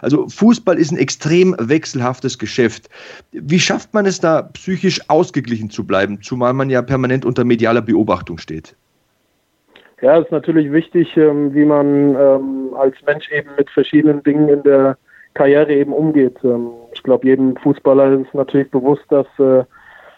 Also 0.00 0.26
Fußball 0.26 0.78
ist 0.78 0.90
ein 0.90 0.96
extrem 0.96 1.54
wechselhaftes 1.58 2.38
Geschäft. 2.38 2.88
Wie 3.32 3.60
schafft 3.60 3.92
man 3.92 4.06
es 4.06 4.18
da 4.18 4.40
psychisch 4.40 5.02
ausgeglichen 5.10 5.68
zu 5.68 5.86
bleiben, 5.86 6.22
zumal 6.22 6.54
man 6.54 6.70
ja 6.70 6.80
permanent 6.80 7.26
unter 7.26 7.44
medialer 7.44 7.82
Beobachtung 7.82 8.38
steht? 8.38 8.74
Ja, 10.00 10.16
es 10.16 10.24
ist 10.24 10.32
natürlich 10.32 10.72
wichtig, 10.72 11.14
ähm, 11.18 11.52
wie 11.52 11.66
man 11.66 12.14
ähm, 12.14 12.74
als 12.74 12.94
Mensch 13.04 13.30
eben 13.32 13.50
mit 13.58 13.68
verschiedenen 13.68 14.22
Dingen 14.22 14.48
in 14.48 14.62
der 14.62 14.96
Karriere 15.38 15.72
eben 15.72 15.92
umgeht. 15.92 16.36
Ähm, 16.42 16.70
ich 16.92 17.02
glaube, 17.02 17.26
jedem 17.26 17.56
Fußballer 17.56 18.20
ist 18.20 18.34
natürlich 18.34 18.70
bewusst, 18.70 19.04
dass 19.08 19.26
äh, 19.38 19.64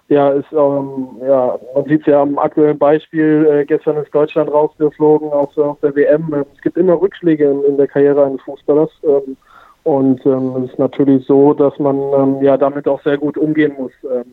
ja, 0.09 0.30
ist, 0.30 0.52
ähm, 0.52 1.09
ja, 1.22 1.56
man 1.74 1.85
sieht 1.85 2.00
es 2.00 2.06
ja 2.06 2.22
am 2.22 2.37
aktuellen 2.37 2.78
Beispiel, 2.78 3.46
äh, 3.48 3.64
gestern 3.64 3.96
ist 3.98 4.12
Deutschland 4.12 4.50
rausgeflogen 4.50 5.30
aus, 5.30 5.56
aus 5.56 5.78
der 5.83 5.94
WM. 5.94 6.35
Ähm, 6.35 6.44
es 6.54 6.61
gibt 6.62 6.76
immer 6.76 7.00
Rückschläge 7.00 7.48
in, 7.48 7.62
in 7.62 7.76
der 7.76 7.87
Karriere 7.87 8.26
eines 8.26 8.42
Fußballers. 8.42 8.90
Ähm, 9.04 9.37
und 9.85 10.26
ähm, 10.26 10.64
es 10.64 10.72
ist 10.72 10.78
natürlich 10.78 11.24
so, 11.26 11.54
dass 11.54 11.78
man 11.78 11.96
ähm, 11.96 12.42
ja 12.42 12.56
damit 12.56 12.88
auch 12.88 13.00
sehr 13.02 13.18
gut 13.18 13.38
umgehen 13.38 13.72
muss. 13.78 13.92
Ähm, 14.04 14.33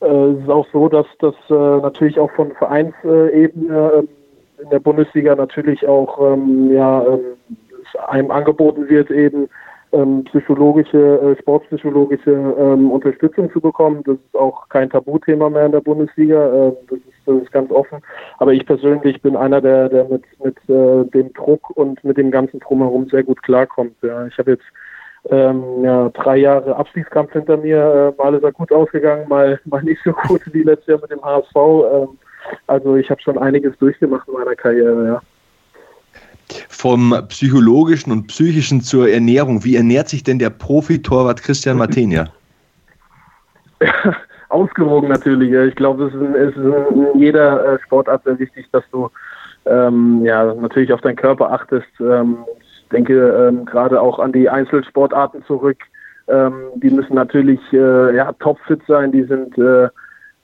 äh, 0.00 0.32
es 0.32 0.42
ist 0.42 0.50
auch 0.50 0.66
so, 0.72 0.88
dass 0.88 1.06
das 1.20 1.34
äh, 1.48 1.54
natürlich 1.54 2.18
auch 2.18 2.30
von 2.32 2.50
Vereinsebene 2.52 3.92
ähm, 3.98 4.08
in 4.62 4.70
der 4.70 4.80
Bundesliga 4.80 5.36
natürlich 5.36 5.86
auch 5.86 6.32
ähm, 6.32 6.72
ja, 6.72 7.04
ähm, 7.06 7.20
einem 8.08 8.30
angeboten 8.30 8.88
wird, 8.88 9.10
eben 9.10 9.48
ähm, 9.92 10.24
psychologische, 10.24 10.98
äh, 11.20 11.40
sportpsychologische 11.40 12.30
ähm, 12.30 12.90
Unterstützung 12.90 13.50
zu 13.52 13.60
bekommen. 13.60 14.02
Das 14.04 14.16
ist 14.16 14.36
auch 14.36 14.68
kein 14.68 14.90
Tabuthema 14.90 15.48
mehr 15.48 15.66
in 15.66 15.72
der 15.72 15.80
Bundesliga. 15.80 16.68
Äh, 16.68 16.72
das, 16.88 16.98
ist, 16.98 17.18
das 17.26 17.42
ist 17.42 17.52
ganz 17.52 17.70
offen. 17.70 18.00
Aber 18.38 18.52
ich 18.52 18.66
persönlich 18.66 19.20
bin 19.22 19.36
einer, 19.36 19.60
der, 19.60 19.88
der 19.88 20.04
mit, 20.04 20.24
mit 20.44 20.56
äh, 20.68 21.04
dem 21.10 21.32
Druck 21.32 21.70
und 21.70 22.02
mit 22.04 22.16
dem 22.16 22.30
ganzen 22.30 22.60
Drumherum 22.60 23.08
sehr 23.08 23.22
gut 23.22 23.42
klarkommt. 23.42 23.96
Ja. 24.02 24.26
Ich 24.26 24.38
habe 24.38 24.52
jetzt 24.52 24.66
ähm, 25.30 25.62
ja, 25.82 26.10
drei 26.10 26.36
Jahre 26.36 26.76
Abstiegskampf 26.76 27.32
hinter 27.32 27.56
mir. 27.56 28.14
Äh, 28.18 28.22
mal 28.22 28.34
ist 28.34 28.44
er 28.44 28.52
gut 28.52 28.72
ausgegangen, 28.72 29.28
mal, 29.28 29.58
mal 29.64 29.82
nicht 29.82 30.02
so 30.04 30.12
gut 30.12 30.42
wie 30.52 30.62
letztes 30.62 30.88
Jahr 30.88 31.00
mit 31.00 31.10
dem 31.10 31.22
HSV. 31.22 31.56
Ähm, 31.56 32.18
also 32.66 32.96
ich 32.96 33.10
habe 33.10 33.20
schon 33.20 33.38
einiges 33.38 33.76
durchgemacht 33.78 34.28
in 34.28 34.34
meiner 34.34 34.54
Karriere, 34.54 35.06
ja 35.06 35.22
vom 36.68 37.14
psychologischen 37.28 38.12
und 38.12 38.26
psychischen 38.28 38.80
zur 38.80 39.08
Ernährung. 39.08 39.64
Wie 39.64 39.76
ernährt 39.76 40.08
sich 40.08 40.22
denn 40.22 40.38
der 40.38 40.50
Profi-Torwart 40.50 41.42
Christian 41.42 41.78
Martenia? 41.78 42.28
Ausgewogen 44.48 45.08
natürlich. 45.08 45.52
Ich 45.52 45.74
glaube, 45.76 46.06
es 46.06 46.14
ist, 46.14 46.56
in 46.56 47.20
jeder 47.20 47.74
äh, 47.74 47.78
Sportart 47.84 48.24
sehr 48.24 48.38
wichtig, 48.38 48.66
dass 48.72 48.84
du 48.90 49.10
ähm, 49.66 50.24
ja 50.24 50.54
natürlich 50.54 50.92
auf 50.92 51.02
deinen 51.02 51.16
Körper 51.16 51.52
achtest. 51.52 51.88
Ähm, 52.00 52.38
ich 52.60 52.88
denke 52.90 53.48
ähm, 53.48 53.66
gerade 53.66 54.00
auch 54.00 54.18
an 54.18 54.32
die 54.32 54.48
Einzelsportarten 54.48 55.44
zurück. 55.44 55.78
Ähm, 56.28 56.54
die 56.76 56.90
müssen 56.90 57.14
natürlich 57.14 57.60
äh, 57.72 58.16
ja, 58.16 58.32
topfit 58.32 58.80
sein. 58.86 59.12
Die 59.12 59.24
sind 59.24 59.56
äh, 59.58 59.88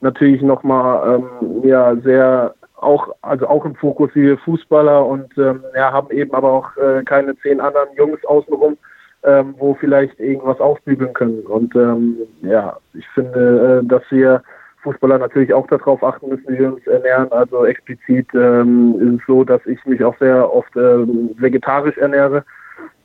natürlich 0.01 0.41
nochmal 0.41 1.19
ähm, 1.41 1.67
ja, 1.67 1.95
sehr 1.97 2.53
auch, 2.85 3.15
also 3.21 3.47
auch 3.47 3.65
im 3.65 3.75
Fokus 3.75 4.11
wie 4.13 4.37
Fußballer 4.37 5.05
und 5.05 5.37
ähm, 5.37 5.63
ja, 5.75 5.91
haben 5.91 6.11
eben 6.11 6.33
aber 6.33 6.51
auch 6.51 6.77
äh, 6.77 7.03
keine 7.03 7.35
zehn 7.39 7.59
anderen 7.59 7.89
Jungs 7.95 8.23
außenrum, 8.25 8.77
ähm, 9.23 9.55
wo 9.57 9.73
vielleicht 9.75 10.19
irgendwas 10.19 10.59
aufbügeln 10.59 11.13
können. 11.13 11.41
Und 11.41 11.75
ähm, 11.75 12.17
ja, 12.41 12.77
ich 12.93 13.07
finde, 13.09 13.81
äh, 13.83 13.87
dass 13.87 14.03
wir 14.09 14.43
Fußballer 14.83 15.17
natürlich 15.17 15.53
auch 15.53 15.67
darauf 15.67 16.03
achten 16.03 16.29
müssen, 16.29 16.47
wie 16.47 16.59
wir 16.59 16.73
uns 16.73 16.87
ernähren. 16.87 17.31
Also 17.31 17.65
explizit 17.65 18.27
ähm, 18.35 18.95
ist 18.99 19.21
es 19.21 19.27
so, 19.27 19.43
dass 19.43 19.65
ich 19.65 19.83
mich 19.85 20.03
auch 20.03 20.17
sehr 20.19 20.53
oft 20.53 20.75
äh, 20.75 21.07
vegetarisch 21.37 21.97
ernähre. 21.97 22.45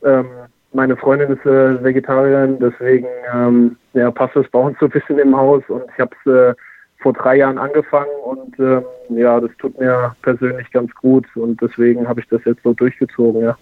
Ähm, 0.04 0.26
meine 0.72 0.96
Freundin 0.96 1.32
ist 1.32 1.44
äh, 1.46 1.82
Vegetarierin, 1.82 2.58
deswegen 2.60 3.08
ähm, 3.34 3.76
ja, 3.94 4.10
passt 4.10 4.36
das 4.36 4.48
bei 4.48 4.58
uns 4.60 4.78
so 4.78 4.86
ein 4.86 4.92
bisschen 4.92 5.18
im 5.18 5.36
Haus 5.36 5.62
und 5.68 5.82
ich 5.92 5.98
habe 5.98 6.14
es 6.24 6.32
äh, 6.32 6.54
vor 7.00 7.12
drei 7.12 7.36
Jahren 7.36 7.58
angefangen 7.58 8.10
und 8.24 8.58
ähm, 8.58 8.84
ja, 9.10 9.40
das 9.40 9.50
tut 9.58 9.78
mir 9.78 10.14
persönlich 10.22 10.70
ganz 10.70 10.94
gut 10.94 11.26
und 11.34 11.60
deswegen 11.60 12.06
habe 12.08 12.20
ich 12.20 12.28
das 12.28 12.40
jetzt 12.44 12.62
so 12.62 12.72
durchgezogen, 12.72 13.42
ja. 13.42 13.56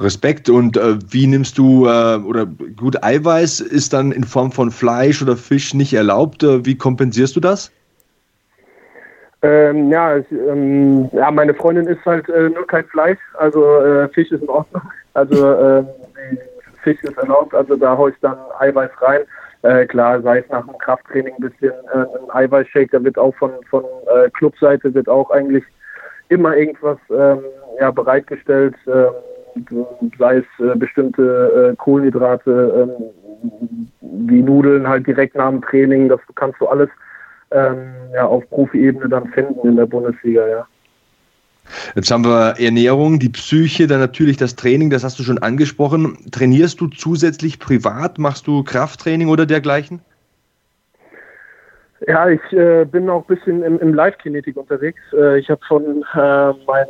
Respekt. 0.00 0.48
Und 0.48 0.76
äh, 0.76 0.98
wie 1.10 1.26
nimmst 1.26 1.56
du, 1.58 1.86
äh, 1.86 2.16
oder 2.16 2.46
gut, 2.46 3.02
Eiweiß 3.02 3.60
ist 3.60 3.92
dann 3.92 4.12
in 4.12 4.24
Form 4.24 4.52
von 4.52 4.70
Fleisch 4.70 5.22
oder 5.22 5.36
Fisch 5.36 5.74
nicht 5.74 5.94
erlaubt. 5.94 6.42
Äh, 6.42 6.64
wie 6.66 6.76
kompensierst 6.76 7.34
du 7.34 7.40
das? 7.40 7.72
Ähm, 9.42 9.90
ja, 9.90 10.18
ich, 10.18 10.30
ähm, 10.32 11.08
ja, 11.12 11.30
meine 11.30 11.54
Freundin 11.54 11.86
isst 11.86 12.04
halt 12.04 12.28
äh, 12.28 12.50
nur 12.50 12.66
kein 12.66 12.84
Fleisch, 12.86 13.18
also 13.38 13.78
äh, 13.80 14.08
Fisch 14.08 14.30
ist 14.30 14.42
in 14.42 14.48
Ordnung. 14.48 14.82
Also 15.14 15.86
Fisch 16.82 17.02
ist 17.02 17.16
erlaubt, 17.16 17.54
also 17.54 17.74
da 17.74 17.96
haue 17.96 18.10
ich 18.10 18.16
dann 18.20 18.36
Eiweiß 18.58 18.90
rein. 19.00 19.20
Äh, 19.62 19.86
klar, 19.86 20.22
sei 20.22 20.38
es 20.38 20.48
nach 20.50 20.66
dem 20.66 20.78
Krafttraining 20.78 21.34
ein 21.34 21.50
bisschen 21.50 21.72
äh, 21.92 21.98
ein 21.98 22.30
Eiweißshake, 22.30 22.90
da 22.92 23.02
wird 23.02 23.18
auch 23.18 23.34
von, 23.36 23.50
von 23.68 23.84
äh, 23.84 24.30
Clubseite 24.30 24.92
wird 24.94 25.08
auch 25.08 25.30
eigentlich 25.30 25.64
immer 26.28 26.56
irgendwas 26.56 26.98
ähm, 27.10 27.40
ja, 27.80 27.90
bereitgestellt, 27.90 28.74
ähm, 28.86 29.86
sei 30.18 30.38
es 30.38 30.64
äh, 30.64 30.76
bestimmte 30.76 31.72
äh, 31.72 31.76
Kohlenhydrate, 31.76 32.88
ähm, 32.88 33.06
wie 34.00 34.42
Nudeln 34.42 34.86
halt 34.88 35.06
direkt 35.06 35.36
nach 35.36 35.50
dem 35.50 35.62
Training, 35.62 36.08
das 36.08 36.20
kannst 36.34 36.60
du 36.60 36.66
alles 36.66 36.90
ähm, 37.50 37.92
ja, 38.12 38.26
auf 38.26 38.48
Profi-Ebene 38.50 39.08
dann 39.08 39.28
finden 39.28 39.66
in 39.66 39.76
der 39.76 39.86
Bundesliga, 39.86 40.46
ja. 40.46 40.66
Jetzt 41.94 42.10
haben 42.10 42.24
wir 42.24 42.54
Ernährung, 42.58 43.18
die 43.18 43.28
Psyche, 43.28 43.86
dann 43.86 44.00
natürlich 44.00 44.36
das 44.36 44.56
Training, 44.56 44.90
das 44.90 45.04
hast 45.04 45.18
du 45.18 45.22
schon 45.22 45.38
angesprochen. 45.38 46.18
Trainierst 46.30 46.80
du 46.80 46.88
zusätzlich 46.88 47.58
privat? 47.58 48.18
Machst 48.18 48.46
du 48.46 48.62
Krafttraining 48.62 49.28
oder 49.28 49.46
dergleichen? 49.46 50.00
Ja, 52.06 52.28
ich 52.28 52.40
äh, 52.52 52.84
bin 52.84 53.08
auch 53.08 53.26
ein 53.28 53.34
bisschen 53.34 53.62
im, 53.62 53.78
im 53.78 53.94
Live-Kinetik 53.94 54.56
unterwegs. 54.56 55.00
Äh, 55.12 55.38
ich 55.38 55.48
habe 55.48 55.60
von, 55.66 56.04
äh, 56.14 56.52
mein, 56.66 56.86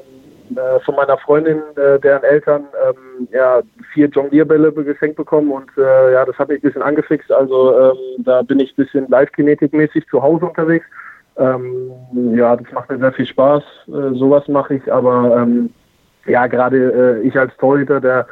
äh, 0.57 0.81
von 0.85 0.97
meiner 0.97 1.17
Freundin, 1.19 1.63
äh, 1.77 2.01
deren 2.01 2.25
Eltern, 2.25 2.65
ähm, 2.89 3.29
ja, 3.31 3.63
vier 3.95 4.09
Jonglierbälle 4.09 4.73
geschenkt 4.73 5.17
bekommen 5.17 5.53
und 5.53 5.71
äh, 5.79 6.13
ja, 6.13 6.25
das 6.25 6.37
hat 6.39 6.49
mich 6.49 6.59
ein 6.59 6.63
bisschen 6.63 6.83
angefixt. 6.83 7.31
Also 7.31 7.79
ähm, 7.79 8.25
da 8.25 8.43
bin 8.43 8.59
ich 8.59 8.73
ein 8.73 8.85
bisschen 8.85 9.09
Live-Kinetik-mäßig 9.09 10.07
zu 10.09 10.23
Hause 10.23 10.47
unterwegs. 10.47 10.87
Ähm, 11.39 11.91
ja, 12.35 12.57
das 12.57 12.71
macht 12.73 12.91
mir 12.91 12.99
sehr 12.99 13.13
viel 13.13 13.27
Spaß. 13.27 13.63
Äh, 13.89 14.15
sowas 14.15 14.49
mache 14.49 14.75
ich, 14.75 14.93
aber 14.93 15.37
ähm, 15.43 15.71
ja, 16.27 16.47
gerade 16.47 17.21
äh, 17.23 17.27
ich 17.27 17.39
als 17.39 17.57
Torhüter, 17.59 18.01
der, 18.01 18.27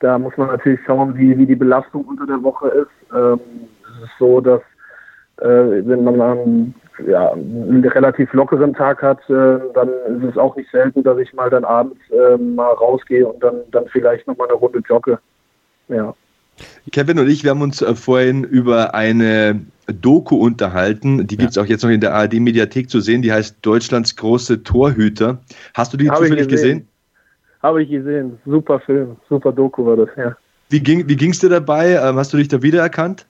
da 0.00 0.18
muss 0.18 0.36
man 0.36 0.48
natürlich 0.48 0.80
schauen, 0.84 1.16
wie, 1.16 1.36
wie 1.38 1.46
die 1.46 1.56
Belastung 1.56 2.04
unter 2.04 2.26
der 2.26 2.42
Woche 2.42 2.68
ist. 2.68 3.14
Ähm, 3.14 3.40
es 3.82 4.04
ist 4.04 4.18
so, 4.18 4.40
dass 4.40 4.60
äh, 5.38 5.86
wenn 5.86 6.04
man 6.04 6.18
dann 6.18 6.74
ja, 7.06 7.32
einen 7.32 7.84
relativ 7.84 8.32
lockeren 8.32 8.74
Tag 8.74 9.02
hat, 9.02 9.18
äh, 9.30 9.58
dann 9.74 9.88
ist 10.20 10.30
es 10.30 10.36
auch 10.36 10.56
nicht 10.56 10.70
selten, 10.70 11.02
dass 11.04 11.18
ich 11.18 11.32
mal 11.32 11.50
dann 11.50 11.64
abends 11.64 11.98
äh, 12.10 12.36
mal 12.36 12.72
rausgehe 12.72 13.26
und 13.26 13.42
dann, 13.42 13.62
dann 13.70 13.86
vielleicht 13.88 14.26
nochmal 14.26 14.48
eine 14.48 14.56
Runde 14.56 14.80
jogge. 14.86 15.18
Ja. 15.88 16.14
Kevin 16.92 17.18
und 17.18 17.28
ich, 17.28 17.44
wir 17.44 17.50
haben 17.50 17.62
uns 17.62 17.82
äh, 17.82 17.94
vorhin 17.94 18.44
über 18.44 18.94
eine 18.94 19.60
Doku 19.86 20.36
unterhalten. 20.36 21.26
Die 21.26 21.36
gibt 21.36 21.50
es 21.50 21.58
auch 21.58 21.66
jetzt 21.66 21.82
noch 21.82 21.90
in 21.90 22.00
der 22.00 22.14
ARD-Mediathek 22.14 22.90
zu 22.90 23.00
sehen. 23.00 23.22
Die 23.22 23.32
heißt 23.32 23.56
Deutschlands 23.62 24.16
große 24.16 24.62
Torhüter. 24.62 25.38
Hast 25.74 25.92
du 25.92 25.96
die 25.96 26.10
Habe 26.10 26.24
zufällig 26.24 26.48
gesehen? 26.48 26.78
gesehen? 26.78 26.88
Habe 27.62 27.82
ich 27.82 27.90
gesehen. 27.90 28.38
Super 28.46 28.80
Film, 28.80 29.16
super 29.28 29.52
Doku 29.52 29.84
war 29.84 29.96
das, 29.96 30.08
ja. 30.16 30.36
Wie 30.70 30.80
ging 30.80 31.08
wie 31.08 31.16
dir 31.16 31.48
dabei? 31.48 31.94
Ähm, 31.94 32.16
hast 32.16 32.32
du 32.32 32.36
dich 32.36 32.48
da 32.48 32.62
wiedererkannt? 32.62 33.26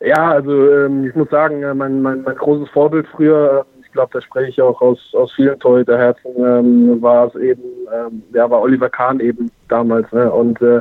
Ja, 0.00 0.30
also 0.32 0.68
ähm, 0.70 1.04
ich 1.04 1.14
muss 1.14 1.28
sagen, 1.30 1.62
äh, 1.62 1.74
mein, 1.74 2.02
mein, 2.02 2.22
mein 2.22 2.36
großes 2.36 2.68
Vorbild 2.70 3.06
früher, 3.08 3.66
äh, 3.66 3.80
ich 3.84 3.92
glaube, 3.92 4.10
da 4.12 4.20
spreche 4.20 4.50
ich 4.50 4.62
auch 4.62 4.80
aus, 4.80 4.98
aus 5.14 5.32
vielen 5.34 5.58
Torhüterherzen, 5.60 6.32
ähm, 6.38 7.02
war 7.02 7.28
es 7.28 7.34
eben, 7.40 7.62
ähm, 7.94 8.22
ja, 8.32 8.50
war 8.50 8.62
Oliver 8.62 8.88
Kahn 8.88 9.20
eben 9.20 9.50
damals. 9.68 10.10
Ne? 10.12 10.30
Und 10.30 10.60
äh, 10.62 10.80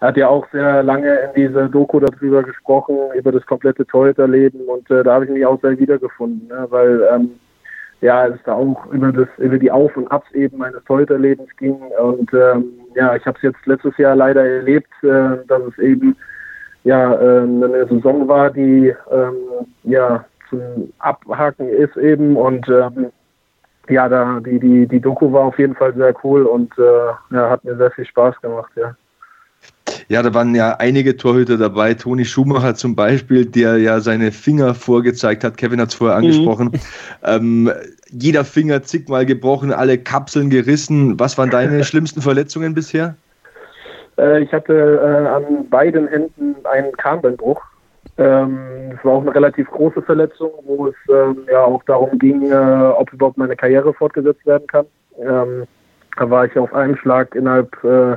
er 0.00 0.08
hat 0.08 0.16
ja 0.16 0.28
auch 0.28 0.46
sehr 0.52 0.82
lange 0.82 1.14
in 1.14 1.34
dieser 1.34 1.68
Doku 1.68 2.00
darüber 2.00 2.42
gesprochen, 2.42 2.96
über 3.14 3.32
das 3.32 3.46
komplette 3.46 3.86
Torhüterleben 3.86 4.60
und 4.66 4.90
äh, 4.90 5.02
da 5.02 5.14
habe 5.14 5.24
ich 5.24 5.30
mich 5.30 5.46
auch 5.46 5.60
sehr 5.60 5.78
wiedergefunden, 5.78 6.48
ne? 6.48 6.66
weil 6.68 7.02
ähm, 7.12 7.30
ja, 8.02 8.26
es 8.26 8.38
da 8.44 8.54
auch 8.54 8.86
über 8.92 9.10
das 9.10 9.28
über 9.38 9.58
die 9.58 9.70
Auf- 9.70 9.96
und 9.96 10.10
Abs 10.10 10.30
eben 10.32 10.58
meines 10.58 10.84
Torhüterlebens 10.84 11.48
ging 11.56 11.76
und 11.98 12.32
ähm, 12.34 12.64
ja, 12.94 13.16
ich 13.16 13.24
habe 13.24 13.36
es 13.38 13.42
jetzt 13.42 13.66
letztes 13.66 13.96
Jahr 13.96 14.14
leider 14.16 14.44
erlebt, 14.44 14.92
äh, 15.02 15.38
dass 15.48 15.62
es 15.62 15.78
eben 15.78 16.16
ja 16.84 17.14
äh, 17.14 17.42
eine 17.42 17.86
Saison 17.88 18.28
war, 18.28 18.50
die 18.50 18.94
ähm, 19.10 19.34
ja 19.84 20.24
zum 20.50 20.92
Abhaken 20.98 21.68
ist 21.68 21.96
eben 21.96 22.36
und 22.36 22.68
ähm, 22.68 23.10
ja, 23.88 24.08
da 24.08 24.40
die 24.40 24.58
die 24.58 24.86
die 24.86 25.00
Doku 25.00 25.32
war 25.32 25.44
auf 25.44 25.58
jeden 25.58 25.74
Fall 25.74 25.94
sehr 25.94 26.14
cool 26.22 26.42
und 26.42 26.76
äh, 26.78 27.34
ja, 27.34 27.48
hat 27.50 27.64
mir 27.64 27.76
sehr 27.76 27.90
viel 27.92 28.04
Spaß 28.04 28.38
gemacht, 28.42 28.72
ja. 28.76 28.94
Ja, 30.08 30.22
da 30.22 30.32
waren 30.34 30.54
ja 30.54 30.76
einige 30.78 31.16
Torhüter 31.16 31.56
dabei. 31.56 31.94
Toni 31.94 32.24
Schumacher 32.24 32.74
zum 32.76 32.94
Beispiel, 32.94 33.44
der 33.44 33.78
ja 33.78 34.00
seine 34.00 34.30
Finger 34.30 34.74
vorgezeigt 34.74 35.42
hat. 35.42 35.56
Kevin 35.56 35.80
hat 35.80 35.88
es 35.88 35.94
vorher 35.94 36.18
mhm. 36.18 36.24
angesprochen. 36.24 36.66
Mhm. 36.68 36.80
Ähm, 37.24 37.72
jeder 38.10 38.44
Finger 38.44 38.82
zigmal 38.82 39.26
gebrochen, 39.26 39.72
alle 39.72 39.98
Kapseln 39.98 40.48
gerissen. 40.50 41.18
Was 41.18 41.36
waren 41.38 41.50
deine 41.50 41.82
schlimmsten 41.84 42.22
Verletzungen 42.22 42.74
bisher? 42.74 43.16
Äh, 44.16 44.42
ich 44.42 44.52
hatte 44.52 44.72
äh, 44.72 45.28
an 45.28 45.68
beiden 45.68 46.06
Händen 46.08 46.54
einen 46.64 46.92
Kahnbeinbruch. 46.92 47.60
Ähm, 48.18 48.58
es 48.96 49.04
war 49.04 49.14
auch 49.14 49.22
eine 49.22 49.34
relativ 49.34 49.68
große 49.70 50.00
Verletzung, 50.02 50.50
wo 50.64 50.86
es 50.86 50.94
ähm, 51.10 51.38
ja 51.50 51.64
auch 51.64 51.82
darum 51.84 52.18
ging, 52.18 52.50
äh, 52.50 52.54
ob 52.54 53.12
überhaupt 53.12 53.36
meine 53.36 53.56
Karriere 53.56 53.92
fortgesetzt 53.92 54.46
werden 54.46 54.66
kann. 54.68 54.86
Ähm, 55.18 55.64
da 56.16 56.30
war 56.30 56.46
ich 56.46 56.56
auf 56.56 56.72
einen 56.72 56.96
Schlag 56.96 57.34
innerhalb 57.34 57.72
äh, 57.84 58.16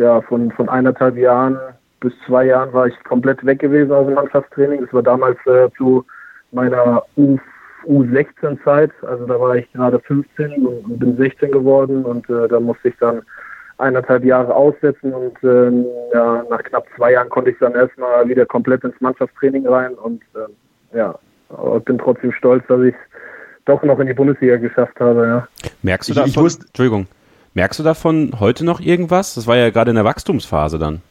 ja, 0.00 0.20
von, 0.22 0.50
von 0.52 0.68
eineinhalb 0.68 1.16
Jahren 1.16 1.58
bis 2.00 2.12
zwei 2.26 2.46
Jahren 2.46 2.72
war 2.72 2.86
ich 2.86 3.04
komplett 3.04 3.44
weg 3.44 3.58
gewesen 3.58 3.92
aus 3.92 4.06
dem 4.06 4.14
Mannschaftstraining. 4.14 4.80
Das 4.80 4.92
war 4.92 5.02
damals 5.02 5.38
äh, 5.46 5.68
zu 5.76 6.04
meiner 6.50 7.02
U, 7.16 7.38
U16-Zeit. 7.86 8.90
Also 9.02 9.26
da 9.26 9.38
war 9.38 9.56
ich 9.56 9.70
gerade 9.72 10.00
15 10.00 10.66
und, 10.66 10.84
und 10.84 10.98
bin 10.98 11.16
16 11.16 11.52
geworden 11.52 12.04
und 12.04 12.28
äh, 12.30 12.48
da 12.48 12.58
musste 12.58 12.88
ich 12.88 12.96
dann 12.98 13.22
eineinhalb 13.78 14.24
Jahre 14.24 14.54
aussetzen 14.54 15.12
und 15.12 15.42
äh, 15.42 15.70
ja, 16.14 16.44
nach 16.50 16.62
knapp 16.64 16.86
zwei 16.96 17.12
Jahren 17.12 17.30
konnte 17.30 17.50
ich 17.50 17.58
dann 17.58 17.74
erstmal 17.74 18.28
wieder 18.28 18.44
komplett 18.44 18.84
ins 18.84 19.00
Mannschaftstraining 19.00 19.66
rein 19.66 19.94
und 19.94 20.22
äh, 20.34 20.96
ja, 20.96 21.18
aber 21.48 21.80
bin 21.80 21.98
trotzdem 21.98 22.32
stolz, 22.32 22.62
dass 22.68 22.82
ich 22.82 22.94
doch 23.64 23.82
noch 23.82 23.98
in 23.98 24.06
die 24.06 24.14
Bundesliga 24.14 24.56
geschafft 24.56 24.98
habe. 25.00 25.26
Ja. 25.26 25.48
Merkst 25.82 26.10
du 26.10 26.14
da? 26.14 26.24
Entschuldigung, 26.24 27.06
Merkst 27.54 27.80
du 27.80 27.82
davon 27.82 28.32
heute 28.38 28.64
noch 28.64 28.80
irgendwas? 28.80 29.34
Das 29.34 29.46
war 29.46 29.56
ja 29.56 29.70
gerade 29.70 29.90
in 29.90 29.96
der 29.96 30.04
Wachstumsphase 30.04 30.78
dann. 30.78 31.02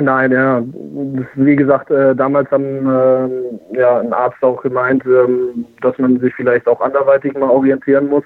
Nein, 0.00 0.30
ja. 0.30 0.62
Wie 1.34 1.56
gesagt, 1.56 1.90
äh, 1.90 2.14
damals 2.14 2.48
haben 2.52 2.86
äh, 2.86 3.76
ja, 3.76 3.98
ein 3.98 4.12
Arzt 4.12 4.40
auch 4.42 4.62
gemeint, 4.62 5.04
ähm, 5.04 5.66
dass 5.80 5.98
man 5.98 6.20
sich 6.20 6.32
vielleicht 6.34 6.68
auch 6.68 6.80
anderweitig 6.80 7.34
mal 7.34 7.50
orientieren 7.50 8.08
muss. 8.08 8.22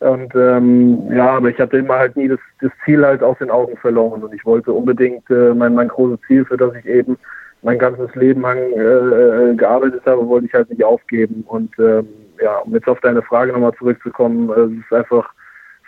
Und 0.00 0.34
ähm, 0.34 1.12
ja, 1.12 1.36
aber 1.36 1.50
ich 1.50 1.58
hatte 1.58 1.76
immer 1.76 1.98
halt 1.98 2.16
nie 2.16 2.28
das, 2.28 2.38
das, 2.60 2.72
Ziel 2.84 3.04
halt 3.04 3.22
aus 3.22 3.38
den 3.38 3.50
Augen 3.50 3.76
verloren. 3.76 4.22
Und 4.22 4.34
ich 4.34 4.44
wollte 4.46 4.72
unbedingt 4.72 5.28
äh, 5.30 5.52
mein, 5.52 5.74
mein 5.74 5.88
großes 5.88 6.20
Ziel, 6.26 6.44
für 6.46 6.56
das 6.56 6.74
ich 6.74 6.86
eben 6.86 7.18
mein 7.62 7.78
ganzes 7.78 8.14
Leben 8.14 8.40
lang 8.40 8.58
äh, 8.58 9.50
äh, 9.50 9.54
gearbeitet 9.56 10.02
habe, 10.06 10.26
wollte 10.26 10.46
ich 10.46 10.54
halt 10.54 10.70
nicht 10.70 10.84
aufgeben. 10.84 11.44
Und 11.46 11.70
ähm, 11.78 12.08
ja, 12.42 12.58
um 12.58 12.72
jetzt 12.72 12.88
auf 12.88 13.00
deine 13.00 13.22
Frage 13.22 13.52
nochmal 13.52 13.74
zurückzukommen, 13.78 14.48
äh, 14.50 14.78
es 14.78 14.84
ist 14.84 14.92
einfach 14.92 15.30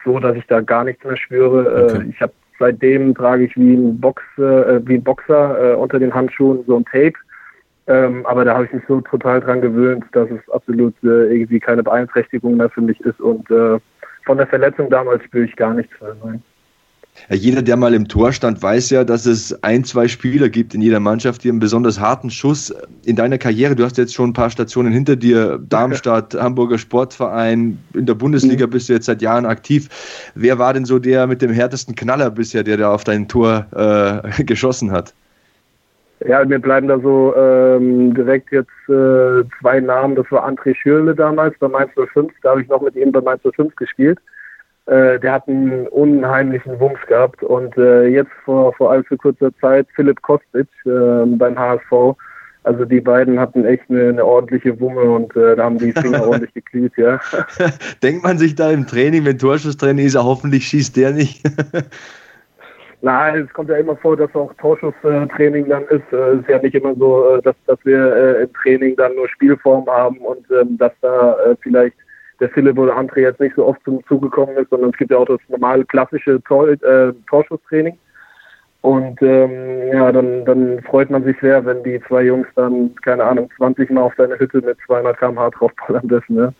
so, 0.07 0.19
dass 0.19 0.37
ich 0.37 0.47
da 0.47 0.63
gar 0.63 0.85
nichts 0.85 1.05
mehr 1.05 1.17
spüre. 1.17 1.65
Äh, 1.65 1.97
okay. 1.97 2.07
ich 2.09 2.21
habe 2.23 2.33
seitdem 2.59 3.15
trage 3.15 3.45
ich 3.45 3.57
wie 3.57 3.75
ein, 3.75 4.01
Box, 4.01 4.23
äh, 4.39 4.81
wie 4.87 4.95
ein 4.95 5.05
Boxer 5.05 5.73
äh, 5.73 5.75
unter 5.75 5.99
den 5.99 6.15
Handschuhen 6.15 6.65
so 6.67 6.79
ein 6.79 6.85
Tape. 6.87 7.13
Ähm, 7.89 8.25
aber 8.27 8.45
da 8.45 8.55
habe 8.55 8.65
ich 8.65 8.73
mich 8.73 8.83
so 8.89 9.01
total 9.03 9.41
dran 9.41 9.61
gewöhnt, 9.61 10.05
dass 10.13 10.29
es 10.31 10.49
absolut 10.51 10.95
äh, 11.05 11.33
irgendwie 11.33 11.61
keine 11.61 11.83
Beeinträchtigung 11.83 12.57
mehr 12.57 12.71
für 12.71 12.81
mich 12.81 12.99
ist. 13.01 13.21
Und 13.21 13.49
äh, 13.51 13.79
von 14.25 14.39
der 14.39 14.47
Verletzung 14.47 14.91
damals 14.91 15.23
spüre 15.25 15.45
ich 15.45 15.55
gar 15.55 15.75
nichts 15.75 15.93
mehr. 16.01 16.17
Nein. 16.25 16.43
Jeder, 17.31 17.63
der 17.63 17.77
mal 17.77 17.95
im 17.95 18.07
Tor 18.09 18.33
stand, 18.33 18.63
weiß 18.63 18.91
ja, 18.91 19.05
dass 19.05 19.27
es 19.27 19.63
ein, 19.63 19.85
zwei 19.85 20.07
Spieler 20.07 20.49
gibt 20.49 20.75
in 20.75 20.83
jeder 20.83 21.01
Mannschaft, 21.01 21.45
die 21.45 21.51
einen 21.51 21.59
besonders 21.59 21.99
harten 21.99 22.31
Schuss 22.31 22.75
in 23.05 23.17
deiner 23.17 23.39
Karriere, 23.39 23.75
du 23.75 23.85
hast 23.85 23.99
jetzt 23.99 24.15
schon 24.15 24.31
ein 24.31 24.33
paar 24.33 24.51
Stationen 24.51 24.93
hinter 24.93 25.17
dir, 25.17 25.59
Darmstadt, 25.69 26.35
Hamburger 26.35 26.79
Sportverein, 26.79 27.79
in 27.95 28.07
der 28.07 28.15
Bundesliga 28.15 28.67
mhm. 28.67 28.71
bist 28.71 28.89
du 28.89 28.93
jetzt 28.93 29.07
seit 29.07 29.23
Jahren 29.23 29.47
aktiv. 29.47 29.89
Wer 30.35 30.59
war 30.59 30.73
denn 30.73 30.85
so 30.85 30.99
der 30.99 31.27
mit 31.27 31.43
dem 31.43 31.51
härtesten 31.51 31.95
Knaller 31.95 32.31
bisher, 32.31 32.63
der 32.63 32.77
da 32.77 32.93
auf 32.93 33.05
dein 33.05 33.27
Tor 33.29 33.67
äh, 33.75 34.45
geschossen 34.45 34.93
hat? 34.93 35.15
Ja, 36.21 36.45
mir 36.45 36.59
bleiben 36.59 36.89
da 36.89 36.99
so 36.99 37.35
ähm, 37.37 38.15
direkt 38.15 38.51
jetzt 38.51 38.71
äh, 38.89 39.45
zwei 39.61 39.81
Namen. 39.81 40.15
Das 40.17 40.31
war 40.31 40.49
André 40.49 40.75
Schürle 40.75 41.15
damals 41.15 41.59
bei 41.59 41.69
Mainz 41.69 41.91
05. 41.95 42.33
Da 42.43 42.51
habe 42.51 42.63
ich 42.63 42.69
noch 42.69 42.81
mit 42.81 42.97
ihm 42.97 43.13
bei 43.13 43.21
Mainz 43.21 43.43
05 43.43 43.77
gespielt. 43.77 44.19
Äh, 44.87 45.19
der 45.19 45.33
hat 45.33 45.49
einen 45.49 45.89
unheimlichen 45.89 46.79
Wumms 46.79 47.01
gehabt. 47.09 47.43
Und 47.43 47.77
äh, 47.77 48.07
jetzt 48.07 48.33
vor, 48.45 48.73
vor 48.75 48.93
allzu 48.93 49.17
kurzer 49.17 49.51
Zeit 49.61 49.87
Philipp 49.95 50.23
Kostic 50.23 50.69
äh, 50.85 51.27
beim 51.27 51.59
HSV. 51.59 52.17
Also 52.63 52.85
die 52.85 53.01
beiden 53.01 53.39
hatten 53.39 53.65
echt 53.65 53.85
eine, 53.89 54.09
eine 54.09 54.25
ordentliche 54.25 54.79
Wumme 54.81 55.03
und 55.03 55.37
äh, 55.37 55.55
da 55.55 55.65
haben 55.65 55.79
die 55.79 55.93
Finger 55.93 56.23
ordentlich 56.27 56.53
geglüht, 56.53 56.93
ja. 56.97 57.21
Denkt 58.03 58.25
man 58.25 58.39
sich 58.39 58.57
da 58.57 58.73
im 58.73 58.89
Training, 58.89 59.25
wenn 59.25 59.39
Torschusstraining 59.39 60.05
ist, 60.05 60.17
hoffentlich 60.17 60.67
schießt 60.67 60.97
der 60.97 61.13
nicht. 61.13 61.45
Nein, 63.03 63.45
es 63.47 63.53
kommt 63.53 63.71
ja 63.71 63.77
immer 63.77 63.97
vor, 63.97 64.17
dass 64.17 64.35
auch 64.35 64.53
Torschusstraining 64.55 65.69
dann 65.69 65.85
ist. 65.85 66.13
Es 66.13 66.41
ist 66.41 66.49
ja 66.49 66.59
nicht 66.61 66.75
immer 66.75 66.95
so, 66.97 67.37
äh, 67.37 67.43
dass, 67.43 67.55
dass 67.67 67.79
wir 67.85 68.17
äh, 68.17 68.43
im 68.43 68.53
Training 68.55 68.97
dann 68.97 69.15
nur 69.15 69.29
Spielform 69.29 69.87
haben 69.87 70.19
und 70.19 70.45
ähm, 70.51 70.77
dass 70.79 70.93
da 71.03 71.37
äh, 71.45 71.55
vielleicht 71.61 71.97
der 72.41 72.51
Philipp 72.51 72.79
oder 72.79 72.97
André 72.97 73.21
jetzt 73.21 73.41
nicht 73.41 73.57
so 73.57 73.67
oft 73.67 73.83
zum 73.85 74.05
Zug 74.07 74.23
gekommen 74.23 74.57
ist, 74.57 74.71
sondern 74.71 74.91
es 74.91 74.97
gibt 74.97 75.11
ja 75.11 75.19
auch 75.19 75.27
das 75.27 75.41
normale 75.49 75.85
klassische 75.85 76.43
Tor, 76.45 76.69
äh, 76.69 77.13
Torschusstraining. 77.29 77.99
Und 78.83 79.21
ähm, 79.21 79.93
ja, 79.93 80.13
dann, 80.13 80.45
dann 80.45 80.81
freut 80.83 81.11
man 81.11 81.25
sich 81.25 81.37
sehr, 81.41 81.65
wenn 81.65 81.83
die 81.83 82.01
zwei 82.07 82.23
Jungs 82.23 82.47
dann, 82.55 82.95
keine 83.03 83.25
Ahnung, 83.25 83.51
20 83.57 83.91
Mal 83.91 84.03
auf 84.03 84.15
deine 84.17 84.39
Hütte 84.39 84.61
mit 84.61 84.77
200 84.87 85.19
km/h 85.19 85.51
draufballern 85.51 86.07
dürfen. 86.07 86.37
Ne? 86.37 86.55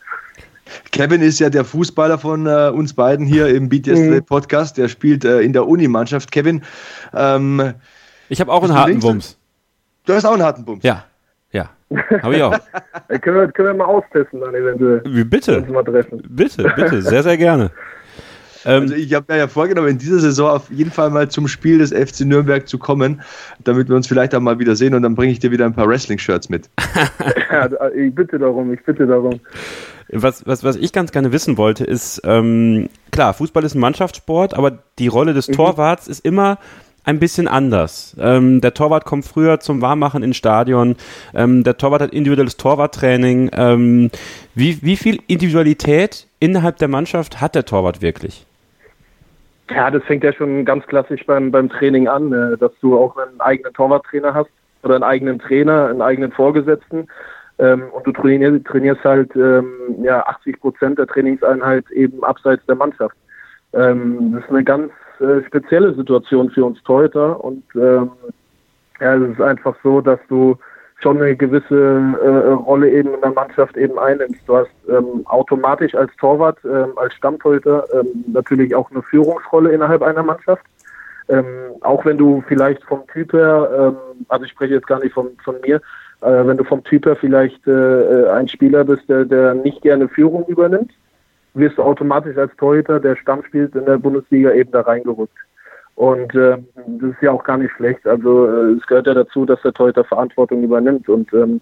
Kevin 0.91 1.21
ist 1.21 1.39
ja 1.39 1.49
der 1.49 1.63
Fußballer 1.63 2.17
von 2.17 2.45
äh, 2.45 2.69
uns 2.73 2.93
beiden 2.93 3.25
hier 3.25 3.47
im 3.47 3.69
Beat 3.69 3.87
Yesterday 3.87 4.19
mhm. 4.19 4.25
Podcast. 4.25 4.77
Der 4.77 4.89
spielt 4.89 5.23
äh, 5.23 5.39
in 5.39 5.53
der 5.53 5.67
Unimannschaft. 5.67 6.31
Kevin, 6.31 6.63
ähm, 7.13 7.73
ich 8.29 8.41
habe 8.41 8.51
auch 8.51 8.63
einen 8.63 8.73
harten 8.73 8.99
Bums. 8.99 9.37
Du 10.05 10.13
hast 10.13 10.25
auch 10.25 10.33
einen 10.33 10.43
harten 10.43 10.65
Bums. 10.65 10.83
Ja. 10.83 11.05
Ja, 11.89 12.21
habe 12.21 12.35
ich 12.35 12.43
auch. 12.43 12.59
können, 13.21 13.37
wir, 13.37 13.47
können 13.51 13.69
wir 13.69 13.73
mal 13.73 13.85
austesten 13.85 14.41
dann 14.41 14.53
eventuell. 14.55 15.01
Wie, 15.05 15.23
bitte. 15.23 15.61
Mal 15.61 15.83
treffen. 15.83 16.21
Bitte, 16.29 16.71
bitte, 16.75 17.01
sehr, 17.01 17.23
sehr 17.23 17.37
gerne. 17.37 17.71
Also 18.63 18.95
ich 18.95 19.13
habe 19.13 19.25
mir 19.29 19.39
ja 19.39 19.47
vorgenommen, 19.47 19.87
in 19.87 19.97
dieser 19.97 20.19
Saison 20.19 20.49
auf 20.49 20.69
jeden 20.69 20.91
Fall 20.91 21.09
mal 21.09 21.29
zum 21.29 21.47
Spiel 21.47 21.77
des 21.77 21.93
FC 21.93 22.25
Nürnberg 22.25 22.67
zu 22.67 22.77
kommen, 22.77 23.21
damit 23.63 23.87
wir 23.87 23.95
uns 23.95 24.07
vielleicht 24.07 24.35
auch 24.35 24.41
mal 24.41 24.59
wieder 24.59 24.75
sehen 24.75 24.93
und 24.93 25.03
dann 25.03 25.15
bringe 25.15 25.31
ich 25.31 25.39
dir 25.39 25.51
wieder 25.51 25.65
ein 25.65 25.73
paar 25.73 25.87
Wrestling-Shirts 25.87 26.49
mit. 26.49 26.69
ja, 27.51 27.69
ich 27.95 28.13
bitte 28.13 28.37
darum, 28.37 28.73
ich 28.73 28.83
bitte 28.83 29.07
darum. 29.07 29.39
Was, 30.09 30.45
was, 30.45 30.65
was 30.65 30.75
ich 30.75 30.91
ganz 30.91 31.11
gerne 31.13 31.31
wissen 31.31 31.57
wollte, 31.57 31.85
ist, 31.85 32.21
ähm, 32.25 32.89
klar, 33.11 33.33
Fußball 33.33 33.63
ist 33.63 33.75
ein 33.75 33.79
Mannschaftssport, 33.79 34.53
aber 34.53 34.79
die 34.99 35.07
Rolle 35.07 35.33
des 35.33 35.47
mhm. 35.47 35.53
Torwarts 35.53 36.09
ist 36.09 36.25
immer 36.25 36.57
ein 37.07 37.19
bisschen 37.19 37.47
anders. 37.47 38.15
Ähm, 38.19 38.59
der 38.59 38.73
Torwart 38.73 39.05
kommt 39.05 39.25
früher 39.25 39.61
zum 39.61 39.81
Warmmachen 39.81 40.23
ins 40.23 40.35
Stadion. 40.35 40.97
Ähm, 41.33 41.63
der 41.63 41.77
Torwart 41.77 42.01
hat 42.01 42.11
individuelles 42.11 42.57
Torwarttraining. 42.57 43.49
Ähm, 43.53 44.11
wie, 44.53 44.79
wie 44.81 44.97
viel 44.97 45.19
Individualität 45.27 46.27
innerhalb 46.39 46.77
der 46.77 46.89
Mannschaft 46.89 47.39
hat 47.39 47.55
der 47.55 47.63
Torwart 47.63 48.01
wirklich? 48.01 48.45
Ja, 49.69 49.89
das 49.89 50.03
fängt 50.03 50.23
ja 50.23 50.33
schon 50.33 50.65
ganz 50.65 50.85
klassisch 50.87 51.25
beim, 51.25 51.49
beim 51.49 51.69
Training 51.69 52.09
an, 52.09 52.33
äh, 52.33 52.57
dass 52.57 52.71
du 52.81 52.97
auch 52.97 53.15
einen 53.17 53.39
eigenen 53.39 53.73
Torwarttrainer 53.73 54.33
hast 54.33 54.49
oder 54.83 54.95
einen 54.95 55.03
eigenen 55.03 55.39
Trainer, 55.39 55.87
einen 55.87 56.01
eigenen 56.01 56.33
Vorgesetzten. 56.33 57.07
Ähm, 57.57 57.83
und 57.91 58.05
du 58.05 58.11
trainierst, 58.11 58.65
trainierst 58.65 59.03
halt 59.05 59.33
ähm, 59.35 59.71
ja, 60.03 60.25
80 60.27 60.59
Prozent 60.59 60.99
der 60.99 61.07
Trainingseinheit 61.07 61.89
eben 61.91 62.23
abseits 62.25 62.65
der 62.65 62.75
Mannschaft. 62.75 63.15
Ähm, 63.73 64.33
das 64.33 64.43
ist 64.43 64.49
eine 64.49 64.63
ganz 64.65 64.91
äh, 65.21 65.43
spezielle 65.45 65.93
Situation 65.93 66.49
für 66.49 66.65
uns 66.65 66.81
Torhüter 66.83 67.43
und 67.43 67.63
ähm, 67.75 68.11
ja, 68.99 69.15
es 69.15 69.31
ist 69.31 69.41
einfach 69.41 69.75
so, 69.83 70.01
dass 70.01 70.19
du 70.27 70.57
schon 70.99 71.21
eine 71.21 71.35
gewisse 71.35 72.15
äh, 72.23 72.51
Rolle 72.53 72.89
eben 72.89 73.13
in 73.13 73.21
der 73.21 73.31
Mannschaft 73.31 73.77
eben 73.77 73.99
einnimmst. 73.99 74.41
Du 74.47 74.57
hast 74.57 74.71
ähm, 74.89 75.21
automatisch 75.25 75.93
als 75.93 76.11
Torwart, 76.17 76.57
ähm, 76.65 76.97
als 76.97 77.13
Stammtorhüter 77.13 77.85
ähm, 77.93 78.25
natürlich 78.33 78.73
auch 78.73 78.89
eine 78.89 79.03
Führungsrolle 79.03 79.71
innerhalb 79.71 80.01
einer 80.01 80.23
Mannschaft. 80.23 80.63
ähm, 81.29 81.45
auch 81.81 82.05
wenn 82.05 82.17
du 82.17 82.43
vielleicht 82.47 82.83
vom 82.83 83.05
Typ 83.07 83.33
her, 83.33 83.69
ähm, 83.77 84.25
also 84.29 84.45
ich 84.45 84.51
spreche 84.51 84.73
jetzt 84.75 84.87
gar 84.87 84.99
nicht 84.99 85.13
von, 85.13 85.29
von 85.43 85.55
mir, 85.61 85.75
äh, 86.21 86.45
wenn 86.45 86.57
du 86.57 86.63
vom 86.63 86.83
Typ 86.83 87.05
her 87.05 87.15
vielleicht 87.15 87.67
äh, 87.67 88.29
ein 88.29 88.47
Spieler 88.47 88.83
bist, 88.83 89.07
der, 89.09 89.25
der 89.25 89.53
nicht 89.53 89.81
gerne 89.81 90.07
Führung 90.07 90.45
übernimmt, 90.47 90.91
wirst 91.57 91.77
du 91.77 91.83
automatisch 91.83 92.37
als 92.37 92.55
Torhüter, 92.57 92.99
der 92.99 93.15
Stamm 93.15 93.43
spielt 93.43 93.75
in 93.75 93.85
der 93.85 93.97
Bundesliga, 93.97 94.51
eben 94.51 94.71
da 94.71 94.81
reingerückt. 94.81 95.37
Und 95.95 96.35
äh, 96.35 96.57
das 96.99 97.09
ist 97.09 97.21
ja 97.21 97.31
auch 97.31 97.43
gar 97.43 97.57
nicht 97.57 97.71
schlecht. 97.71 98.05
Also 98.05 98.45
äh, 98.47 98.73
es 98.73 98.85
gehört 98.85 99.07
ja 99.07 99.15
dazu, 99.15 99.45
dass 99.45 99.61
der 99.63 99.73
Torhüter 99.73 100.03
Verantwortung 100.03 100.63
übernimmt. 100.63 101.09
Und 101.09 101.33
ähm, 101.33 101.59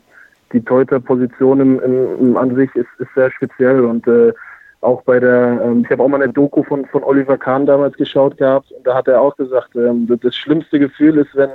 die 0.52 0.62
Torhüter-Position 0.62 1.62
im, 1.62 1.80
im, 1.80 2.20
im, 2.20 2.38
an 2.38 2.54
sich 2.54 2.74
ist, 2.76 2.90
ist 3.00 3.14
sehr 3.16 3.32
speziell. 3.32 3.86
Und 3.86 4.06
äh, 4.08 4.34
auch 4.82 5.02
bei 5.04 5.22
der, 5.22 5.62
ähm, 5.64 5.84
ich 5.86 5.90
habe 5.90 6.04
auch 6.04 6.10
mal 6.10 6.22
eine 6.22 6.34
Doku 6.34 6.64
von, 6.64 6.86
von 6.86 7.04
Oliver 7.04 7.38
Kahn 7.38 7.66
damals 7.66 7.96
geschaut 7.96 8.38
gehabt. 8.38 8.72
Und 8.74 8.86
da 8.86 8.96
hat 8.96 9.08
er 9.08 9.22
auch 9.22 9.38
gesagt, 9.38 9.74
ähm, 9.76 10.06
das 10.22 10.36
schlimmste 10.36 10.80
Gefühl 10.80 11.18
ist, 11.18 11.34
wenn 11.36 11.52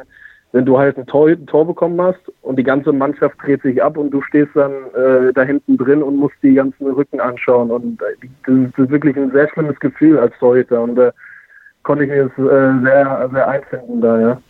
wenn 0.52 0.64
du 0.64 0.78
halt 0.78 0.98
ein 0.98 1.06
Tor, 1.06 1.28
ein 1.28 1.46
Tor 1.46 1.66
bekommen 1.66 2.00
hast 2.00 2.20
und 2.42 2.56
die 2.56 2.64
ganze 2.64 2.92
Mannschaft 2.92 3.36
dreht 3.42 3.62
sich 3.62 3.82
ab 3.82 3.96
und 3.96 4.10
du 4.10 4.20
stehst 4.22 4.50
dann 4.54 4.72
äh, 4.94 5.32
da 5.32 5.42
hinten 5.42 5.76
drin 5.76 6.02
und 6.02 6.16
musst 6.16 6.34
die 6.42 6.54
ganzen 6.54 6.86
Rücken 6.86 7.20
anschauen. 7.20 7.70
Und 7.70 8.02
äh, 8.02 8.28
das, 8.46 8.84
ist 8.84 8.90
wirklich 8.90 9.16
ein 9.16 9.30
sehr 9.30 9.48
schlimmes 9.50 9.78
Gefühl 9.78 10.18
als 10.18 10.36
Torhüter. 10.38 10.82
Und 10.82 10.98
äh, 10.98 11.12
konnte 11.84 12.04
ich 12.04 12.10
mir 12.10 12.24
das 12.24 12.38
äh, 12.38 12.82
sehr, 12.82 13.30
sehr 13.32 13.48
einfinden 13.48 14.00
da, 14.00 14.20
ja. 14.20 14.40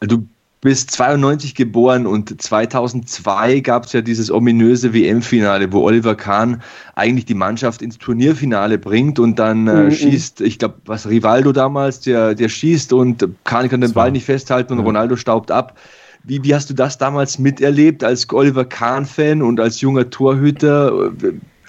Du 0.00 0.24
bist 0.60 0.90
92 0.90 1.54
geboren 1.54 2.06
und 2.06 2.40
2002 2.40 3.60
gab 3.60 3.86
es 3.86 3.94
ja 3.94 4.02
dieses 4.02 4.30
ominöse 4.30 4.92
WM-Finale, 4.92 5.72
wo 5.72 5.82
Oliver 5.82 6.14
Kahn 6.14 6.62
eigentlich 6.94 7.24
die 7.24 7.34
Mannschaft 7.34 7.80
ins 7.80 7.96
Turnierfinale 7.96 8.78
bringt 8.78 9.18
und 9.18 9.38
dann 9.38 9.66
äh, 9.66 9.84
mhm. 9.84 9.90
schießt, 9.90 10.42
ich 10.42 10.58
glaube, 10.58 10.76
was 10.84 11.08
Rivaldo 11.08 11.52
damals, 11.52 12.00
der, 12.00 12.34
der 12.34 12.50
schießt 12.50 12.92
und 12.92 13.26
Kahn 13.44 13.70
kann 13.70 13.80
den 13.80 13.94
Ball 13.94 14.12
nicht 14.12 14.26
festhalten 14.26 14.74
und 14.74 14.80
ja. 14.80 14.84
Ronaldo 14.84 15.16
staubt 15.16 15.50
ab. 15.50 15.78
Wie, 16.24 16.44
wie 16.44 16.54
hast 16.54 16.68
du 16.68 16.74
das 16.74 16.98
damals 16.98 17.38
miterlebt 17.38 18.04
als 18.04 18.30
Oliver 18.30 18.66
Kahn-Fan 18.66 19.40
und 19.40 19.58
als 19.58 19.80
junger 19.80 20.10
Torhüter? 20.10 21.12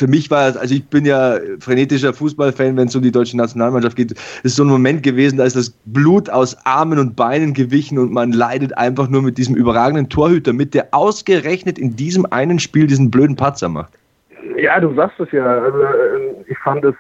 Für 0.02 0.08
mich 0.08 0.32
war, 0.32 0.58
also 0.58 0.74
ich 0.74 0.84
bin 0.88 1.06
ja 1.06 1.38
frenetischer 1.60 2.12
Fußballfan, 2.12 2.76
wenn 2.76 2.88
es 2.88 2.96
um 2.96 3.04
die 3.04 3.12
deutsche 3.12 3.38
Nationalmannschaft 3.38 3.96
geht. 3.96 4.14
Es 4.14 4.46
ist 4.46 4.56
so 4.56 4.64
ein 4.64 4.70
Moment 4.70 5.04
gewesen, 5.04 5.38
da 5.38 5.46
ist 5.46 5.56
das 5.56 5.70
Blut 5.86 6.28
aus 6.28 6.58
Armen 6.66 6.98
und 6.98 7.16
Beinen 7.16 7.54
gewichen 7.54 8.00
und 8.00 8.12
man 8.12 8.32
leidet 8.32 8.76
einfach 8.80 9.10
nur 9.10 9.22
mit 9.22 9.38
diesem 9.38 9.56
überragenden 9.56 10.10
Torhüter 10.10 10.54
mit, 10.54 10.74
der 10.74 10.88
ausgerechnet 10.92 11.78
in 11.78 11.96
diesem 11.96 12.26
einen 12.32 12.58
Spiel 12.58 12.88
diesen 12.88 13.12
blöden 13.12 13.36
Patzer 13.36 13.70
macht. 13.70 13.94
Ja, 14.58 14.80
du 14.80 14.92
sagst 14.96 15.20
es 15.20 15.32
ja. 15.32 15.46
Also, 15.46 15.80
äh, 15.84 16.34
ich 16.48 16.58
fand 16.58 16.84
es 16.84 16.96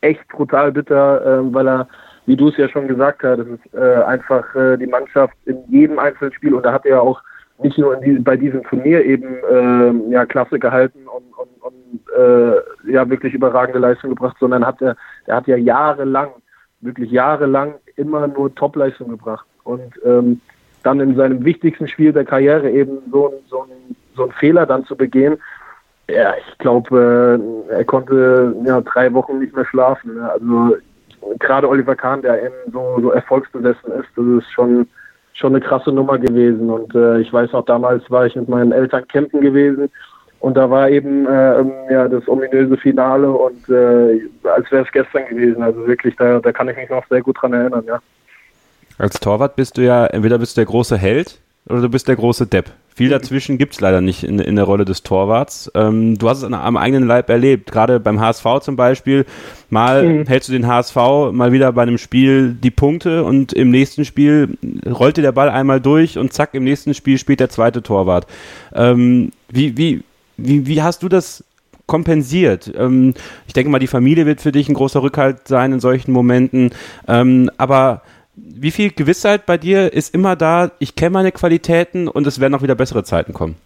echt 0.00 0.26
brutal 0.28 0.72
bitter, 0.72 1.40
ähm, 1.40 1.52
weil 1.52 1.68
er, 1.68 1.88
wie 2.24 2.36
du 2.36 2.48
es 2.48 2.56
ja 2.56 2.70
schon 2.70 2.88
gesagt 2.88 3.22
hast, 3.22 3.40
ist 3.40 3.74
äh, 3.74 4.02
einfach 4.04 4.54
äh, 4.54 4.78
die 4.78 4.86
Mannschaft 4.86 5.34
in 5.44 5.58
jedem 5.68 5.98
einzelnen 5.98 6.32
Spiel 6.32 6.54
und 6.54 6.64
da 6.64 6.72
hat 6.72 6.86
er 6.86 7.02
auch 7.02 7.20
nicht 7.62 7.78
nur 7.78 7.96
die, 7.96 8.18
bei 8.18 8.36
diesem 8.36 8.62
Turnier 8.64 9.04
eben 9.04 9.36
äh, 9.50 10.12
ja, 10.12 10.26
Klasse 10.26 10.58
gehalten 10.58 11.00
und, 11.06 11.24
und, 11.36 11.62
und 11.62 12.00
äh, 12.16 12.92
ja 12.92 13.08
wirklich 13.08 13.34
überragende 13.34 13.78
Leistung 13.78 14.10
gebracht, 14.10 14.36
sondern 14.40 14.66
hat 14.66 14.80
er, 14.80 14.96
er 15.26 15.36
hat 15.36 15.46
ja 15.46 15.56
jahrelang, 15.56 16.30
wirklich 16.80 17.10
jahrelang 17.10 17.74
immer 17.96 18.26
nur 18.26 18.54
Topleistung 18.54 19.10
gebracht. 19.10 19.46
Und 19.64 19.92
ähm, 20.04 20.40
dann 20.82 21.00
in 21.00 21.14
seinem 21.16 21.44
wichtigsten 21.44 21.86
Spiel 21.86 22.12
der 22.12 22.24
Karriere 22.24 22.70
eben 22.70 22.98
so, 23.10 23.32
so, 23.48 23.66
so 24.16 24.22
einen 24.24 24.32
Fehler 24.32 24.66
dann 24.66 24.84
zu 24.86 24.96
begehen, 24.96 25.36
ja, 26.08 26.34
ich 26.36 26.58
glaube, 26.58 27.68
äh, 27.70 27.72
er 27.72 27.84
konnte 27.84 28.56
ja 28.64 28.80
drei 28.80 29.12
Wochen 29.12 29.38
nicht 29.38 29.54
mehr 29.54 29.66
schlafen. 29.66 30.18
Also 30.20 30.76
gerade 31.38 31.68
Oliver 31.68 31.94
Kahn, 31.94 32.22
der 32.22 32.42
eben 32.42 32.54
so, 32.72 32.98
so 33.00 33.10
erfolgsbesessen 33.12 33.92
ist, 33.92 34.08
das 34.16 34.26
ist 34.26 34.50
schon 34.50 34.88
schon 35.34 35.54
eine 35.54 35.64
krasse 35.64 35.92
Nummer 35.92 36.18
gewesen. 36.18 36.70
Und 36.70 36.94
äh, 36.94 37.20
ich 37.20 37.32
weiß 37.32 37.52
noch, 37.52 37.64
damals 37.64 38.10
war 38.10 38.26
ich 38.26 38.36
mit 38.36 38.48
meinen 38.48 38.72
Eltern 38.72 39.06
campen 39.08 39.40
gewesen 39.40 39.90
und 40.40 40.56
da 40.56 40.70
war 40.70 40.88
eben 40.88 41.26
äh, 41.26 41.92
ja, 41.92 42.08
das 42.08 42.26
ominöse 42.26 42.76
Finale 42.78 43.30
und 43.30 43.68
äh, 43.68 44.20
als 44.48 44.70
wäre 44.70 44.84
es 44.84 44.92
gestern 44.92 45.26
gewesen. 45.28 45.62
Also 45.62 45.86
wirklich, 45.86 46.16
da, 46.16 46.40
da 46.40 46.50
kann 46.50 46.68
ich 46.68 46.76
mich 46.76 46.88
noch 46.88 47.06
sehr 47.08 47.20
gut 47.20 47.36
dran 47.40 47.52
erinnern, 47.52 47.84
ja. 47.86 48.00
Als 48.98 49.20
Torwart 49.20 49.56
bist 49.56 49.78
du 49.78 49.82
ja, 49.82 50.06
entweder 50.06 50.38
bist 50.38 50.56
du 50.56 50.60
der 50.60 50.66
große 50.66 50.96
Held 50.96 51.40
oder 51.68 51.82
du 51.82 51.88
bist 51.88 52.08
der 52.08 52.16
große 52.16 52.46
Depp. 52.46 52.70
Viel 52.94 53.10
dazwischen 53.10 53.56
gibt 53.56 53.74
es 53.74 53.80
leider 53.80 54.00
nicht 54.00 54.24
in, 54.24 54.38
in 54.38 54.56
der 54.56 54.64
Rolle 54.64 54.84
des 54.84 55.02
Torwarts. 55.02 55.70
Ähm, 55.74 56.18
du 56.18 56.28
hast 56.28 56.38
es 56.38 56.44
an, 56.44 56.54
am 56.54 56.76
eigenen 56.76 57.06
Leib 57.06 57.28
erlebt, 57.30 57.70
gerade 57.70 58.00
beim 58.00 58.20
HSV 58.20 58.44
zum 58.60 58.76
Beispiel. 58.76 59.26
Mal 59.70 60.06
mhm. 60.06 60.26
hältst 60.26 60.48
du 60.48 60.52
den 60.52 60.66
HSV 60.66 60.96
mal 61.32 61.52
wieder 61.52 61.72
bei 61.72 61.82
einem 61.82 61.98
Spiel 61.98 62.56
die 62.60 62.70
Punkte 62.70 63.24
und 63.24 63.52
im 63.52 63.70
nächsten 63.70 64.04
Spiel 64.04 64.58
rollt 64.86 65.16
dir 65.16 65.22
der 65.22 65.32
Ball 65.32 65.48
einmal 65.48 65.80
durch 65.80 66.18
und 66.18 66.32
zack, 66.32 66.54
im 66.54 66.64
nächsten 66.64 66.92
Spiel 66.92 67.18
spielt 67.18 67.40
der 67.40 67.48
zweite 67.48 67.82
Torwart. 67.82 68.26
Ähm, 68.74 69.30
wie, 69.48 69.76
wie, 69.76 70.02
wie, 70.36 70.66
wie 70.66 70.82
hast 70.82 71.02
du 71.02 71.08
das 71.08 71.44
kompensiert. 71.86 72.72
Ähm, 72.76 73.14
ich 73.48 73.52
denke 73.52 73.70
mal, 73.70 73.80
die 73.80 73.88
Familie 73.88 74.24
wird 74.24 74.40
für 74.40 74.52
dich 74.52 74.68
ein 74.68 74.74
großer 74.74 75.02
Rückhalt 75.02 75.48
sein 75.48 75.72
in 75.72 75.80
solchen 75.80 76.12
Momenten. 76.12 76.70
Ähm, 77.08 77.50
aber 77.56 78.02
wie 78.36 78.70
viel 78.70 78.90
Gewissheit 78.90 79.44
bei 79.44 79.58
dir 79.58 79.92
ist 79.92 80.14
immer 80.14 80.36
da, 80.36 80.70
ich 80.78 80.94
kenne 80.94 81.10
meine 81.10 81.32
Qualitäten 81.32 82.06
und 82.06 82.26
es 82.26 82.38
werden 82.40 82.54
auch 82.54 82.62
wieder 82.62 82.76
bessere 82.76 83.02
Zeiten 83.02 83.32
kommen? 83.32 83.56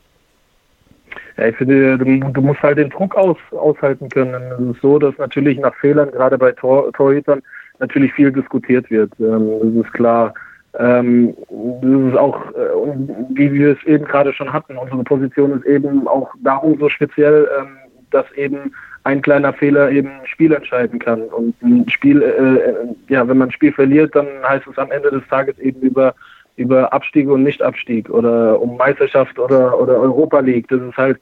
Ja, 1.36 1.48
ich 1.48 1.56
finde, 1.56 1.98
du, 1.98 2.04
du 2.04 2.40
musst 2.40 2.62
halt 2.62 2.78
den 2.78 2.90
Druck 2.90 3.14
aus, 3.16 3.36
aushalten 3.52 4.08
können. 4.08 4.34
Es 4.52 4.76
ist 4.76 4.82
so, 4.82 4.98
dass 4.98 5.16
natürlich 5.18 5.58
nach 5.58 5.74
Fehlern, 5.76 6.10
gerade 6.12 6.38
bei 6.38 6.52
Tor, 6.52 6.92
Torhütern, 6.92 7.42
natürlich 7.80 8.12
viel 8.12 8.30
diskutiert 8.30 8.90
wird. 8.90 9.12
Ähm, 9.18 9.74
das 9.74 9.86
ist 9.86 9.92
klar. 9.92 10.34
Ähm, 10.78 11.34
das 11.48 12.12
ist 12.12 12.18
auch, 12.18 12.40
äh, 12.50 12.94
wie 13.30 13.52
wir 13.52 13.72
es 13.72 13.84
eben 13.84 14.04
gerade 14.04 14.32
schon 14.32 14.52
hatten, 14.52 14.76
unsere 14.76 15.04
Position 15.04 15.58
ist 15.58 15.66
eben 15.66 16.06
auch 16.08 16.30
darum 16.42 16.78
so 16.78 16.88
speziell, 16.88 17.48
ähm, 17.58 17.76
dass 18.10 18.30
eben 18.32 18.72
ein 19.04 19.22
kleiner 19.22 19.52
Fehler 19.52 19.90
eben 19.90 20.08
ein 20.08 20.26
Spiel 20.26 20.52
entscheiden 20.52 20.98
kann. 20.98 21.22
Und 21.22 21.54
ein 21.62 21.88
Spiel, 21.88 22.22
äh, 22.22 22.26
äh, 22.26 22.74
ja, 23.08 23.26
wenn 23.28 23.38
man 23.38 23.48
ein 23.48 23.52
Spiel 23.52 23.72
verliert, 23.72 24.14
dann 24.14 24.26
heißt 24.48 24.66
es 24.66 24.78
am 24.78 24.90
Ende 24.90 25.10
des 25.10 25.26
Tages 25.28 25.58
eben 25.58 25.80
über, 25.80 26.14
über 26.56 26.92
Abstieg 26.92 27.28
und 27.28 27.42
Nicht-Abstieg 27.42 28.08
oder 28.10 28.60
um 28.60 28.76
Meisterschaft 28.76 29.38
oder, 29.38 29.78
oder 29.78 29.98
Europa 29.98 30.40
League. 30.40 30.68
Das 30.68 30.80
ist 30.80 30.96
halt 30.96 31.18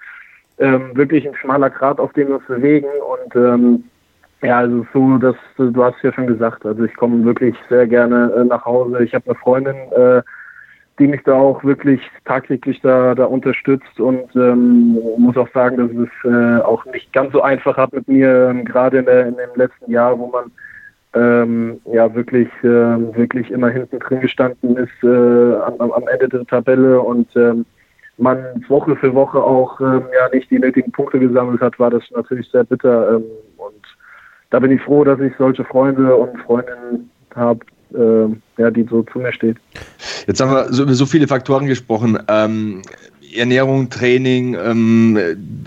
ähm, 0.59 0.91
wirklich 0.95 1.27
ein 1.27 1.35
schmaler 1.35 1.71
Grat, 1.71 1.99
auf 1.99 2.13
dem 2.13 2.29
wir 2.29 2.37
uns 2.37 2.47
bewegen. 2.47 2.87
Und 2.87 3.37
ähm, 3.37 3.85
ja, 4.43 4.59
also 4.59 4.87
so, 4.93 5.19
dass 5.19 5.37
du 5.57 5.85
hast 5.85 6.03
ja 6.03 6.13
schon 6.13 6.27
gesagt, 6.27 6.67
also 6.67 6.85
ich 6.85 6.95
komme 6.97 7.25
wirklich 7.25 7.55
sehr 7.69 7.87
gerne 7.87 8.33
äh, 8.37 8.45
nach 8.45 8.65
Hause. 8.65 9.05
Ich 9.05 9.15
habe 9.15 9.27
eine 9.27 9.35
Freundin, 9.37 9.77
äh, 9.93 10.23
die 10.99 11.07
mich 11.07 11.23
da 11.25 11.35
auch 11.35 11.65
wirklich 11.65 12.01
tagtäglich 12.25 12.81
da, 12.83 13.15
da 13.15 13.25
unterstützt 13.25 13.99
und 13.99 14.35
ähm, 14.37 14.99
muss 15.17 15.37
auch 15.37 15.49
sagen, 15.55 15.79
dass 15.79 15.91
es 15.91 16.31
äh, 16.31 16.63
auch 16.63 16.85
nicht 16.87 17.13
ganz 17.13 17.33
so 17.33 17.41
einfach 17.41 17.77
hat 17.77 17.93
mit 17.93 18.07
mir, 18.09 18.51
ähm, 18.51 18.65
gerade 18.65 18.99
in, 18.99 19.07
in 19.07 19.37
dem 19.37 19.51
letzten 19.57 19.91
Jahr, 19.91 20.19
wo 20.19 20.27
man 20.27 20.51
ähm, 21.15 21.81
ja 21.93 22.15
wirklich 22.15 22.49
äh, 22.63 22.67
wirklich 23.17 23.51
immer 23.51 23.69
hinten 23.69 23.99
drin 23.99 24.21
gestanden 24.21 24.77
ist 24.77 25.03
äh, 25.03 25.55
am, 25.57 25.91
am 25.91 26.09
Ende 26.09 26.29
der 26.29 26.47
Tabelle 26.47 27.01
und 27.01 27.29
ähm, 27.37 27.67
man 28.19 28.39
Woche 28.69 28.97
für 28.97 29.15
Woche 29.15 29.43
auch 29.43 29.81
ähm, 29.81 30.05
ja 30.15 30.29
nicht 30.33 30.51
die 30.51 30.59
nötigen 30.59 30.93
Punkte 30.93 31.19
gesammelt 31.19 31.61
hat, 31.61 31.79
war 31.79 31.91
das 31.91 32.03
natürlich 32.15 32.49
sehr 32.51 32.65
bitter 32.65 33.17
ähm, 33.17 33.25
und 33.57 33.85
da 34.51 34.59
bin 34.59 34.71
ich 34.71 34.83
froh, 34.83 35.05
dass 35.05 35.19
ich 35.21 35.33
solche 35.39 35.65
Freunde 35.65 36.15
und 36.15 36.39
Freundinnen 36.43 37.11
habe, 37.35 37.61
äh, 37.95 38.61
ja, 38.61 38.71
die 38.71 38.85
so 38.85 39.03
zu 39.03 39.19
mir 39.19 39.33
steht. 39.33 39.57
Jetzt 40.27 40.41
haben 40.41 40.51
wir 40.51 40.73
so, 40.73 40.83
über 40.83 40.93
so 40.93 41.07
viele 41.07 41.27
Faktoren 41.27 41.67
gesprochen. 41.67 42.19
Ähm, 42.29 42.83
Ernährung, 43.35 43.91
Training, 43.91 44.55
ähm, 44.55 45.19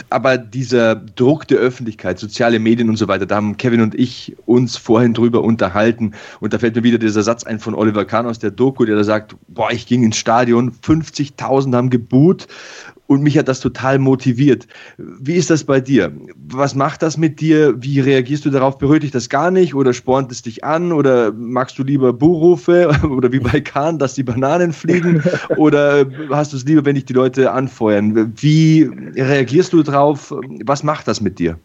aber 0.10 0.38
dieser 0.38 0.96
Druck 0.96 1.48
der 1.48 1.58
Öffentlichkeit, 1.58 2.20
soziale 2.20 2.60
Medien 2.60 2.90
und 2.90 2.98
so 2.98 3.08
weiter, 3.08 3.26
da 3.26 3.36
haben 3.36 3.58
Kevin 3.58 3.82
und 3.82 3.96
ich 3.96 4.36
uns 4.46 4.78
vorhin 4.78 5.14
drüber 5.14 5.44
unterhalten. 5.44 6.14
Und 6.40 6.54
da 6.54 6.60
fällt 6.60 6.76
mir 6.76 6.84
wieder 6.84 6.98
dieser 6.98 7.24
Satz 7.24 7.44
ein 7.44 7.60
von 7.60 7.74
Oliver 7.76 8.06
Kahn 8.06 8.26
aus 8.26 8.40
der 8.40 8.52
Doku, 8.52 8.86
der 8.86 8.96
da 8.96 9.04
sagt, 9.04 9.36
boah, 9.48 9.72
ich 9.72 9.88
ging 9.88 10.04
ins 10.04 10.18
Stadion, 10.18 10.72
50.000 10.72 11.76
haben 11.76 11.90
geboot 11.90 12.48
und 13.08 13.22
mich 13.22 13.38
hat 13.38 13.48
das 13.48 13.60
total 13.60 14.00
motiviert. 14.00 14.68
Wie 14.98 15.36
ist 15.36 15.50
das 15.50 15.64
bei 15.64 15.80
dir? 15.80 16.12
Was 16.50 16.76
macht 16.76 17.02
das 17.02 17.18
mit 17.18 17.40
dir? 17.40 17.76
Wie 17.82 18.00
reagierst 18.00 18.46
du 18.46 18.50
darauf? 18.50 18.78
Berührt 18.78 19.04
dich 19.04 19.12
das 19.12 19.30
gar 19.30 19.52
nicht 19.52 19.76
oder 19.76 19.94
spornt 19.94 20.32
es 20.32 20.42
dich 20.42 20.64
an 20.64 20.92
oder 20.92 21.32
magst 21.34 21.78
du 21.78 21.84
lieber 21.84 22.14
Buhrufe 22.14 22.90
oder 23.10 23.32
wie 23.32 23.40
bei 23.40 23.62
Kahn, 23.62 24.00
dass 24.00 24.16
die 24.16 24.24
Bananen 24.24 24.74
fliegen 24.74 25.24
oder 25.58 26.06
hast 26.30 26.54
du 26.54 26.58
es 26.58 26.66
lieber, 26.66 26.86
wenn 26.86 26.96
dich 26.96 27.06
die 27.06 27.14
Leute 27.14 27.52
anfeuern? 27.52 28.34
Wie 28.38 28.90
reagierst 29.16 29.74
du 29.74 29.84
darauf? 29.84 30.34
Was 30.66 30.84
macht 30.84 31.08
das 31.08 31.22
mit 31.22 31.40
dir? 31.40 31.60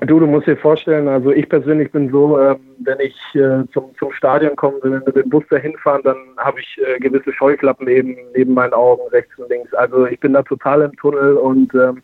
Du, 0.00 0.20
du 0.20 0.26
musst 0.28 0.46
dir 0.46 0.56
vorstellen, 0.56 1.08
also 1.08 1.32
ich 1.32 1.48
persönlich 1.48 1.90
bin 1.90 2.08
so, 2.10 2.38
ähm, 2.40 2.60
wenn 2.84 3.00
ich 3.00 3.16
äh, 3.34 3.64
zum, 3.72 3.92
zum 3.98 4.12
Stadion 4.12 4.54
komme, 4.54 4.76
wenn 4.82 4.92
wir 4.92 5.02
mit 5.04 5.16
dem 5.16 5.28
Bus 5.28 5.42
dahin 5.50 5.76
fahren, 5.78 6.02
dann 6.04 6.16
habe 6.36 6.60
ich 6.60 6.78
äh, 6.86 7.00
gewisse 7.00 7.32
Scheuklappen 7.32 7.88
eben 7.88 8.16
neben 8.36 8.54
meinen 8.54 8.74
Augen, 8.74 9.02
rechts 9.10 9.36
und 9.38 9.50
links. 9.50 9.74
Also 9.74 10.06
ich 10.06 10.20
bin 10.20 10.34
da 10.34 10.42
total 10.42 10.82
im 10.82 10.96
Tunnel 10.96 11.34
und 11.34 11.74
ähm, 11.74 12.00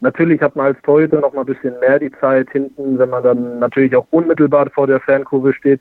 natürlich 0.00 0.42
hat 0.42 0.56
man 0.56 0.66
als 0.66 0.82
Torhüter 0.82 1.20
noch 1.20 1.32
mal 1.32 1.40
ein 1.40 1.46
bisschen 1.46 1.78
mehr 1.80 1.98
die 1.98 2.12
Zeit 2.20 2.50
hinten, 2.50 2.98
wenn 2.98 3.08
man 3.08 3.22
dann 3.22 3.60
natürlich 3.60 3.96
auch 3.96 4.06
unmittelbar 4.10 4.68
vor 4.68 4.86
der 4.86 5.00
Fernkurve 5.00 5.54
steht, 5.54 5.80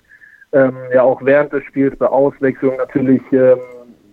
ähm, 0.53 0.77
ja 0.93 1.01
auch 1.01 1.21
während 1.25 1.51
des 1.51 1.65
Spiels 1.65 1.97
bei 1.97 2.07
Auswechslung 2.07 2.77
natürlich 2.77 3.21
ähm, 3.33 3.59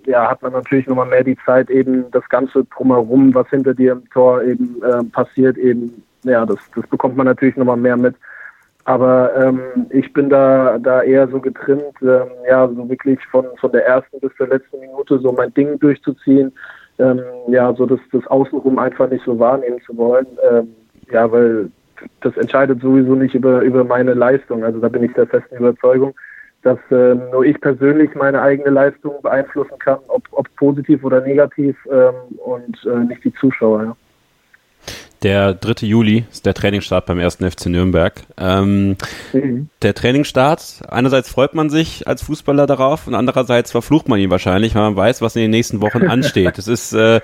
ja, 0.07 0.29
hat 0.29 0.43
man 0.43 0.53
natürlich 0.53 0.87
nochmal 0.87 1.07
mehr 1.07 1.25
die 1.25 1.39
Zeit, 1.47 1.71
eben 1.71 2.11
das 2.11 2.29
Ganze 2.29 2.65
drumherum, 2.65 3.35
was 3.35 3.49
hinter 3.49 3.75
dir 3.75 3.93
im 3.93 4.11
Tor 4.11 4.43
eben 4.43 4.83
äh, 4.83 5.05
passiert, 5.05 5.57
eben, 5.57 6.03
ja, 6.25 6.45
das, 6.47 6.59
das 6.75 6.87
bekommt 6.89 7.17
man 7.17 7.27
natürlich 7.27 7.57
nochmal 7.57 7.77
mehr 7.77 7.97
mit. 7.97 8.15
Aber 8.87 9.31
ähm, 9.37 9.61
ich 9.91 10.13
bin 10.13 10.29
da, 10.29 10.79
da 10.79 11.03
eher 11.03 11.27
so 11.29 11.41
getrimmt, 11.41 11.95
ähm, 12.03 12.29
ja, 12.49 12.69
so 12.69 12.89
wirklich 12.89 13.19
von, 13.31 13.47
von 13.59 13.73
der 13.73 13.87
ersten 13.87 14.21
bis 14.21 14.35
zur 14.37 14.49
letzten 14.49 14.79
Minute 14.81 15.19
so 15.21 15.33
mein 15.33 15.55
Ding 15.55 15.79
durchzuziehen, 15.79 16.53
ähm, 16.99 17.21
ja, 17.49 17.73
so 17.75 17.87
das, 17.87 18.01
das 18.13 18.27
Außenrum 18.27 18.79
einfach 18.79 19.09
nicht 19.09 19.25
so 19.25 19.39
wahrnehmen 19.39 19.81
zu 19.87 19.97
wollen, 19.97 20.27
ähm, 20.51 20.69
ja, 21.11 21.31
weil 21.33 21.71
das 22.21 22.37
entscheidet 22.37 22.83
sowieso 22.83 23.15
nicht 23.15 23.35
über, 23.35 23.63
über 23.63 23.85
meine 23.85 24.13
Leistung. 24.13 24.63
Also 24.65 24.81
da 24.81 24.89
bin 24.89 25.03
ich 25.03 25.15
der 25.15 25.27
festen 25.27 25.57
Überzeugung 25.57 26.15
dass 26.65 26.79
äh, 26.91 27.15
nur 27.15 27.45
ich 27.45 27.61
persönlich 27.61 28.15
meine 28.15 28.41
eigene 28.41 28.71
Leistung 28.71 29.21
beeinflussen 29.23 29.79
kann, 29.79 29.99
ob, 30.09 30.23
ob 30.33 30.57
positiv 30.57 31.05
oder 31.05 31.21
negativ 31.21 31.77
ähm, 31.93 32.15
und 32.39 32.85
äh, 32.87 33.05
nicht 33.05 33.23
die 33.23 33.35
Zuschauer. 33.35 33.83
Ja. 33.83 33.97
Der 35.25 35.55
3. 35.55 35.87
Juli 35.87 36.25
ist 36.31 36.45
der 36.45 36.53
Trainingsstart 36.53 37.07
beim 37.07 37.19
1. 37.19 37.37
FC 37.37 37.69
Nürnberg. 37.69 38.13
Ähm, 38.37 38.97
mhm. 39.33 39.71
Der 39.81 39.95
Trainingsstart, 39.95 40.83
einerseits 40.87 41.31
freut 41.31 41.55
man 41.55 41.71
sich 41.71 42.07
als 42.07 42.23
Fußballer 42.25 42.67
darauf 42.67 43.07
und 43.07 43.15
andererseits 43.15 43.71
verflucht 43.71 44.07
man 44.07 44.21
ihn 44.21 44.31
wahrscheinlich, 44.31 44.75
weil 44.75 44.83
man 44.83 44.97
weiß, 44.97 45.23
was 45.23 45.35
in 45.35 45.41
den 45.41 45.51
nächsten 45.51 45.81
Wochen 45.81 46.07
ansteht. 46.09 46.59
Es 46.59 46.69
ist 46.69 46.93
äh, 46.93 47.23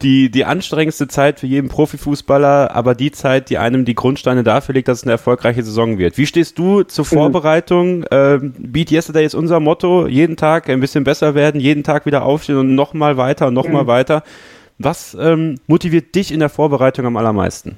die, 0.00 0.30
die 0.30 0.46
anstrengendste 0.46 1.06
Zeit 1.06 1.40
für 1.40 1.46
jeden 1.46 1.68
Profifußballer, 1.68 2.74
aber 2.74 2.94
die 2.94 3.10
Zeit, 3.10 3.50
die 3.50 3.58
einem 3.58 3.84
die 3.84 3.94
Grundsteine 3.94 4.42
dafür 4.42 4.74
legt, 4.74 4.88
dass 4.88 4.98
es 4.98 5.04
eine 5.04 5.12
erfolgreiche 5.12 5.62
Saison 5.62 5.98
wird. 5.98 6.16
Wie 6.16 6.26
stehst 6.26 6.58
du 6.58 6.82
zur 6.82 7.04
mhm. 7.04 7.08
Vorbereitung? 7.08 8.04
Ähm, 8.10 8.54
Beat 8.56 8.90
Yesterday 8.90 9.26
ist 9.26 9.34
unser 9.34 9.60
Motto. 9.60 10.06
Jeden 10.06 10.38
Tag 10.38 10.70
ein 10.70 10.80
bisschen 10.80 11.04
besser 11.04 11.34
werden, 11.34 11.60
jeden 11.60 11.84
Tag 11.84 12.06
wieder 12.06 12.22
aufstehen 12.22 12.56
und 12.56 12.74
nochmal 12.74 13.18
weiter 13.18 13.48
und 13.48 13.54
nochmal 13.54 13.82
mhm. 13.82 13.88
weiter. 13.88 14.22
Was 14.78 15.16
ähm, 15.20 15.56
motiviert 15.66 16.14
dich 16.14 16.32
in 16.32 16.40
der 16.40 16.48
Vorbereitung 16.48 17.06
am 17.06 17.16
allermeisten? 17.16 17.76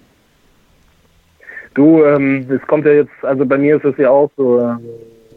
Du, 1.74 2.04
ähm, 2.04 2.46
es 2.50 2.60
kommt 2.66 2.84
ja 2.84 2.92
jetzt, 2.92 3.12
also 3.22 3.46
bei 3.46 3.56
mir 3.56 3.76
ist 3.76 3.84
es 3.84 3.96
ja 3.96 4.10
auch 4.10 4.30
so, 4.36 4.60
ähm, 4.60 4.80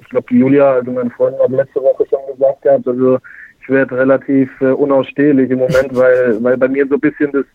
ich 0.01 0.09
glaube, 0.09 0.33
Julia, 0.33 0.73
also 0.73 0.91
mein 0.91 1.11
Freund 1.11 1.37
hat 1.39 1.51
letzte 1.51 1.81
Woche 1.81 2.05
schon 2.09 2.19
gesagt 2.35 2.61
gehabt, 2.63 2.87
also 2.87 3.17
ich 3.61 3.69
werde 3.69 3.97
relativ 3.97 4.49
äh, 4.61 4.71
unausstehlich 4.71 5.49
im 5.51 5.59
Moment, 5.59 5.89
weil, 5.91 6.43
weil 6.43 6.57
bei 6.57 6.67
mir 6.67 6.85
so 6.87 6.95
ein 6.95 6.99
bisschen 6.99 7.31
das, 7.31 7.45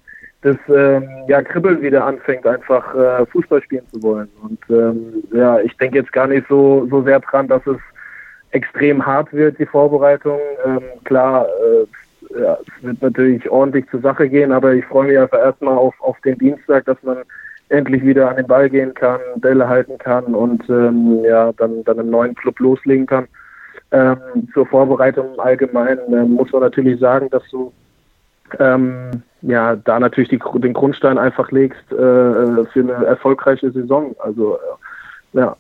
das 0.41 0.57
ähm, 0.75 1.07
ja, 1.27 1.43
Kribbeln 1.43 1.83
wieder 1.83 2.05
anfängt, 2.07 2.47
einfach 2.47 2.95
äh, 2.95 3.27
Fußball 3.27 3.63
spielen 3.63 3.87
zu 3.93 4.03
wollen. 4.03 4.29
Und 4.43 4.61
ähm, 4.71 5.23
ja, 5.33 5.61
ich 5.61 5.77
denke 5.77 5.99
jetzt 5.99 6.13
gar 6.13 6.29
nicht 6.29 6.47
so, 6.49 6.87
so 6.89 7.03
sehr 7.03 7.21
dran, 7.21 7.49
dass 7.49 7.67
es 7.67 7.79
extrem 8.53 9.05
hart 9.05 9.33
wird, 9.33 9.59
die 9.59 9.67
Vorbereitung. 9.67 10.39
Ähm, 10.65 10.81
klar, 11.05 11.47
äh, 11.47 11.85
ja, 12.39 12.59
es 12.61 12.83
wird 12.83 13.03
natürlich 13.03 13.51
ordentlich 13.51 13.89
zur 13.91 14.01
Sache 14.01 14.29
gehen, 14.29 14.53
aber 14.53 14.75
ich 14.75 14.85
freue 14.87 15.09
mich 15.09 15.19
einfach 15.19 15.39
erstmal 15.39 15.77
auf, 15.77 15.95
auf 16.01 16.21
den 16.21 16.39
Dienstag, 16.39 16.85
dass 16.87 17.03
man 17.03 17.19
endlich 17.69 18.03
wieder 18.03 18.31
an 18.31 18.37
den 18.37 18.47
Ball 18.47 18.71
gehen 18.71 18.95
kann, 18.95 19.21
Bälle 19.37 19.69
halten 19.69 19.99
kann 19.99 20.35
und 20.35 20.69
ähm, 20.71 21.23
ja, 21.25 21.53
dann, 21.53 21.85
dann 21.85 21.99
im 21.99 22.11
neuen 22.11 22.35
Club 22.35 22.59
loslegen 22.61 23.07
kann. 23.07 23.29
Ähm, 23.91 24.19
zur 24.53 24.67
Vorbereitung 24.67 25.39
allgemein 25.39 25.99
äh, 26.13 26.25
muss 26.25 26.53
man 26.53 26.63
natürlich 26.63 27.01
sagen, 27.01 27.29
dass 27.31 27.43
du 27.51 27.73
ähm, 28.59 29.23
ja 29.43 29.77
da 29.77 29.99
natürlich 30.01 30.31
die, 30.31 30.41
den 30.61 30.73
Grundstein 30.75 31.19
einfach 31.19 31.51
legst 31.51 31.93
äh, 31.93 31.95
äh 31.95 32.67
für 32.73 32.81
eine 32.81 33.07
erfolgreiche 33.07 33.71
Saison. 33.71 34.15
Also 34.19 34.57
äh, 34.57 35.39
ja, 35.39 35.57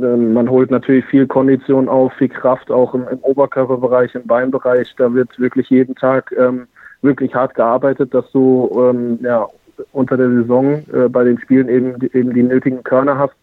man 0.00 0.50
holt 0.50 0.70
natürlich 0.70 1.04
viel 1.06 1.26
Kondition 1.26 1.88
auf, 1.88 2.12
viel 2.14 2.28
Kraft 2.28 2.70
auch 2.70 2.94
im, 2.94 3.06
im 3.08 3.18
Oberkörperbereich, 3.20 4.14
im 4.14 4.26
Beinbereich. 4.26 4.94
Da 4.96 5.12
wird 5.12 5.38
wirklich 5.38 5.70
jeden 5.70 5.94
Tag 5.94 6.32
ähm, 6.36 6.66
wirklich 7.02 7.34
hart 7.34 7.54
gearbeitet, 7.54 8.12
dass 8.12 8.30
du 8.32 8.70
ähm, 8.76 9.18
ja, 9.22 9.46
unter 9.92 10.16
der 10.16 10.30
Saison 10.30 10.82
äh, 10.92 11.08
bei 11.08 11.24
den 11.24 11.38
Spielen 11.38 11.68
eben, 11.68 12.00
eben 12.12 12.34
die 12.34 12.42
nötigen 12.42 12.82
Körner 12.82 13.18
hast, 13.18 13.34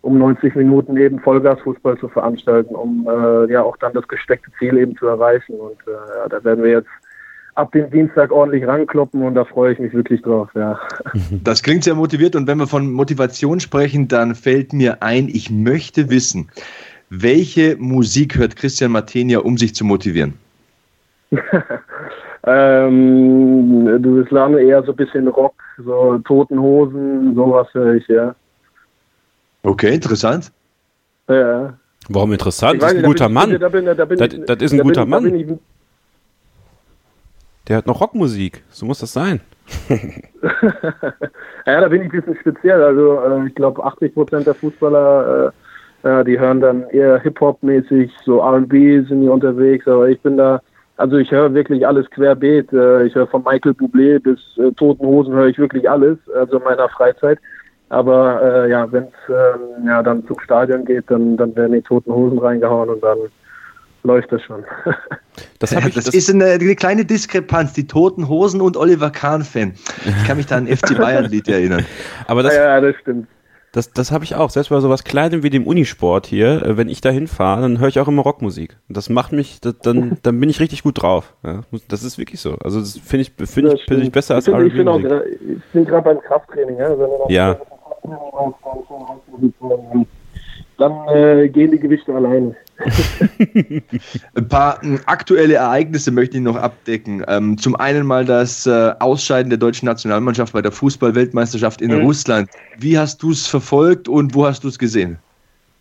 um 0.00 0.18
90 0.18 0.56
Minuten 0.56 0.96
eben 0.96 1.20
Vollgasfußball 1.20 1.98
zu 1.98 2.08
veranstalten, 2.08 2.74
um 2.74 3.08
äh, 3.08 3.52
ja 3.52 3.62
auch 3.62 3.76
dann 3.76 3.92
das 3.92 4.08
gesteckte 4.08 4.50
Ziel 4.58 4.76
eben 4.76 4.96
zu 4.96 5.06
erreichen. 5.06 5.54
Und 5.54 5.78
äh, 5.86 6.18
ja, 6.18 6.28
da 6.28 6.42
werden 6.44 6.64
wir 6.64 6.70
jetzt 6.70 6.90
ab 7.54 7.72
dem 7.72 7.90
Dienstag 7.90 8.32
ordentlich 8.32 8.66
rankloppen 8.66 9.22
und 9.22 9.34
da 9.34 9.44
freue 9.44 9.72
ich 9.72 9.78
mich 9.78 9.92
wirklich 9.92 10.22
drauf, 10.22 10.48
ja. 10.54 10.78
Das 11.44 11.62
klingt 11.62 11.84
sehr 11.84 11.94
motiviert 11.94 12.36
und 12.36 12.46
wenn 12.46 12.58
wir 12.58 12.66
von 12.66 12.90
Motivation 12.90 13.60
sprechen, 13.60 14.08
dann 14.08 14.34
fällt 14.34 14.72
mir 14.72 15.02
ein, 15.02 15.28
ich 15.28 15.50
möchte 15.50 16.10
wissen, 16.10 16.48
welche 17.10 17.76
Musik 17.76 18.36
hört 18.38 18.56
Christian 18.56 18.92
Martenia, 18.92 19.40
um 19.40 19.58
sich 19.58 19.74
zu 19.74 19.84
motivieren? 19.84 20.34
ähm, 22.46 24.02
du 24.02 24.16
bist 24.16 24.30
lange 24.30 24.60
eher 24.60 24.82
so 24.82 24.92
ein 24.92 24.96
bisschen 24.96 25.28
Rock, 25.28 25.54
so 25.84 26.18
Toten 26.24 26.58
Hosen, 26.58 27.34
sowas 27.34 27.68
höre 27.72 27.94
ich, 27.94 28.08
ja. 28.08 28.34
Okay, 29.62 29.94
interessant. 29.94 30.50
Ja. 31.28 31.74
Warum 32.08 32.32
interessant? 32.32 32.82
Das 32.82 32.92
ist 32.92 32.98
ein 32.98 33.04
guter 33.04 33.28
Mann. 33.28 33.58
Das 33.58 34.62
ist 34.62 34.72
ein 34.72 34.80
guter 34.80 35.06
Mann. 35.06 35.58
Der 37.68 37.76
hat 37.76 37.86
noch 37.86 38.00
Rockmusik. 38.00 38.64
So 38.70 38.86
muss 38.86 39.00
das 39.00 39.12
sein. 39.12 39.40
ja, 41.66 41.80
da 41.80 41.88
bin 41.88 42.02
ich 42.02 42.12
ein 42.12 42.20
bisschen 42.20 42.36
speziell. 42.40 42.82
Also 42.82 43.20
äh, 43.20 43.46
ich 43.46 43.54
glaube 43.54 43.84
80 43.84 44.14
Prozent 44.14 44.46
der 44.46 44.54
Fußballer, 44.54 45.52
äh, 46.02 46.08
äh, 46.08 46.24
die 46.24 46.38
hören 46.38 46.60
dann 46.60 46.88
eher 46.90 47.20
Hip-Hop-mäßig, 47.20 48.10
so 48.24 48.40
R&B 48.40 49.02
sind 49.02 49.22
die 49.22 49.28
unterwegs. 49.28 49.86
Aber 49.86 50.08
ich 50.08 50.20
bin 50.20 50.36
da, 50.36 50.60
also 50.96 51.16
ich 51.16 51.30
höre 51.30 51.54
wirklich 51.54 51.86
alles 51.86 52.10
querbeet. 52.10 52.72
Äh, 52.72 53.06
ich 53.06 53.14
höre 53.14 53.28
von 53.28 53.44
Michael 53.44 53.72
Bublé 53.72 54.18
bis 54.18 54.40
äh, 54.58 54.72
Toten 54.72 55.06
Hosen 55.06 55.32
höre 55.32 55.46
ich 55.46 55.58
wirklich 55.58 55.88
alles, 55.88 56.18
also 56.34 56.58
in 56.58 56.64
meiner 56.64 56.88
Freizeit. 56.88 57.38
Aber 57.90 58.42
äh, 58.42 58.70
ja, 58.70 58.90
wenn 58.90 59.04
es 59.04 59.28
ähm, 59.28 59.86
ja, 59.86 60.02
dann 60.02 60.26
zum 60.26 60.40
Stadion 60.40 60.84
geht, 60.84 61.04
dann, 61.08 61.36
dann 61.36 61.54
werden 61.54 61.72
die 61.72 61.82
Toten 61.82 62.12
Hosen 62.12 62.38
reingehauen 62.38 62.88
und 62.88 63.02
dann 63.02 63.18
läuft 64.04 64.32
das 64.32 64.42
schon. 64.42 64.64
Das, 65.58 65.72
ich, 65.72 65.94
das, 65.94 66.04
das 66.04 66.14
ist 66.14 66.28
eine, 66.28 66.44
eine, 66.44 66.74
kleine 66.74 67.04
Diskrepanz, 67.06 67.72
die 67.72 67.86
Toten 67.86 68.28
Hosen 68.28 68.60
und 68.60 68.76
Oliver 68.76 69.10
Kahn-Fan. 69.10 69.72
Ich 70.04 70.26
kann 70.26 70.36
mich 70.36 70.46
da 70.46 70.56
an 70.56 70.66
FC 70.66 70.98
Bayern-Lied 70.98 71.48
erinnern. 71.48 71.86
Aber 72.26 72.42
das, 72.42 72.54
ja, 72.54 72.80
das 72.80 72.96
stimmt. 73.00 73.28
Das, 73.72 73.90
das 73.90 74.12
habe 74.12 74.24
ich 74.24 74.34
auch. 74.34 74.50
Selbst 74.50 74.68
bei 74.68 74.78
sowas 74.80 75.02
Kleinem 75.02 75.42
wie 75.42 75.48
dem 75.48 75.66
Unisport 75.66 76.26
hier, 76.26 76.62
äh, 76.62 76.76
wenn 76.76 76.90
ich 76.90 77.00
da 77.00 77.08
hinfahre, 77.08 77.62
dann 77.62 77.78
höre 77.78 77.88
ich 77.88 77.98
auch 77.98 78.08
immer 78.08 78.22
Rockmusik. 78.22 78.76
Das 78.90 79.08
macht 79.08 79.32
mich, 79.32 79.62
das, 79.62 79.78
dann, 79.78 80.18
dann 80.22 80.38
bin 80.38 80.50
ich 80.50 80.60
richtig 80.60 80.82
gut 80.82 81.00
drauf. 81.00 81.34
Ja, 81.42 81.62
das 81.88 82.04
ist 82.04 82.18
wirklich 82.18 82.40
so. 82.40 82.56
Also 82.56 82.80
das 82.80 82.98
finde 82.98 83.22
ich, 83.22 83.48
find 83.48 83.72
ich 83.72 83.86
persönlich 83.86 84.12
besser 84.12 84.34
als 84.34 84.46
R&B. 84.46 84.66
Ich 84.66 84.74
bin, 84.74 84.86
ich 85.56 85.72
bin 85.72 85.84
gerade 85.86 86.04
beim 86.04 86.20
Krafttraining. 86.20 86.76
Ja, 86.78 86.94
ja. 87.28 87.60
Dann 90.82 91.06
äh, 91.14 91.48
gehen 91.48 91.70
die 91.70 91.78
Gewichte 91.78 92.12
alleine. 92.12 92.56
Ein 94.34 94.48
paar 94.48 94.82
äh, 94.82 94.98
aktuelle 95.06 95.54
Ereignisse 95.54 96.10
möchte 96.10 96.38
ich 96.38 96.42
noch 96.42 96.56
abdecken. 96.56 97.24
Ähm, 97.28 97.56
zum 97.56 97.76
einen 97.76 98.04
mal 98.04 98.24
das 98.24 98.66
äh, 98.66 98.92
Ausscheiden 98.98 99.48
der 99.48 99.60
deutschen 99.60 99.86
Nationalmannschaft 99.86 100.52
bei 100.52 100.60
der 100.60 100.72
Fußball-Weltmeisterschaft 100.72 101.82
in 101.82 101.96
mhm. 101.96 102.04
Russland. 102.04 102.50
Wie 102.78 102.98
hast 102.98 103.22
du 103.22 103.30
es 103.30 103.46
verfolgt 103.46 104.08
und 104.08 104.34
wo 104.34 104.44
hast 104.44 104.64
du 104.64 104.68
es 104.68 104.76
gesehen? 104.76 105.18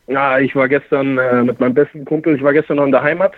Ja, 0.05 0.37
ich 0.37 0.55
war 0.55 0.67
gestern 0.67 1.17
äh, 1.17 1.41
mit 1.41 1.59
meinem 1.59 1.73
besten 1.73 2.05
Kumpel, 2.05 2.35
ich 2.35 2.43
war 2.43 2.53
gestern 2.53 2.77
noch 2.77 2.85
in 2.85 2.91
der 2.91 3.01
Heimat 3.01 3.33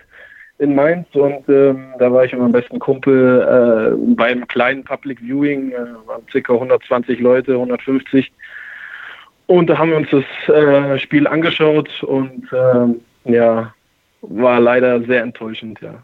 in 0.60 0.76
Mainz 0.76 1.08
und 1.14 1.48
ähm, 1.48 1.94
da 1.98 2.12
war 2.12 2.26
ich 2.26 2.34
mit 2.34 2.42
meinem 2.42 2.52
besten 2.52 2.80
Kumpel 2.80 3.96
äh, 3.96 4.16
beim 4.16 4.46
kleinen 4.48 4.84
Public 4.84 5.22
Viewing, 5.22 5.72
äh, 5.72 5.78
waren 6.08 6.26
ca. 6.26 6.54
120 6.54 7.22
Leute, 7.22 7.54
150. 7.54 8.34
Und 9.48 9.68
da 9.68 9.78
haben 9.78 9.92
wir 9.92 9.98
uns 9.98 10.10
das 10.10 10.56
äh, 10.56 10.98
Spiel 11.00 11.28
angeschaut 11.28 12.04
und 12.04 12.48
ähm, 12.54 13.02
ja, 13.26 13.74
war 14.22 14.60
leider 14.60 15.02
sehr 15.04 15.22
enttäuschend, 15.22 15.80
ja. 15.82 16.02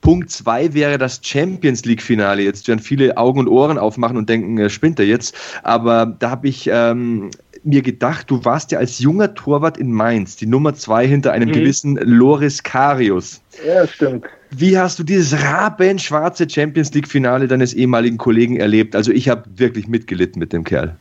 Punkt 0.00 0.30
2 0.30 0.74
wäre 0.74 0.96
das 0.96 1.20
Champions 1.22 1.84
League-Finale. 1.84 2.42
Jetzt 2.42 2.68
werden 2.68 2.78
viele 2.78 3.16
Augen 3.16 3.40
und 3.40 3.48
Ohren 3.48 3.78
aufmachen 3.78 4.16
und 4.16 4.28
denken, 4.28 4.56
äh, 4.58 4.70
spinnt 4.70 4.98
er 4.98 5.06
jetzt. 5.06 5.36
Aber 5.64 6.06
da 6.06 6.30
habe 6.30 6.48
ich 6.48 6.70
ähm, 6.72 7.30
mir 7.64 7.82
gedacht, 7.82 8.30
du 8.30 8.44
warst 8.44 8.70
ja 8.70 8.78
als 8.78 9.00
junger 9.00 9.34
Torwart 9.34 9.76
in 9.76 9.92
Mainz, 9.92 10.36
die 10.36 10.46
Nummer 10.46 10.74
2 10.74 11.06
hinter 11.06 11.32
einem 11.32 11.48
mhm. 11.48 11.54
gewissen 11.54 11.96
Loris 11.96 12.62
Karius. 12.62 13.42
Ja, 13.66 13.86
stimmt. 13.86 14.24
Wie 14.50 14.78
hast 14.78 14.98
du 14.98 15.02
dieses 15.02 15.44
rabenschwarze 15.44 16.48
Champions 16.48 16.94
League-Finale 16.94 17.48
deines 17.48 17.74
ehemaligen 17.74 18.16
Kollegen 18.18 18.56
erlebt? 18.56 18.96
Also 18.96 19.12
ich 19.12 19.28
habe 19.28 19.44
wirklich 19.56 19.88
mitgelitten 19.88 20.38
mit 20.38 20.52
dem 20.52 20.64
Kerl. 20.64 20.96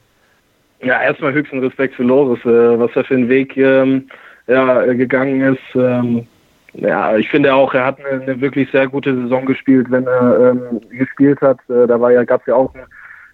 Ja, 0.82 1.01
erstmal 1.01 1.34
höchsten 1.34 1.59
Respekt 1.59 1.95
für 1.95 2.03
Loris, 2.03 2.39
äh, 2.45 2.80
was 2.80 2.95
er 2.95 3.03
für 3.03 3.15
einen 3.15 3.30
Weg 3.30 3.57
ähm, 3.57 4.09
ja, 4.47 4.84
gegangen 4.93 5.41
ist. 5.41 5.75
Ähm, 5.75 6.28
ja, 6.73 7.15
ich 7.17 7.30
finde 7.30 7.53
auch, 7.53 7.73
er 7.73 7.86
hat 7.86 7.99
eine, 7.99 8.21
eine, 8.21 8.41
wirklich 8.41 8.69
sehr 8.71 8.88
gute 8.88 9.15
Saison 9.15 9.45
gespielt, 9.45 9.88
wenn 9.89 10.05
er 10.05 10.51
ähm, 10.51 10.82
gespielt 10.91 11.41
hat. 11.41 11.57
Äh, 11.69 11.88
da 11.88 11.99
war 11.99 12.11
ja, 12.11 12.23
gab 12.23 12.41
es 12.41 12.47
ja 12.47 12.55
auch 12.55 12.73
einen 12.75 12.86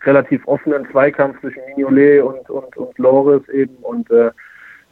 relativ 0.04 0.48
offenen 0.48 0.90
Zweikampf 0.92 1.40
zwischen 1.42 1.62
Mignolet 1.68 2.22
und, 2.22 2.50
und, 2.50 2.78
und 2.78 2.98
Loris 2.98 3.48
eben. 3.50 3.76
Und 3.82 4.10
äh, 4.12 4.32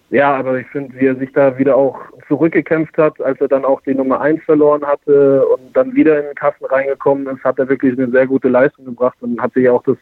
ja, 0.10 0.36
aber 0.36 0.60
ich 0.60 0.68
finde, 0.68 0.94
wie 1.00 1.06
er 1.06 1.16
sich 1.16 1.32
da 1.32 1.58
wieder 1.58 1.78
auch 1.78 1.98
zurückgekämpft 2.28 2.98
hat, 2.98 3.22
als 3.22 3.40
er 3.40 3.48
dann 3.48 3.64
auch 3.64 3.80
die 3.82 3.96
Nummer 3.96 4.20
1 4.20 4.44
verloren 4.44 4.86
hatte 4.86 5.46
und 5.48 5.76
dann 5.76 5.96
wieder 5.96 6.20
in 6.20 6.26
den 6.26 6.36
Kasten 6.36 6.66
reingekommen 6.66 7.28
ist, 7.28 7.44
hat 7.46 7.60
er 7.60 7.70
wirklich 7.70 7.98
eine 7.98 8.12
sehr 8.12 8.28
gute 8.28 8.50
Leistung 8.50 8.84
gebracht 8.84 9.18
und 9.22 9.42
hat 9.42 9.54
sich 9.54 9.70
auch 9.70 9.84
das 9.84 9.98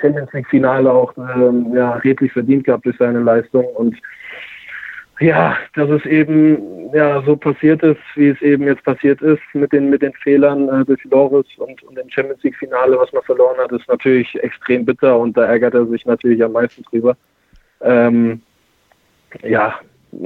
Champions 0.00 0.32
League 0.32 0.48
Finale 0.48 0.90
auch 0.90 1.12
ähm, 1.16 1.72
ja, 1.74 1.92
redlich 1.96 2.32
verdient 2.32 2.64
gehabt 2.64 2.84
durch 2.86 2.96
seine 2.98 3.20
Leistung 3.20 3.64
und 3.64 3.96
ja, 5.18 5.56
dass 5.74 5.88
es 5.88 6.04
eben 6.04 6.92
ja 6.94 7.22
so 7.22 7.36
passiert 7.36 7.82
ist, 7.82 8.00
wie 8.16 8.28
es 8.28 8.42
eben 8.42 8.64
jetzt 8.64 8.84
passiert 8.84 9.22
ist 9.22 9.40
mit 9.54 9.72
den 9.72 9.88
mit 9.88 10.02
den 10.02 10.12
Fehlern 10.12 10.68
äh, 10.68 10.84
durch 10.84 11.02
Loris 11.04 11.46
und, 11.56 11.82
und 11.84 11.96
dem 11.96 12.10
Champions 12.10 12.42
League 12.42 12.56
Finale, 12.56 12.98
was 12.98 13.12
man 13.12 13.22
verloren 13.22 13.56
hat, 13.58 13.72
ist 13.72 13.88
natürlich 13.88 14.34
extrem 14.42 14.84
bitter 14.84 15.18
und 15.18 15.36
da 15.36 15.44
ärgert 15.44 15.74
er 15.74 15.86
sich 15.86 16.04
natürlich 16.04 16.42
am 16.44 16.52
meisten 16.52 16.82
drüber. 16.84 17.16
Ähm, 17.80 18.42
ja, 19.42 19.74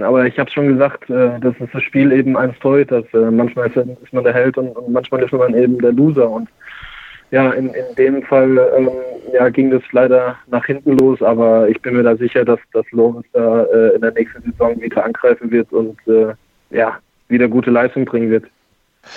aber 0.03 0.27
ich 0.27 0.39
habe 0.39 0.51
schon 0.51 0.69
gesagt, 0.69 1.09
äh, 1.11 1.39
das 1.41 1.55
ist 1.59 1.75
das 1.75 1.83
Spiel 1.83 2.13
eben 2.13 2.37
eins 2.37 2.59
Torhüters. 2.61 3.05
Äh, 3.13 3.31
manchmal 3.31 3.69
ist, 3.69 3.77
ist, 3.77 4.13
man 4.13 4.25
der 4.25 4.35
Held 4.35 4.57
und, 4.59 4.77
und, 4.77 4.93
manchmal 4.93 5.23
ist 5.23 5.33
man 5.33 5.55
eben 5.55 5.79
der 5.79 5.93
Loser 5.93 6.29
und 6.29 6.49
ja, 7.31 7.51
in, 7.53 7.69
in 7.69 7.95
dem 7.97 8.23
Fall 8.23 8.59
ähm, 8.77 8.91
ja, 9.33 9.49
ging 9.49 9.71
das 9.71 9.83
leider 9.93 10.37
nach 10.49 10.67
hinten 10.67 10.99
los, 10.99 11.23
aber 11.23 11.69
ich 11.69 11.81
bin 11.81 11.95
mir 11.95 12.03
da 12.03 12.17
sicher, 12.17 12.45
dass, 12.45 12.59
dass 12.73 12.85
Lorenz 12.91 13.27
da 13.33 13.65
äh, 13.65 13.95
in 13.95 14.01
der 14.01 14.13
nächsten 14.13 14.43
Saison 14.43 14.81
wieder 14.81 15.05
angreifen 15.05 15.51
wird 15.51 15.73
und 15.73 15.97
äh, 16.07 16.35
ja, 16.71 16.99
wieder 17.29 17.49
gute 17.49 17.71
Leistung 17.71 18.05
bringen 18.05 18.31
wird. 18.31 18.45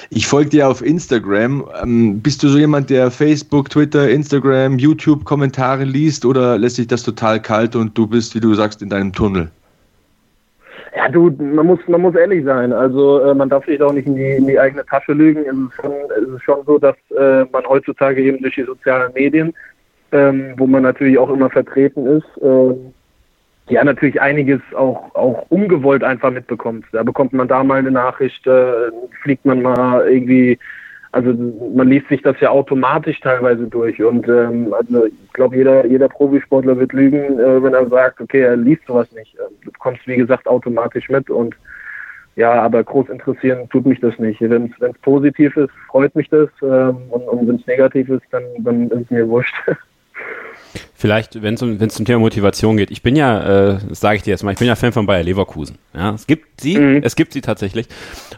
Ich 0.10 0.28
folge 0.28 0.50
dir 0.50 0.70
auf 0.70 0.82
Instagram. 0.84 1.68
Ähm, 1.82 2.22
bist 2.22 2.42
du 2.42 2.48
so 2.48 2.58
jemand, 2.58 2.90
der 2.90 3.12
Facebook, 3.12 3.70
Twitter, 3.70 4.10
Instagram, 4.10 4.78
YouTube 4.78 5.26
Kommentare 5.26 5.84
liest 5.84 6.26
oder 6.26 6.58
lässt 6.58 6.78
sich 6.78 6.88
das 6.88 7.04
total 7.04 7.42
kalt 7.42 7.76
und 7.76 7.98
du 7.98 8.08
bist, 8.08 8.34
wie 8.36 8.40
du 8.40 8.54
sagst, 8.54 8.82
in 8.82 8.90
deinem 8.90 9.12
Tunnel? 9.12 9.50
Ja, 10.96 11.10
du, 11.10 11.32
man 11.32 11.66
muss, 11.66 11.80
man 11.88 12.02
muss 12.02 12.16
ehrlich 12.16 12.46
sein. 12.46 12.72
Also 12.72 13.22
äh, 13.22 13.34
man 13.34 13.50
darf 13.50 13.66
sich 13.66 13.82
auch 13.82 13.94
nicht 13.94 14.06
in 14.06 14.16
die, 14.16 14.32
in 14.32 14.48
die 14.48 14.60
eigene 14.60 14.86
Tasche 14.86 15.14
lügen. 15.14 15.42
Es 15.42 15.48
ist 15.48 15.82
schon, 15.82 15.94
es 16.16 16.30
ist 16.36 16.44
schon 16.44 16.64
so, 16.66 16.78
dass 16.78 16.96
äh, 17.18 17.46
man 17.52 17.66
heutzutage 17.66 18.22
eben 18.22 18.42
durch 18.42 18.56
die 18.56 18.64
sozialen 18.64 19.12
Medien, 19.14 19.54
ähm, 20.12 20.54
wo 20.58 20.68
man 20.68 20.84
natürlich 20.84 21.18
auch 21.18 21.30
immer 21.30 21.50
vertreten 21.50 22.06
ist, 22.06 22.44
äh, 22.44 22.76
ja 23.70 23.84
natürlich 23.84 24.22
einiges 24.22 24.62
auch, 24.76 25.16
auch 25.16 25.46
ungewollt 25.50 26.04
einfach 26.04 26.32
mitbekommt. 26.32 26.86
Da 26.92 27.02
bekommt 27.02 27.34
man 27.34 27.48
da 27.48 27.64
mal 27.64 27.80
eine 27.80 27.92
Nachricht, 27.92 28.46
äh, 28.46 28.92
fliegt 29.24 29.46
man 29.46 29.62
mal 29.62 30.08
irgendwie 30.08 30.60
also 31.14 31.32
man 31.76 31.90
liest 31.90 32.08
sich 32.10 32.24
das 32.24 32.40
ja 32.40 32.50
automatisch 32.50 33.20
teilweise 33.20 33.68
durch 33.68 34.02
und 34.02 34.28
ähm, 34.28 34.74
also 34.74 35.06
ich 35.06 35.34
glaube 35.34 35.56
jeder 35.56 35.86
jeder 35.86 36.10
Profisportler 36.10 36.78
wird 36.80 36.92
lügen, 36.92 37.40
äh, 37.40 37.64
wenn 37.64 37.76
er 37.76 37.88
sagt, 37.88 38.20
okay, 38.20 38.42
er 38.42 38.58
liest 38.58 38.82
sowas 38.88 39.12
nicht. 39.12 39.36
Ähm, 39.36 39.56
du 39.64 39.72
kommst 39.78 40.06
wie 40.08 40.18
gesagt 40.18 40.48
automatisch 40.48 41.10
mit 41.10 41.30
und 41.30 41.56
ja, 42.36 42.54
aber 42.54 42.84
groß 42.84 43.10
interessieren 43.10 43.70
tut 43.70 43.86
mich 43.86 44.00
das 44.00 44.18
nicht. 44.18 44.42
Wenn 44.42 44.74
es 44.80 45.00
positiv 45.04 45.56
ist, 45.56 45.72
freut 45.88 46.16
mich 46.16 46.30
das 46.30 46.50
ähm, 46.64 46.98
und, 47.12 47.22
und 47.30 47.48
wenn 47.48 47.58
es 47.58 47.68
negativ 47.68 48.10
ist, 48.10 48.26
dann, 48.32 48.44
dann 48.60 48.90
ist 48.90 49.12
mir 49.12 49.30
wurscht. 49.30 49.56
Vielleicht, 50.96 51.42
wenn 51.42 51.56
es 51.56 51.62
um, 51.62 51.90
zum 51.90 52.06
Thema 52.06 52.20
Motivation 52.20 52.78
geht. 52.78 52.92
Ich 52.92 53.02
bin 53.02 53.16
ja, 53.16 53.74
äh, 53.74 53.78
das 53.90 54.00
sage 54.00 54.18
ich 54.18 54.24
dir 54.24 54.32
jetzt 54.32 54.44
mal, 54.44 54.52
ich 54.52 54.60
bin 54.60 54.68
ja 54.68 54.76
Fan 54.76 54.94
von 54.94 55.06
Bayer 55.06 55.24
Leverkusen. 55.24 55.78
Ja, 55.94 56.14
es 56.14 56.28
gibt 56.28 56.62
sie, 56.62 56.78
mhm. 56.78 57.02
es 57.04 57.16
gibt 57.16 57.34
sie 57.34 57.42
tatsächlich. 57.42 57.88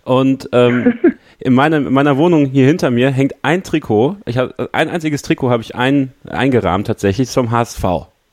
Und 0.04 0.50
ähm, 0.52 0.94
in, 1.40 1.54
meiner, 1.54 1.78
in 1.78 1.94
meiner 1.94 2.18
Wohnung 2.18 2.46
hier 2.46 2.66
hinter 2.66 2.92
mir 2.92 3.12
hängt 3.12 3.36
ein 3.42 3.64
Trikot. 3.64 4.18
Ich 4.26 4.38
habe 4.38 4.70
ein 4.72 4.90
einziges 4.90 5.22
Trikot 5.22 5.50
habe 5.50 5.64
ich 5.64 5.76
ein, 5.76 6.12
eingerahmt 6.28 6.88
tatsächlich 6.88 7.30
vom 7.30 7.52
HSV. 7.52 7.84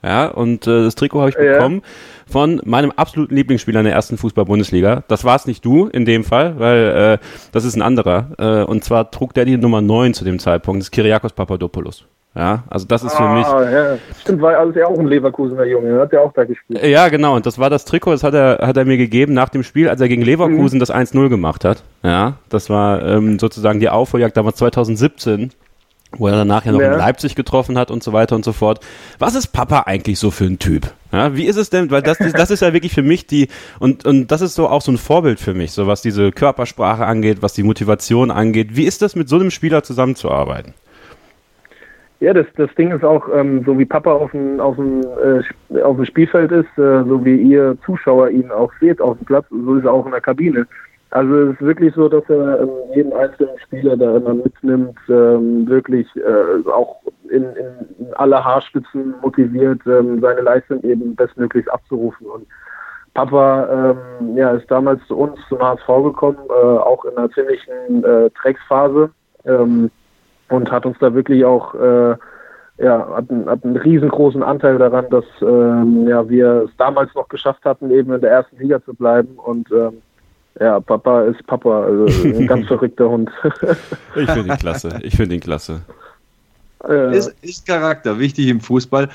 Ja, 0.05 0.27
und 0.27 0.67
äh, 0.67 0.83
das 0.83 0.97
Trikot 0.97 1.21
habe 1.21 1.31
ich 1.31 1.37
ja. 1.37 1.53
bekommen 1.53 1.83
von 2.27 2.61
meinem 2.65 2.91
absoluten 2.91 3.37
Lieblingsspieler 3.37 3.81
in 3.81 3.85
der 3.85 3.95
ersten 3.95 4.19
Fußball-Bundesliga. 4.19 5.05
Das 5.07 5.25
war 5.25 5.37
es 5.37 5.47
nicht 5.47 5.65
du 5.65 5.87
in 5.87 6.05
dem 6.05 6.25
Fall, 6.25 6.59
weil 6.59 7.19
äh, 7.21 7.27
das 7.53 7.65
ist 7.65 7.77
ein 7.77 7.83
anderer. 7.83 8.33
Äh, 8.39 8.65
und 8.65 8.83
zwar 8.83 9.13
trug 9.13 9.33
der 9.35 9.45
die 9.45 9.57
Nummer 9.57 9.81
9 9.81 10.15
zu 10.15 10.25
dem 10.25 10.41
Zeitpunkt, 10.41 10.81
das 10.81 10.87
ist 10.87 10.91
Kyriakos 10.93 11.35
Papadopoulos. 11.35 12.05
Ja, 12.35 12.65
also 12.71 12.87
das 12.87 13.05
ist 13.05 13.15
für 13.15 13.23
ah, 13.23 13.35
mich. 13.35 13.47
Ja. 13.47 13.99
Stimmt, 14.21 14.41
war 14.41 14.57
also 14.57 14.79
ja 14.79 14.87
auch 14.87 14.99
ein 14.99 15.07
Leverkusener 15.07 15.65
Junge, 15.65 16.01
hat 16.01 16.13
ja 16.13 16.21
auch 16.21 16.33
da 16.33 16.45
gespielt. 16.45 16.83
Ja, 16.83 17.09
genau, 17.09 17.37
und 17.37 17.45
das 17.45 17.59
war 17.59 17.69
das 17.69 17.85
Trikot, 17.85 18.13
das 18.13 18.25
hat 18.25 18.33
er, 18.33 18.67
hat 18.67 18.77
er 18.79 18.87
mir 18.87 18.97
gegeben 18.97 19.35
nach 19.35 19.51
dem 19.51 19.63
Spiel, 19.63 19.89
als 19.89 20.01
er 20.01 20.09
gegen 20.09 20.23
Leverkusen 20.23 20.77
mhm. 20.77 20.81
das 20.81 20.91
1-0 20.91 21.29
gemacht 21.29 21.65
hat. 21.67 21.83
Ja, 22.03 22.35
das 22.49 22.71
war 22.71 23.05
ähm, 23.05 23.39
sozusagen 23.39 23.81
die 23.81 23.91
Aufholjagd 23.91 24.35
damals 24.35 24.57
2017, 24.57 25.51
wo 26.17 26.27
er 26.27 26.37
danach 26.37 26.65
ja 26.65 26.73
noch 26.73 26.81
ja. 26.81 26.93
in 26.93 26.99
Leipzig 26.99 27.35
getroffen 27.35 27.77
hat 27.77 27.91
und 27.91 28.03
so 28.03 28.15
weiter 28.15 28.35
und 28.35 28.47
so 28.47 28.53
fort. 28.53 28.81
Was 29.19 29.35
ist 29.35 29.49
Papa 29.49 29.81
eigentlich 29.81 30.19
so 30.19 30.31
für 30.31 30.45
ein 30.45 30.59
Typ? 30.59 30.91
Ja, 31.13 31.37
wie 31.37 31.45
ist 31.45 31.57
es 31.57 31.69
denn, 31.69 31.91
weil 31.91 32.01
das, 32.01 32.17
das 32.17 32.51
ist 32.51 32.61
ja 32.61 32.73
wirklich 32.73 32.95
für 32.95 33.03
mich 33.03 33.27
die, 33.27 33.49
und, 33.79 34.07
und 34.07 34.29
das 34.29 34.41
ist 34.41 34.55
so 34.55 34.69
auch 34.71 34.81
so 34.81 34.91
ein 34.91 34.97
Vorbild 34.97 35.39
für 35.39 35.53
mich, 35.53 35.73
so 35.73 35.87
was 35.87 36.01
diese 36.01 36.33
Körpersprache 36.33 37.05
angeht, 37.05 37.43
was 37.43 37.53
die 37.53 37.63
Motivation 37.63 38.31
angeht. 38.31 38.75
Wie 38.75 38.85
ist 38.85 39.03
das 39.03 39.17
mit 39.17 39.29
so 39.29 39.37
einem 39.37 39.51
Spieler 39.51 39.83
zusammenzuarbeiten? 39.83 40.73
Ja, 42.23 42.33
das, 42.33 42.47
das 42.57 42.73
Ding 42.77 42.93
ist 42.93 43.03
auch, 43.03 43.29
ähm, 43.35 43.65
so 43.67 43.77
wie 43.77 43.85
Papa 43.85 44.13
auf 44.13 44.31
dem, 44.31 44.61
auf 44.61 44.77
dem, 44.77 45.01
äh, 45.01 45.83
auf 45.83 45.97
dem 45.97 46.05
Spielfeld 46.05 46.53
ist, 46.53 46.79
äh, 46.79 47.03
so 47.03 47.25
wie 47.25 47.35
ihr 47.35 47.77
Zuschauer 47.85 48.31
ihn 48.31 48.49
auch 48.53 48.73
seht 48.81 49.01
auf 49.01 49.19
dem 49.19 49.27
Platz, 49.27 49.45
so 49.51 49.75
ist 49.75 49.85
er 49.85 49.93
auch 49.93 50.07
in 50.07 50.13
der 50.13 50.21
Kabine. 50.21 50.65
Also 51.11 51.35
es 51.35 51.55
ist 51.55 51.63
wirklich 51.63 51.93
so, 51.97 52.09
dass 52.09 52.23
er 52.29 52.61
ähm, 52.61 52.71
jeden 52.95 53.13
einzelnen 53.13 53.59
Spieler 53.59 53.97
da 53.97 54.19
immer 54.19 54.35
mitnimmt, 54.35 54.97
ähm, 55.09 55.67
wirklich 55.67 56.07
äh, 56.15 56.71
auch 56.71 57.01
in, 57.29 57.43
in, 57.43 57.67
in 57.99 58.15
alle 58.15 58.45
Haarspitzen 58.45 59.17
motiviert, 59.21 59.81
ähm, 59.87 60.21
seine 60.21 60.43
Leistung 60.43 60.81
eben 60.85 61.17
bestmöglichst 61.17 61.73
abzurufen. 61.73 62.29
Und 62.29 62.47
Papa 63.15 63.97
ähm, 63.99 64.37
ja, 64.37 64.53
ist 64.53 64.71
damals 64.71 65.05
zu 65.09 65.19
uns 65.19 65.41
zum 65.49 65.59
HSV 65.59 65.89
gekommen, 66.05 66.39
äh, 66.49 66.53
auch 66.53 67.05
in 67.05 67.17
einer 67.17 67.31
ziemlichen 67.33 68.05
äh, 68.05 68.31
Drecksphase. 68.41 69.11
Ähm, 69.45 69.91
und 70.53 70.71
hat 70.71 70.87
uns 70.87 70.97
da 71.01 71.15
wirklich 71.15 71.45
auch 71.45 71.75
äh, 71.75 72.17
ja, 72.79 73.09
hat, 73.15 73.31
einen, 73.31 73.49
hat 73.49 73.65
einen 73.65 73.77
riesengroßen 73.77 74.43
Anteil 74.43 74.79
daran, 74.79 75.07
dass 75.11 75.25
ähm, 75.41 76.07
ja, 76.09 76.29
wir 76.29 76.65
es 76.69 76.71
damals 76.79 77.15
noch 77.15 77.29
geschafft 77.29 77.65
hatten, 77.65 77.91
eben 77.91 78.13
in 78.13 78.21
der 78.21 78.31
ersten 78.31 78.57
Liga 78.59 78.83
zu 78.85 78.95
bleiben. 78.95 79.37
Und 79.37 79.71
ähm, 79.71 80.03
ja, 80.59 80.81
Papa 80.81 81.23
ist 81.23 81.47
Papa, 81.47 81.85
also 81.85 82.07
ein 82.25 82.47
ganz 82.49 82.67
verrückter 82.67 83.09
Hund. 83.09 83.31
ich 84.17 84.31
finde 84.31 84.53
ihn 84.53 84.59
klasse. 84.59 84.99
Ich 85.03 85.17
finde 85.17 85.35
ihn 85.37 85.41
klasse. 85.41 85.83
Ja. 86.89 87.11
Ist, 87.11 87.35
ist 87.43 87.67
Charakter, 87.67 88.19
wichtig 88.19 88.49
im 88.49 88.61
Fußball. 88.61 89.09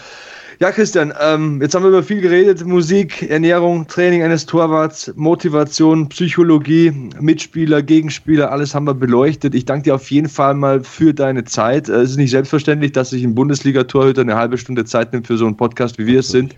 Ja, 0.60 0.72
Christian, 0.72 1.14
ähm, 1.22 1.62
jetzt 1.62 1.76
haben 1.76 1.84
wir 1.84 1.89
über 1.89 2.01
viel 2.01 2.20
geredet. 2.20 2.66
Musik, 2.66 3.30
Ernährung, 3.30 3.86
Training 3.86 4.24
eines 4.24 4.47
Torwarts, 4.47 5.14
Motivation, 5.16 6.10
Psychologie, 6.10 6.91
Mitspieler, 7.20 7.84
Gegenspieler, 7.84 8.51
alles 8.51 8.74
haben 8.74 8.88
wir 8.88 8.95
beleuchtet. 8.95 9.53
Ich 9.53 9.66
danke 9.66 9.84
dir 9.84 9.93
auf 9.93 10.10
jeden 10.10 10.28
Fall 10.28 10.55
mal 10.55 10.84
für 10.84 11.14
deine 11.14 11.43
Zeit. 11.43 11.89
Es 11.89 12.10
ist 12.10 12.18
nicht 12.18 12.32
selbstverständlich, 12.32 12.91
dass 12.91 13.12
sich 13.12 13.24
ein 13.24 13.36
Bundesliga-Torhüter 13.36 14.22
eine 14.22 14.36
halbe 14.36 14.58
Stunde 14.58 14.84
Zeit 14.84 15.14
nimmt 15.14 15.28
für 15.28 15.38
so 15.38 15.45
einen 15.45 15.55
Podcast, 15.55 15.99
wie 15.99 16.08
wir 16.08 16.22
es 16.22 16.30
sind. 16.30 16.55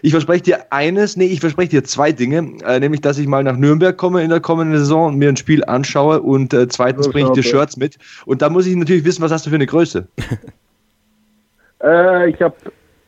Ich 0.00 0.12
verspreche 0.12 0.44
dir 0.44 0.72
eines, 0.72 1.18
nee, 1.18 1.26
ich 1.26 1.40
verspreche 1.40 1.68
dir 1.68 1.84
zwei 1.84 2.10
Dinge, 2.10 2.52
äh, 2.64 2.80
nämlich, 2.80 3.02
dass 3.02 3.18
ich 3.18 3.26
mal 3.26 3.44
nach 3.44 3.58
Nürnberg 3.58 3.98
komme 3.98 4.22
in 4.22 4.30
der 4.30 4.40
kommenden 4.40 4.78
Saison 4.78 5.08
und 5.08 5.18
mir 5.18 5.28
ein 5.28 5.36
Spiel 5.36 5.62
anschaue 5.66 6.22
und 6.22 6.54
äh, 6.54 6.68
zweitens 6.68 7.10
bringe 7.10 7.28
ich 7.28 7.34
dir 7.34 7.42
Shirts 7.42 7.76
mit. 7.76 7.98
Und 8.24 8.40
da 8.40 8.48
muss 8.48 8.66
ich 8.66 8.74
natürlich 8.74 9.04
wissen, 9.04 9.20
was 9.20 9.30
hast 9.30 9.44
du 9.44 9.50
für 9.50 9.56
eine 9.56 9.66
Größe? 9.66 10.08
äh, 11.84 12.30
ich 12.30 12.40
habe 12.40 12.56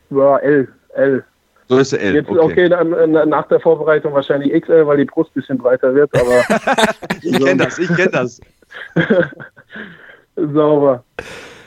ja, 0.09 0.37
L. 0.37 0.67
L. 0.93 1.23
So 1.67 1.77
ist 1.79 1.93
L. 1.93 2.15
Jetzt, 2.15 2.29
okay, 2.29 2.39
okay 2.39 2.69
dann, 2.69 3.11
nach 3.29 3.47
der 3.47 3.59
Vorbereitung 3.59 4.13
wahrscheinlich 4.13 4.61
XL, 4.61 4.85
weil 4.85 4.97
die 4.97 5.05
Brust 5.05 5.31
ein 5.31 5.41
bisschen 5.41 5.57
breiter 5.57 5.93
wird, 5.95 6.11
aber. 6.13 6.43
ich 7.21 7.43
kenne 7.43 7.63
das, 7.63 7.79
ich 7.79 7.87
kenne 7.95 8.11
das. 8.11 8.41
Sauber. 10.35 11.03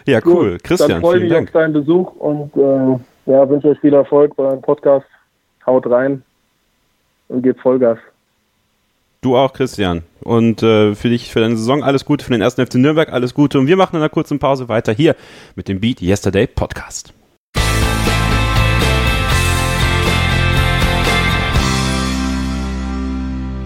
Ja, 0.06 0.20
cool. 0.24 0.52
Gut, 0.52 0.64
Christian, 0.64 0.90
dann 0.90 1.00
freue 1.00 1.18
ich 1.18 1.24
mich 1.24 1.34
auf 1.34 1.50
deinen 1.50 1.72
Besuch 1.72 2.12
und 2.16 2.54
äh, 2.56 3.30
ja, 3.30 3.48
wünsche 3.48 3.68
euch 3.68 3.80
viel 3.80 3.94
Erfolg 3.94 4.36
bei 4.36 4.44
eurem 4.44 4.62
Podcast. 4.62 5.06
Haut 5.66 5.86
rein 5.90 6.22
und 7.28 7.42
gebt 7.42 7.60
Vollgas. 7.60 7.98
Du 9.20 9.36
auch, 9.36 9.52
Christian. 9.52 10.02
Und 10.22 10.62
äh, 10.62 10.94
für 10.94 11.08
dich, 11.08 11.32
für 11.32 11.40
deine 11.40 11.56
Saison 11.56 11.82
alles 11.82 12.04
Gute, 12.04 12.24
für 12.24 12.32
den 12.32 12.40
ersten 12.40 12.64
FC 12.64 12.76
Nürnberg 12.76 13.12
alles 13.12 13.34
Gute. 13.34 13.58
Und 13.58 13.66
wir 13.66 13.76
machen 13.76 13.96
in 13.96 14.02
einer 14.02 14.08
kurzen 14.08 14.38
Pause 14.38 14.68
weiter 14.68 14.92
hier 14.92 15.16
mit 15.56 15.68
dem 15.68 15.80
Beat 15.80 16.00
Yesterday 16.00 16.46
Podcast. 16.46 17.12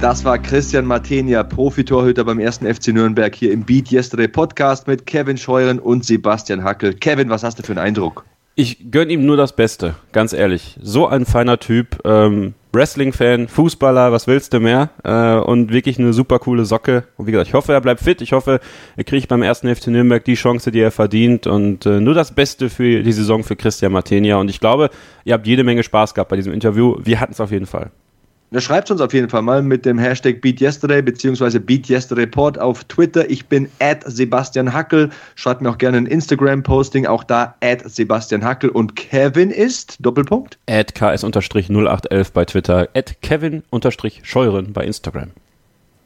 Das 0.02 0.24
war 0.24 0.36
Christian 0.36 0.84
Martenia, 0.84 1.44
Profitorhüter 1.44 2.24
beim 2.24 2.40
ersten 2.40 2.66
FC 2.66 2.88
Nürnberg 2.88 3.32
hier 3.36 3.52
im 3.52 3.62
Beat 3.62 3.92
Yesterday 3.92 4.26
Podcast 4.26 4.88
mit 4.88 5.06
Kevin 5.06 5.38
Scheuren 5.38 5.78
und 5.78 6.04
Sebastian 6.04 6.64
Hackel. 6.64 6.92
Kevin, 6.94 7.30
was 7.30 7.44
hast 7.44 7.60
du 7.60 7.62
für 7.62 7.70
einen 7.70 7.78
Eindruck? 7.78 8.24
Ich 8.56 8.90
gönne 8.90 9.12
ihm 9.12 9.24
nur 9.24 9.36
das 9.36 9.54
Beste, 9.54 9.94
ganz 10.10 10.32
ehrlich. 10.32 10.76
So 10.82 11.06
ein 11.06 11.24
feiner 11.24 11.60
Typ, 11.60 12.00
ähm, 12.04 12.54
Wrestling-Fan, 12.72 13.46
Fußballer, 13.46 14.10
was 14.10 14.26
willst 14.26 14.52
du 14.52 14.58
mehr? 14.58 14.90
Äh, 15.04 15.36
und 15.36 15.72
wirklich 15.72 16.00
eine 16.00 16.12
super 16.12 16.40
coole 16.40 16.64
Socke. 16.64 17.04
Und 17.16 17.28
wie 17.28 17.30
gesagt, 17.30 17.46
ich 17.46 17.54
hoffe, 17.54 17.72
er 17.72 17.80
bleibt 17.80 18.00
fit. 18.00 18.22
Ich 18.22 18.32
hoffe, 18.32 18.58
er 18.96 19.04
kriegt 19.04 19.28
beim 19.28 19.42
ersten 19.42 19.72
FC 19.72 19.86
Nürnberg 19.86 20.24
die 20.24 20.34
Chance, 20.34 20.72
die 20.72 20.80
er 20.80 20.90
verdient. 20.90 21.46
Und 21.46 21.86
äh, 21.86 22.00
nur 22.00 22.14
das 22.14 22.34
Beste 22.34 22.70
für 22.70 23.04
die 23.04 23.12
Saison 23.12 23.44
für 23.44 23.54
Christian 23.54 23.92
Martenia. 23.92 24.38
Und 24.38 24.50
ich 24.50 24.58
glaube, 24.58 24.90
ihr 25.24 25.34
habt 25.34 25.46
jede 25.46 25.62
Menge 25.62 25.84
Spaß 25.84 26.12
gehabt 26.12 26.30
bei 26.30 26.36
diesem 26.36 26.52
Interview. 26.52 26.96
Wir 27.04 27.20
hatten 27.20 27.34
es 27.34 27.40
auf 27.40 27.52
jeden 27.52 27.66
Fall. 27.66 27.92
Ja, 28.52 28.60
schreibt 28.60 28.90
uns 28.90 29.00
auf 29.00 29.14
jeden 29.14 29.30
Fall 29.30 29.40
mal 29.40 29.62
mit 29.62 29.86
dem 29.86 29.98
Hashtag 29.98 30.42
BeatYesterday 30.42 31.00
bzw. 31.00 31.58
BeatYesterdayPod 31.58 32.58
auf 32.58 32.84
Twitter. 32.84 33.30
Ich 33.30 33.46
bin 33.46 33.66
at 33.78 34.04
Sebastian 34.04 34.74
Hackel. 34.74 35.08
Schreibt 35.36 35.62
mir 35.62 35.70
auch 35.70 35.78
gerne 35.78 35.96
ein 35.96 36.04
Instagram-Posting, 36.04 37.06
auch 37.06 37.24
da 37.24 37.54
at 37.62 37.80
Sebastian 37.90 38.44
Hackel. 38.44 38.68
Und 38.68 38.94
Kevin 38.94 39.50
ist, 39.50 39.96
Doppelpunkt? 40.04 40.58
At 40.68 40.94
ks-0811 40.94 42.32
bei 42.34 42.44
Twitter, 42.44 42.88
at 42.94 43.22
Kevin-Scheuren 43.22 44.74
bei 44.74 44.84
Instagram. 44.84 45.30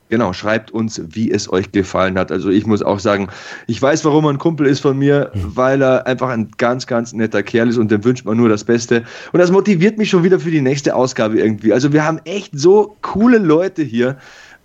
Genau, 0.09 0.33
schreibt 0.33 0.71
uns, 0.71 1.01
wie 1.09 1.33
es 1.33 1.53
euch 1.53 1.73
gefallen 1.73 2.17
hat. 2.17 2.31
Also 2.31 2.49
ich 2.49 2.65
muss 2.65 2.81
auch 2.81 3.01
sagen, 3.01 3.29
ich 3.67 3.83
weiß, 3.83 4.05
warum 4.05 4.25
er 4.27 4.31
ein 4.31 4.39
Kumpel 4.39 4.67
ist 4.67 4.81
von 4.81 4.97
mir, 4.97 5.33
mhm. 5.35 5.57
weil 5.57 5.83
er 5.83 6.07
einfach 6.07 6.29
ein 6.29 6.51
ganz, 6.59 6.87
ganz 6.87 7.13
netter 7.13 7.43
Kerl 7.43 7.69
ist 7.69 7.77
und 7.77 7.91
dem 7.91 8.05
wünscht 8.05 8.25
man 8.25 8.37
nur 8.37 8.49
das 8.49 8.63
Beste. 8.63 9.03
Und 9.33 9.41
das 9.41 9.51
motiviert 9.51 9.99
mich 9.99 10.11
schon 10.11 10.23
wieder 10.23 10.39
für 10.39 10.53
die 10.53 10.61
nächste 10.61 10.95
Ausgabe 10.95 11.39
irgendwie. 11.39 11.73
Also 11.73 11.93
wir 11.93 12.05
haben 12.05 12.21
echt 12.25 12.57
so 12.57 12.97
coole 13.03 13.39
Leute 13.39 13.83
hier. 13.83 14.17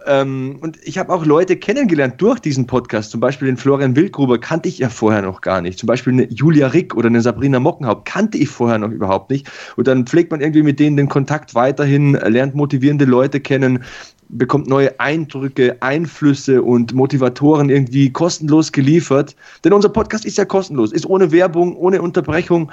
Ähm, 0.06 0.58
und 0.62 0.78
ich 0.84 0.98
habe 0.98 1.12
auch 1.12 1.26
Leute 1.26 1.58
kennengelernt 1.58 2.16
durch 2.20 2.40
diesen 2.40 2.68
Podcast. 2.68 3.12
Zum 3.12 3.20
Beispiel 3.20 3.48
den 3.48 3.58
Florian 3.58 3.96
Wildgruber 3.96 4.40
kannte 4.40 4.70
ich 4.70 4.80
ja 4.80 4.90
vorher 4.90 5.22
noch 5.22 5.42
gar 5.42 5.62
nicht. 5.62 5.80
Zum 5.80 5.88
Beispiel 5.88 6.14
eine 6.14 6.30
Julia 6.30 6.68
Rick 6.68 6.96
oder 6.96 7.08
eine 7.08 7.22
Sabrina 7.22 7.60
Mockenhaupt 7.60 8.06
kannte 8.06 8.38
ich 8.38 8.50
vorher 8.50 8.78
noch 8.78 8.90
überhaupt 8.90 9.30
nicht. 9.30 9.50
Und 9.76 9.88
dann 9.88 10.06
pflegt 10.06 10.32
man 10.32 10.42
irgendwie 10.42 10.64
mit 10.64 10.80
denen 10.80 10.98
den 10.98 11.10
Kontakt 11.10 11.56
weiterhin, 11.56 12.14
lernt 12.14 12.56
motivierende 12.56 13.06
Leute 13.06 13.40
kennen 13.40 13.84
bekommt 14.32 14.68
neue 14.68 15.00
Eindrücke, 15.00 15.78
Einflüsse 15.82 16.62
und 16.64 16.94
Motivatoren 16.94 17.70
irgendwie 17.70 18.12
kostenlos 18.12 18.72
geliefert. 18.72 19.36
Denn 19.64 19.74
unser 19.74 19.90
Podcast 19.90 20.26
ist 20.26 20.38
ja 20.38 20.46
kostenlos, 20.46 20.92
ist 20.92 21.06
ohne 21.06 21.32
Werbung, 21.32 21.76
ohne 21.76 22.02
Unterbrechung. 22.02 22.72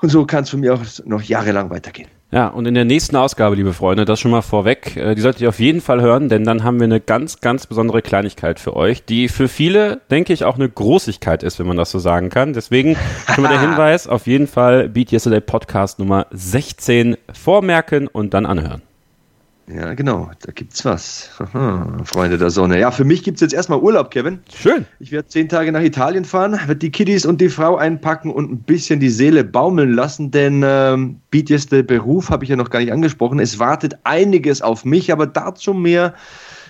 Und 0.00 0.10
so 0.10 0.26
kann 0.26 0.44
es 0.44 0.50
von 0.50 0.60
mir 0.60 0.74
auch 0.74 0.82
noch 1.06 1.22
jahrelang 1.22 1.70
weitergehen. 1.70 2.08
Ja, 2.30 2.48
und 2.48 2.66
in 2.66 2.74
der 2.74 2.84
nächsten 2.84 3.14
Ausgabe, 3.14 3.54
liebe 3.54 3.72
Freunde, 3.72 4.04
das 4.04 4.18
schon 4.18 4.32
mal 4.32 4.42
vorweg, 4.42 4.96
äh, 4.96 5.14
die 5.14 5.20
solltet 5.20 5.42
ihr 5.42 5.48
auf 5.48 5.60
jeden 5.60 5.80
Fall 5.80 6.00
hören, 6.00 6.28
denn 6.28 6.42
dann 6.42 6.64
haben 6.64 6.80
wir 6.80 6.84
eine 6.84 7.00
ganz, 7.00 7.40
ganz 7.40 7.66
besondere 7.66 8.02
Kleinigkeit 8.02 8.58
für 8.58 8.74
euch, 8.74 9.04
die 9.04 9.28
für 9.28 9.46
viele, 9.46 10.00
denke 10.10 10.32
ich, 10.32 10.44
auch 10.44 10.56
eine 10.56 10.68
Großigkeit 10.68 11.44
ist, 11.44 11.60
wenn 11.60 11.66
man 11.68 11.76
das 11.76 11.92
so 11.92 12.00
sagen 12.00 12.30
kann. 12.30 12.52
Deswegen 12.52 12.96
schon 13.34 13.44
mal 13.44 13.50
der 13.50 13.60
Hinweis, 13.60 14.08
auf 14.08 14.26
jeden 14.26 14.48
Fall 14.48 14.88
Beat 14.88 15.12
Yesterday 15.12 15.40
Podcast 15.40 16.00
Nummer 16.00 16.26
16 16.32 17.16
vormerken 17.32 18.08
und 18.08 18.34
dann 18.34 18.46
anhören. 18.46 18.82
Ja, 19.66 19.94
genau, 19.94 20.30
da 20.40 20.52
gibt's 20.52 20.84
was. 20.84 21.30
Aha, 21.38 21.96
Freunde 22.04 22.36
der 22.36 22.50
Sonne. 22.50 22.78
Ja, 22.78 22.90
für 22.90 23.04
mich 23.04 23.22
gibt's 23.22 23.40
jetzt 23.40 23.54
erstmal 23.54 23.78
Urlaub, 23.78 24.10
Kevin. 24.10 24.40
Schön. 24.54 24.84
Ich 25.00 25.10
werde 25.10 25.28
zehn 25.28 25.48
Tage 25.48 25.72
nach 25.72 25.80
Italien 25.80 26.26
fahren, 26.26 26.52
werde 26.52 26.76
die 26.76 26.90
Kiddies 26.90 27.24
und 27.24 27.40
die 27.40 27.48
Frau 27.48 27.76
einpacken 27.76 28.30
und 28.30 28.52
ein 28.52 28.58
bisschen 28.58 29.00
die 29.00 29.08
Seele 29.08 29.42
baumeln 29.42 29.92
lassen, 29.92 30.30
denn 30.30 30.62
ähm, 30.66 31.20
bieteste 31.30 31.82
Beruf 31.82 32.28
habe 32.28 32.44
ich 32.44 32.50
ja 32.50 32.56
noch 32.56 32.68
gar 32.68 32.80
nicht 32.80 32.92
angesprochen. 32.92 33.38
Es 33.38 33.58
wartet 33.58 33.98
einiges 34.04 34.60
auf 34.60 34.84
mich, 34.84 35.10
aber 35.10 35.26
dazu 35.26 35.72
mehr 35.72 36.14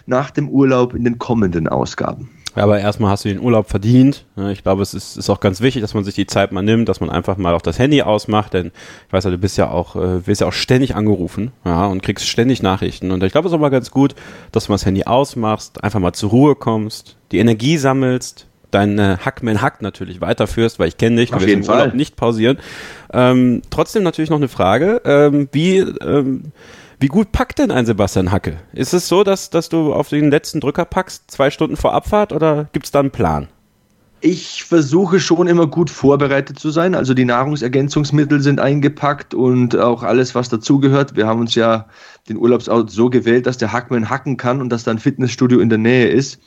nach 0.06 0.30
dem 0.30 0.48
Urlaub 0.48 0.94
in 0.94 1.02
den 1.02 1.18
kommenden 1.18 1.66
Ausgaben. 1.66 2.30
Aber 2.54 2.78
erstmal 2.78 3.10
hast 3.10 3.24
du 3.24 3.28
den 3.28 3.40
Urlaub 3.40 3.68
verdient. 3.68 4.24
Ich 4.50 4.62
glaube, 4.62 4.82
es 4.82 4.94
ist, 4.94 5.16
ist, 5.16 5.28
auch 5.28 5.40
ganz 5.40 5.60
wichtig, 5.60 5.82
dass 5.82 5.94
man 5.94 6.04
sich 6.04 6.14
die 6.14 6.26
Zeit 6.26 6.52
mal 6.52 6.62
nimmt, 6.62 6.88
dass 6.88 7.00
man 7.00 7.10
einfach 7.10 7.36
mal 7.36 7.54
auch 7.54 7.62
das 7.62 7.78
Handy 7.78 8.02
ausmacht, 8.02 8.54
denn 8.54 8.70
ich 9.06 9.12
weiß 9.12 9.24
ja, 9.24 9.30
du 9.30 9.38
bist 9.38 9.58
ja 9.58 9.70
auch, 9.70 9.96
äh, 9.96 10.26
wirst 10.26 10.40
ja 10.40 10.46
auch 10.46 10.52
ständig 10.52 10.94
angerufen, 10.94 11.52
ja, 11.64 11.86
und 11.86 12.02
kriegst 12.02 12.28
ständig 12.28 12.62
Nachrichten. 12.62 13.10
Und 13.10 13.22
ich 13.22 13.32
glaube, 13.32 13.48
es 13.48 13.52
ist 13.52 13.56
auch 13.56 13.60
mal 13.60 13.70
ganz 13.70 13.90
gut, 13.90 14.14
dass 14.52 14.66
du 14.66 14.72
mal 14.72 14.76
das 14.76 14.86
Handy 14.86 15.04
ausmachst, 15.04 15.82
einfach 15.82 16.00
mal 16.00 16.12
zur 16.12 16.30
Ruhe 16.30 16.54
kommst, 16.54 17.16
die 17.32 17.38
Energie 17.38 17.76
sammelst, 17.76 18.46
dein 18.70 18.98
äh, 18.98 19.16
Hackman 19.24 19.62
Hack 19.62 19.82
natürlich 19.82 20.20
weiterführst, 20.20 20.78
weil 20.78 20.88
ich 20.88 20.96
kenne 20.96 21.16
dich, 21.16 21.30
du 21.30 21.36
wirst 21.36 21.48
den 21.48 21.68
Urlaub 21.68 21.94
nicht 21.94 22.16
pausieren. 22.16 22.58
Ähm, 23.12 23.62
trotzdem 23.70 24.02
natürlich 24.02 24.30
noch 24.30 24.38
eine 24.38 24.48
Frage, 24.48 25.00
ähm, 25.04 25.48
wie, 25.52 25.78
ähm, 25.78 26.52
wie 27.04 27.08
gut 27.08 27.32
packt 27.32 27.58
denn 27.58 27.70
ein 27.70 27.84
Sebastian 27.84 28.32
Hacke? 28.32 28.56
Ist 28.72 28.94
es 28.94 29.08
so, 29.08 29.24
dass, 29.24 29.50
dass 29.50 29.68
du 29.68 29.92
auf 29.92 30.08
den 30.08 30.30
letzten 30.30 30.60
Drücker 30.60 30.86
packst, 30.86 31.30
zwei 31.30 31.50
Stunden 31.50 31.76
vor 31.76 31.92
Abfahrt 31.92 32.32
oder 32.32 32.70
gibt 32.72 32.86
es 32.86 32.92
da 32.92 33.00
einen 33.00 33.10
Plan? 33.10 33.48
Ich 34.22 34.64
versuche 34.64 35.20
schon 35.20 35.46
immer 35.46 35.66
gut 35.66 35.90
vorbereitet 35.90 36.58
zu 36.58 36.70
sein. 36.70 36.94
Also 36.94 37.12
die 37.12 37.26
Nahrungsergänzungsmittel 37.26 38.40
sind 38.40 38.58
eingepackt 38.58 39.34
und 39.34 39.76
auch 39.76 40.02
alles, 40.02 40.34
was 40.34 40.48
dazugehört. 40.48 41.14
Wir 41.14 41.26
haben 41.26 41.40
uns 41.40 41.54
ja 41.54 41.88
den 42.30 42.38
Urlaubsort 42.38 42.90
so 42.90 43.10
gewählt, 43.10 43.44
dass 43.44 43.58
der 43.58 43.74
Hackman 43.74 44.08
hacken 44.08 44.38
kann 44.38 44.62
und 44.62 44.70
dass 44.70 44.84
da 44.84 44.90
ein 44.92 44.98
Fitnessstudio 44.98 45.60
in 45.60 45.68
der 45.68 45.76
Nähe 45.76 46.08
ist. 46.08 46.40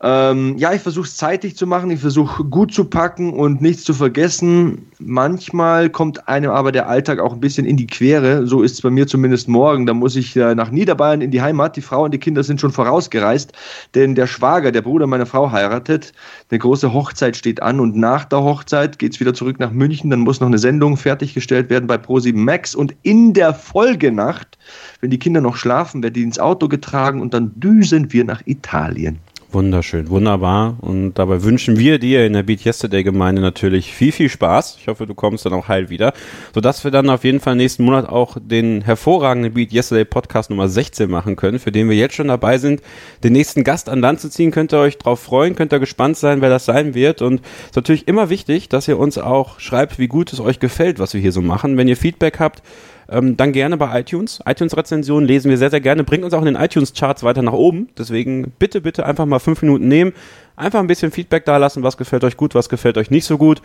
Ähm, 0.00 0.56
ja, 0.58 0.72
ich 0.72 0.80
versuche 0.80 1.06
es 1.06 1.16
zeitig 1.16 1.56
zu 1.56 1.66
machen, 1.66 1.90
ich 1.90 1.98
versuche 1.98 2.44
gut 2.44 2.72
zu 2.72 2.84
packen 2.84 3.32
und 3.32 3.60
nichts 3.60 3.82
zu 3.82 3.92
vergessen. 3.92 4.86
Manchmal 5.00 5.90
kommt 5.90 6.28
einem 6.28 6.52
aber 6.52 6.70
der 6.70 6.88
Alltag 6.88 7.18
auch 7.18 7.32
ein 7.32 7.40
bisschen 7.40 7.66
in 7.66 7.76
die 7.76 7.88
Quere. 7.88 8.46
So 8.46 8.62
ist 8.62 8.74
es 8.74 8.82
bei 8.82 8.90
mir 8.90 9.08
zumindest 9.08 9.48
morgen. 9.48 9.86
Da 9.86 9.94
muss 9.94 10.14
ich 10.14 10.36
äh, 10.36 10.54
nach 10.54 10.70
Niederbayern 10.70 11.20
in 11.20 11.32
die 11.32 11.42
Heimat. 11.42 11.76
Die 11.76 11.80
Frau 11.80 12.04
und 12.04 12.14
die 12.14 12.18
Kinder 12.18 12.44
sind 12.44 12.60
schon 12.60 12.70
vorausgereist, 12.70 13.52
denn 13.96 14.14
der 14.14 14.28
Schwager, 14.28 14.70
der 14.70 14.82
Bruder 14.82 15.08
meiner 15.08 15.26
Frau 15.26 15.50
heiratet. 15.50 16.12
Eine 16.50 16.60
große 16.60 16.92
Hochzeit 16.92 17.36
steht 17.36 17.60
an 17.60 17.80
und 17.80 17.96
nach 17.96 18.24
der 18.24 18.44
Hochzeit 18.44 19.00
geht 19.00 19.14
es 19.14 19.20
wieder 19.20 19.34
zurück 19.34 19.58
nach 19.58 19.72
München. 19.72 20.10
Dann 20.10 20.20
muss 20.20 20.38
noch 20.38 20.46
eine 20.46 20.58
Sendung 20.58 20.96
fertiggestellt 20.96 21.70
werden 21.70 21.88
bei 21.88 21.96
Pro7 21.96 22.36
Max 22.36 22.76
und 22.76 22.94
in 23.02 23.32
der 23.32 23.52
Folgenacht, 23.52 24.58
wenn 25.00 25.10
die 25.10 25.18
Kinder 25.18 25.40
noch 25.40 25.56
schlafen, 25.56 26.04
werden 26.04 26.14
die 26.14 26.22
ins 26.22 26.38
Auto 26.38 26.68
getragen 26.68 27.20
und 27.20 27.34
dann 27.34 27.50
düsen 27.58 28.12
wir 28.12 28.22
nach 28.22 28.42
Italien. 28.46 29.18
Wunderschön, 29.50 30.10
wunderbar. 30.10 30.76
Und 30.82 31.14
dabei 31.14 31.42
wünschen 31.42 31.78
wir 31.78 31.98
dir 31.98 32.26
in 32.26 32.34
der 32.34 32.42
Beat 32.42 32.66
Yesterday 32.66 33.02
Gemeinde 33.02 33.40
natürlich 33.40 33.94
viel, 33.94 34.12
viel 34.12 34.28
Spaß. 34.28 34.76
Ich 34.78 34.88
hoffe, 34.88 35.06
du 35.06 35.14
kommst 35.14 35.46
dann 35.46 35.54
auch 35.54 35.68
heil 35.68 35.88
wieder, 35.88 36.12
sodass 36.52 36.84
wir 36.84 36.90
dann 36.90 37.08
auf 37.08 37.24
jeden 37.24 37.40
Fall 37.40 37.56
nächsten 37.56 37.82
Monat 37.82 38.06
auch 38.10 38.36
den 38.38 38.82
hervorragenden 38.82 39.54
Beat 39.54 39.72
Yesterday 39.72 40.04
Podcast 40.04 40.50
Nummer 40.50 40.68
16 40.68 41.10
machen 41.10 41.34
können, 41.34 41.58
für 41.58 41.72
den 41.72 41.88
wir 41.88 41.96
jetzt 41.96 42.14
schon 42.14 42.28
dabei 42.28 42.58
sind, 42.58 42.82
den 43.24 43.32
nächsten 43.32 43.64
Gast 43.64 43.88
an 43.88 44.00
Land 44.00 44.20
zu 44.20 44.28
ziehen. 44.28 44.50
Könnt 44.50 44.74
ihr 44.74 44.80
euch 44.80 44.98
drauf 44.98 45.20
freuen, 45.20 45.56
könnt 45.56 45.72
ihr 45.72 45.80
gespannt 45.80 46.18
sein, 46.18 46.42
wer 46.42 46.50
das 46.50 46.66
sein 46.66 46.92
wird. 46.92 47.22
Und 47.22 47.40
es 47.40 47.68
ist 47.68 47.76
natürlich 47.76 48.06
immer 48.06 48.28
wichtig, 48.28 48.68
dass 48.68 48.86
ihr 48.86 48.98
uns 48.98 49.16
auch 49.16 49.60
schreibt, 49.60 49.98
wie 49.98 50.08
gut 50.08 50.30
es 50.30 50.40
euch 50.40 50.60
gefällt, 50.60 50.98
was 50.98 51.14
wir 51.14 51.22
hier 51.22 51.32
so 51.32 51.40
machen. 51.40 51.78
Wenn 51.78 51.88
ihr 51.88 51.96
Feedback 51.96 52.38
habt, 52.38 52.62
ähm, 53.08 53.36
dann 53.36 53.52
gerne 53.52 53.76
bei 53.76 54.00
iTunes. 54.00 54.40
iTunes-Rezensionen 54.44 55.26
lesen 55.26 55.50
wir 55.50 55.56
sehr, 55.56 55.70
sehr 55.70 55.80
gerne. 55.80 56.04
Bringt 56.04 56.24
uns 56.24 56.34
auch 56.34 56.40
in 56.40 56.46
den 56.46 56.56
iTunes-Charts 56.56 57.22
weiter 57.22 57.42
nach 57.42 57.52
oben. 57.52 57.88
Deswegen 57.96 58.52
bitte, 58.58 58.80
bitte 58.80 59.06
einfach 59.06 59.26
mal 59.26 59.38
fünf 59.38 59.62
Minuten 59.62 59.88
nehmen. 59.88 60.12
Einfach 60.56 60.80
ein 60.80 60.86
bisschen 60.88 61.10
Feedback 61.10 61.44
da 61.44 61.56
lassen, 61.56 61.82
was 61.82 61.96
gefällt 61.96 62.24
euch 62.24 62.36
gut, 62.36 62.54
was 62.54 62.68
gefällt 62.68 62.98
euch 62.98 63.10
nicht 63.10 63.24
so 63.24 63.38
gut. 63.38 63.62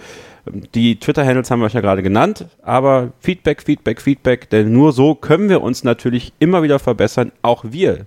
Ähm, 0.48 0.64
die 0.74 1.00
Twitter-Handles 1.00 1.52
haben 1.52 1.60
wir 1.60 1.66
euch 1.66 1.74
ja 1.74 1.82
gerade 1.82 2.04
genannt, 2.04 2.46
aber 2.62 3.12
Feedback, 3.20 3.64
Feedback, 3.64 4.02
Feedback, 4.02 4.50
denn 4.50 4.72
nur 4.72 4.92
so 4.92 5.16
können 5.16 5.50
wir 5.50 5.62
uns 5.62 5.84
natürlich 5.84 6.34
immer 6.40 6.64
wieder 6.64 6.80
verbessern. 6.80 7.32
Auch 7.42 7.66
wir 7.68 8.06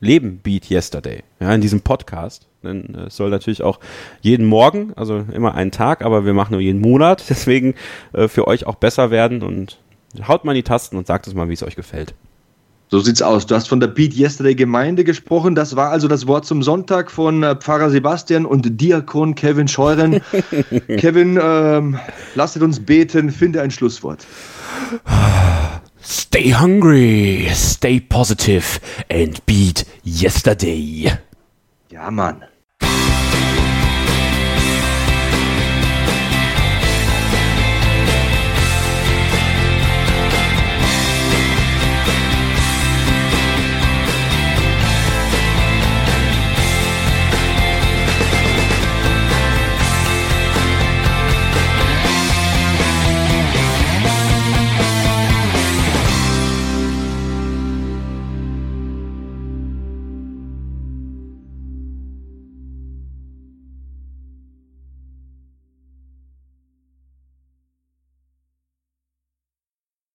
leben 0.00 0.40
Beat 0.42 0.70
Yesterday, 0.70 1.22
ja, 1.40 1.54
in 1.54 1.60
diesem 1.60 1.80
Podcast. 1.80 2.46
Denn 2.62 2.96
es 3.06 3.16
soll 3.16 3.30
natürlich 3.30 3.62
auch 3.62 3.78
jeden 4.20 4.46
Morgen, 4.46 4.92
also 4.96 5.24
immer 5.32 5.54
einen 5.54 5.70
Tag, 5.70 6.04
aber 6.04 6.24
wir 6.24 6.34
machen 6.34 6.52
nur 6.52 6.60
jeden 6.60 6.80
Monat, 6.80 7.24
deswegen 7.28 7.74
äh, 8.12 8.28
für 8.28 8.46
euch 8.46 8.66
auch 8.66 8.76
besser 8.76 9.10
werden 9.10 9.42
und 9.42 9.78
Haut 10.26 10.44
mal 10.44 10.52
in 10.52 10.56
die 10.56 10.62
Tasten 10.62 10.96
und 10.96 11.06
sagt 11.06 11.26
uns 11.26 11.34
mal, 11.34 11.48
wie 11.48 11.54
es 11.54 11.62
euch 11.62 11.76
gefällt. 11.76 12.14
So 12.88 13.00
sieht's 13.00 13.22
aus. 13.22 13.46
Du 13.46 13.54
hast 13.54 13.68
von 13.68 13.80
der 13.80 13.88
Beat 13.88 14.14
Yesterday 14.14 14.54
Gemeinde 14.54 15.04
gesprochen. 15.04 15.54
Das 15.54 15.74
war 15.74 15.90
also 15.90 16.06
das 16.06 16.26
Wort 16.26 16.46
zum 16.46 16.62
Sonntag 16.62 17.10
von 17.10 17.42
äh, 17.42 17.56
Pfarrer 17.56 17.90
Sebastian 17.90 18.46
und 18.46 18.80
Diakon 18.80 19.34
Kevin 19.34 19.66
Scheuren. 19.66 20.20
Kevin, 20.98 21.38
ähm, 21.42 21.98
lasset 22.34 22.62
uns 22.62 22.78
beten. 22.78 23.30
Finde 23.30 23.62
ein 23.62 23.70
Schlusswort. 23.70 24.26
Stay 26.02 26.52
hungry, 26.52 27.48
stay 27.54 27.98
positive 28.00 28.78
and 29.10 29.44
beat 29.46 29.86
yesterday. 30.04 31.10
Ja, 31.90 32.10
Mann. 32.10 32.44